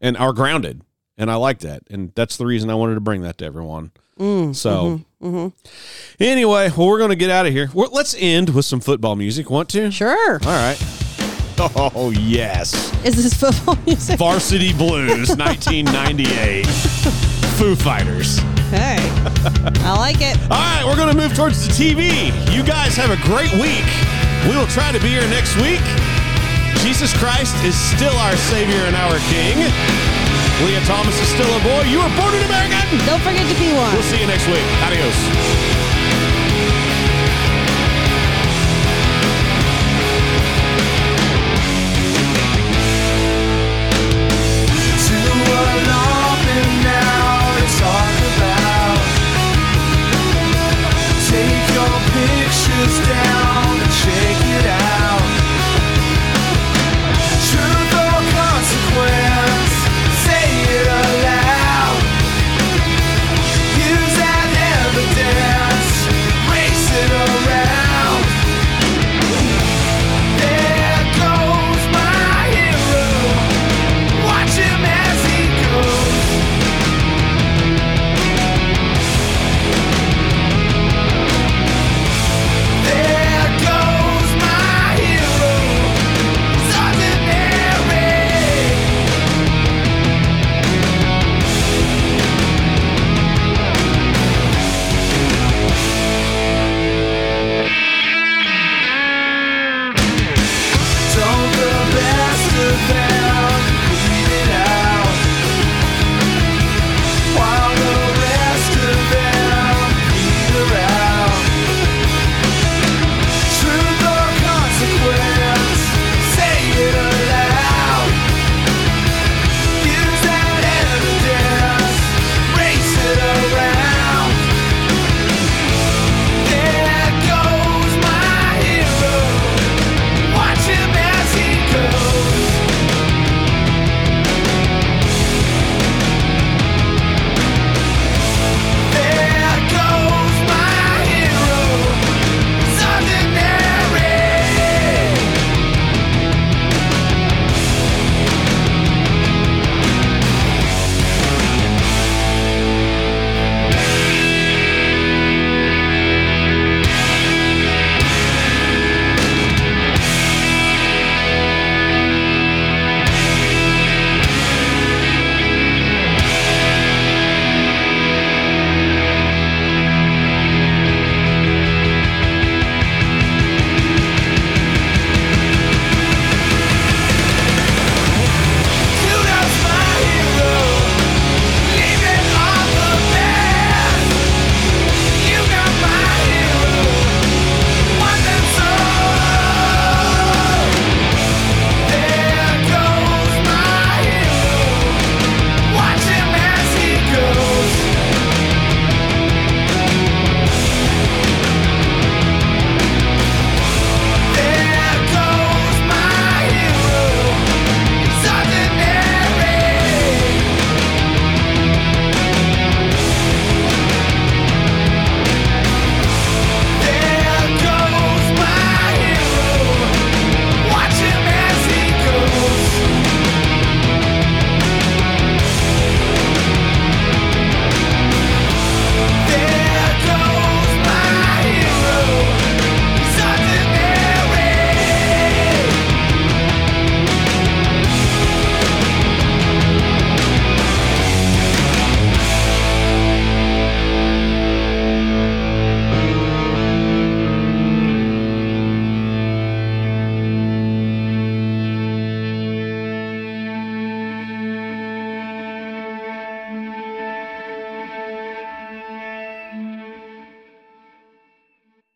[0.00, 0.80] and are grounded.
[1.18, 1.82] And I like that.
[1.90, 3.90] And that's the reason I wanted to bring that to everyone.
[4.18, 6.22] Mm, so, mm-hmm, mm-hmm.
[6.22, 7.70] anyway, well, we're going to get out of here.
[7.72, 9.48] Well, let's end with some football music.
[9.50, 9.90] Want to?
[9.90, 10.34] Sure.
[10.44, 10.76] All right.
[11.60, 12.92] Oh, yes.
[13.04, 14.18] Is this football music?
[14.18, 16.66] Varsity Blues, 1998.
[17.58, 18.38] Foo Fighters.
[18.70, 18.98] Hey,
[19.82, 20.38] I like it.
[20.42, 22.30] All right, we're going to move towards the TV.
[22.54, 23.86] You guys have a great week.
[24.46, 25.80] We will try to be here next week.
[26.84, 30.17] Jesus Christ is still our Savior and our King.
[30.64, 31.82] Lia Thomas is still a boy.
[31.84, 32.98] You were born an American.
[33.06, 33.92] Don't forget to be one.
[33.94, 34.66] We'll see you next week.
[34.82, 35.18] Adios.
[53.08, 54.37] down and shake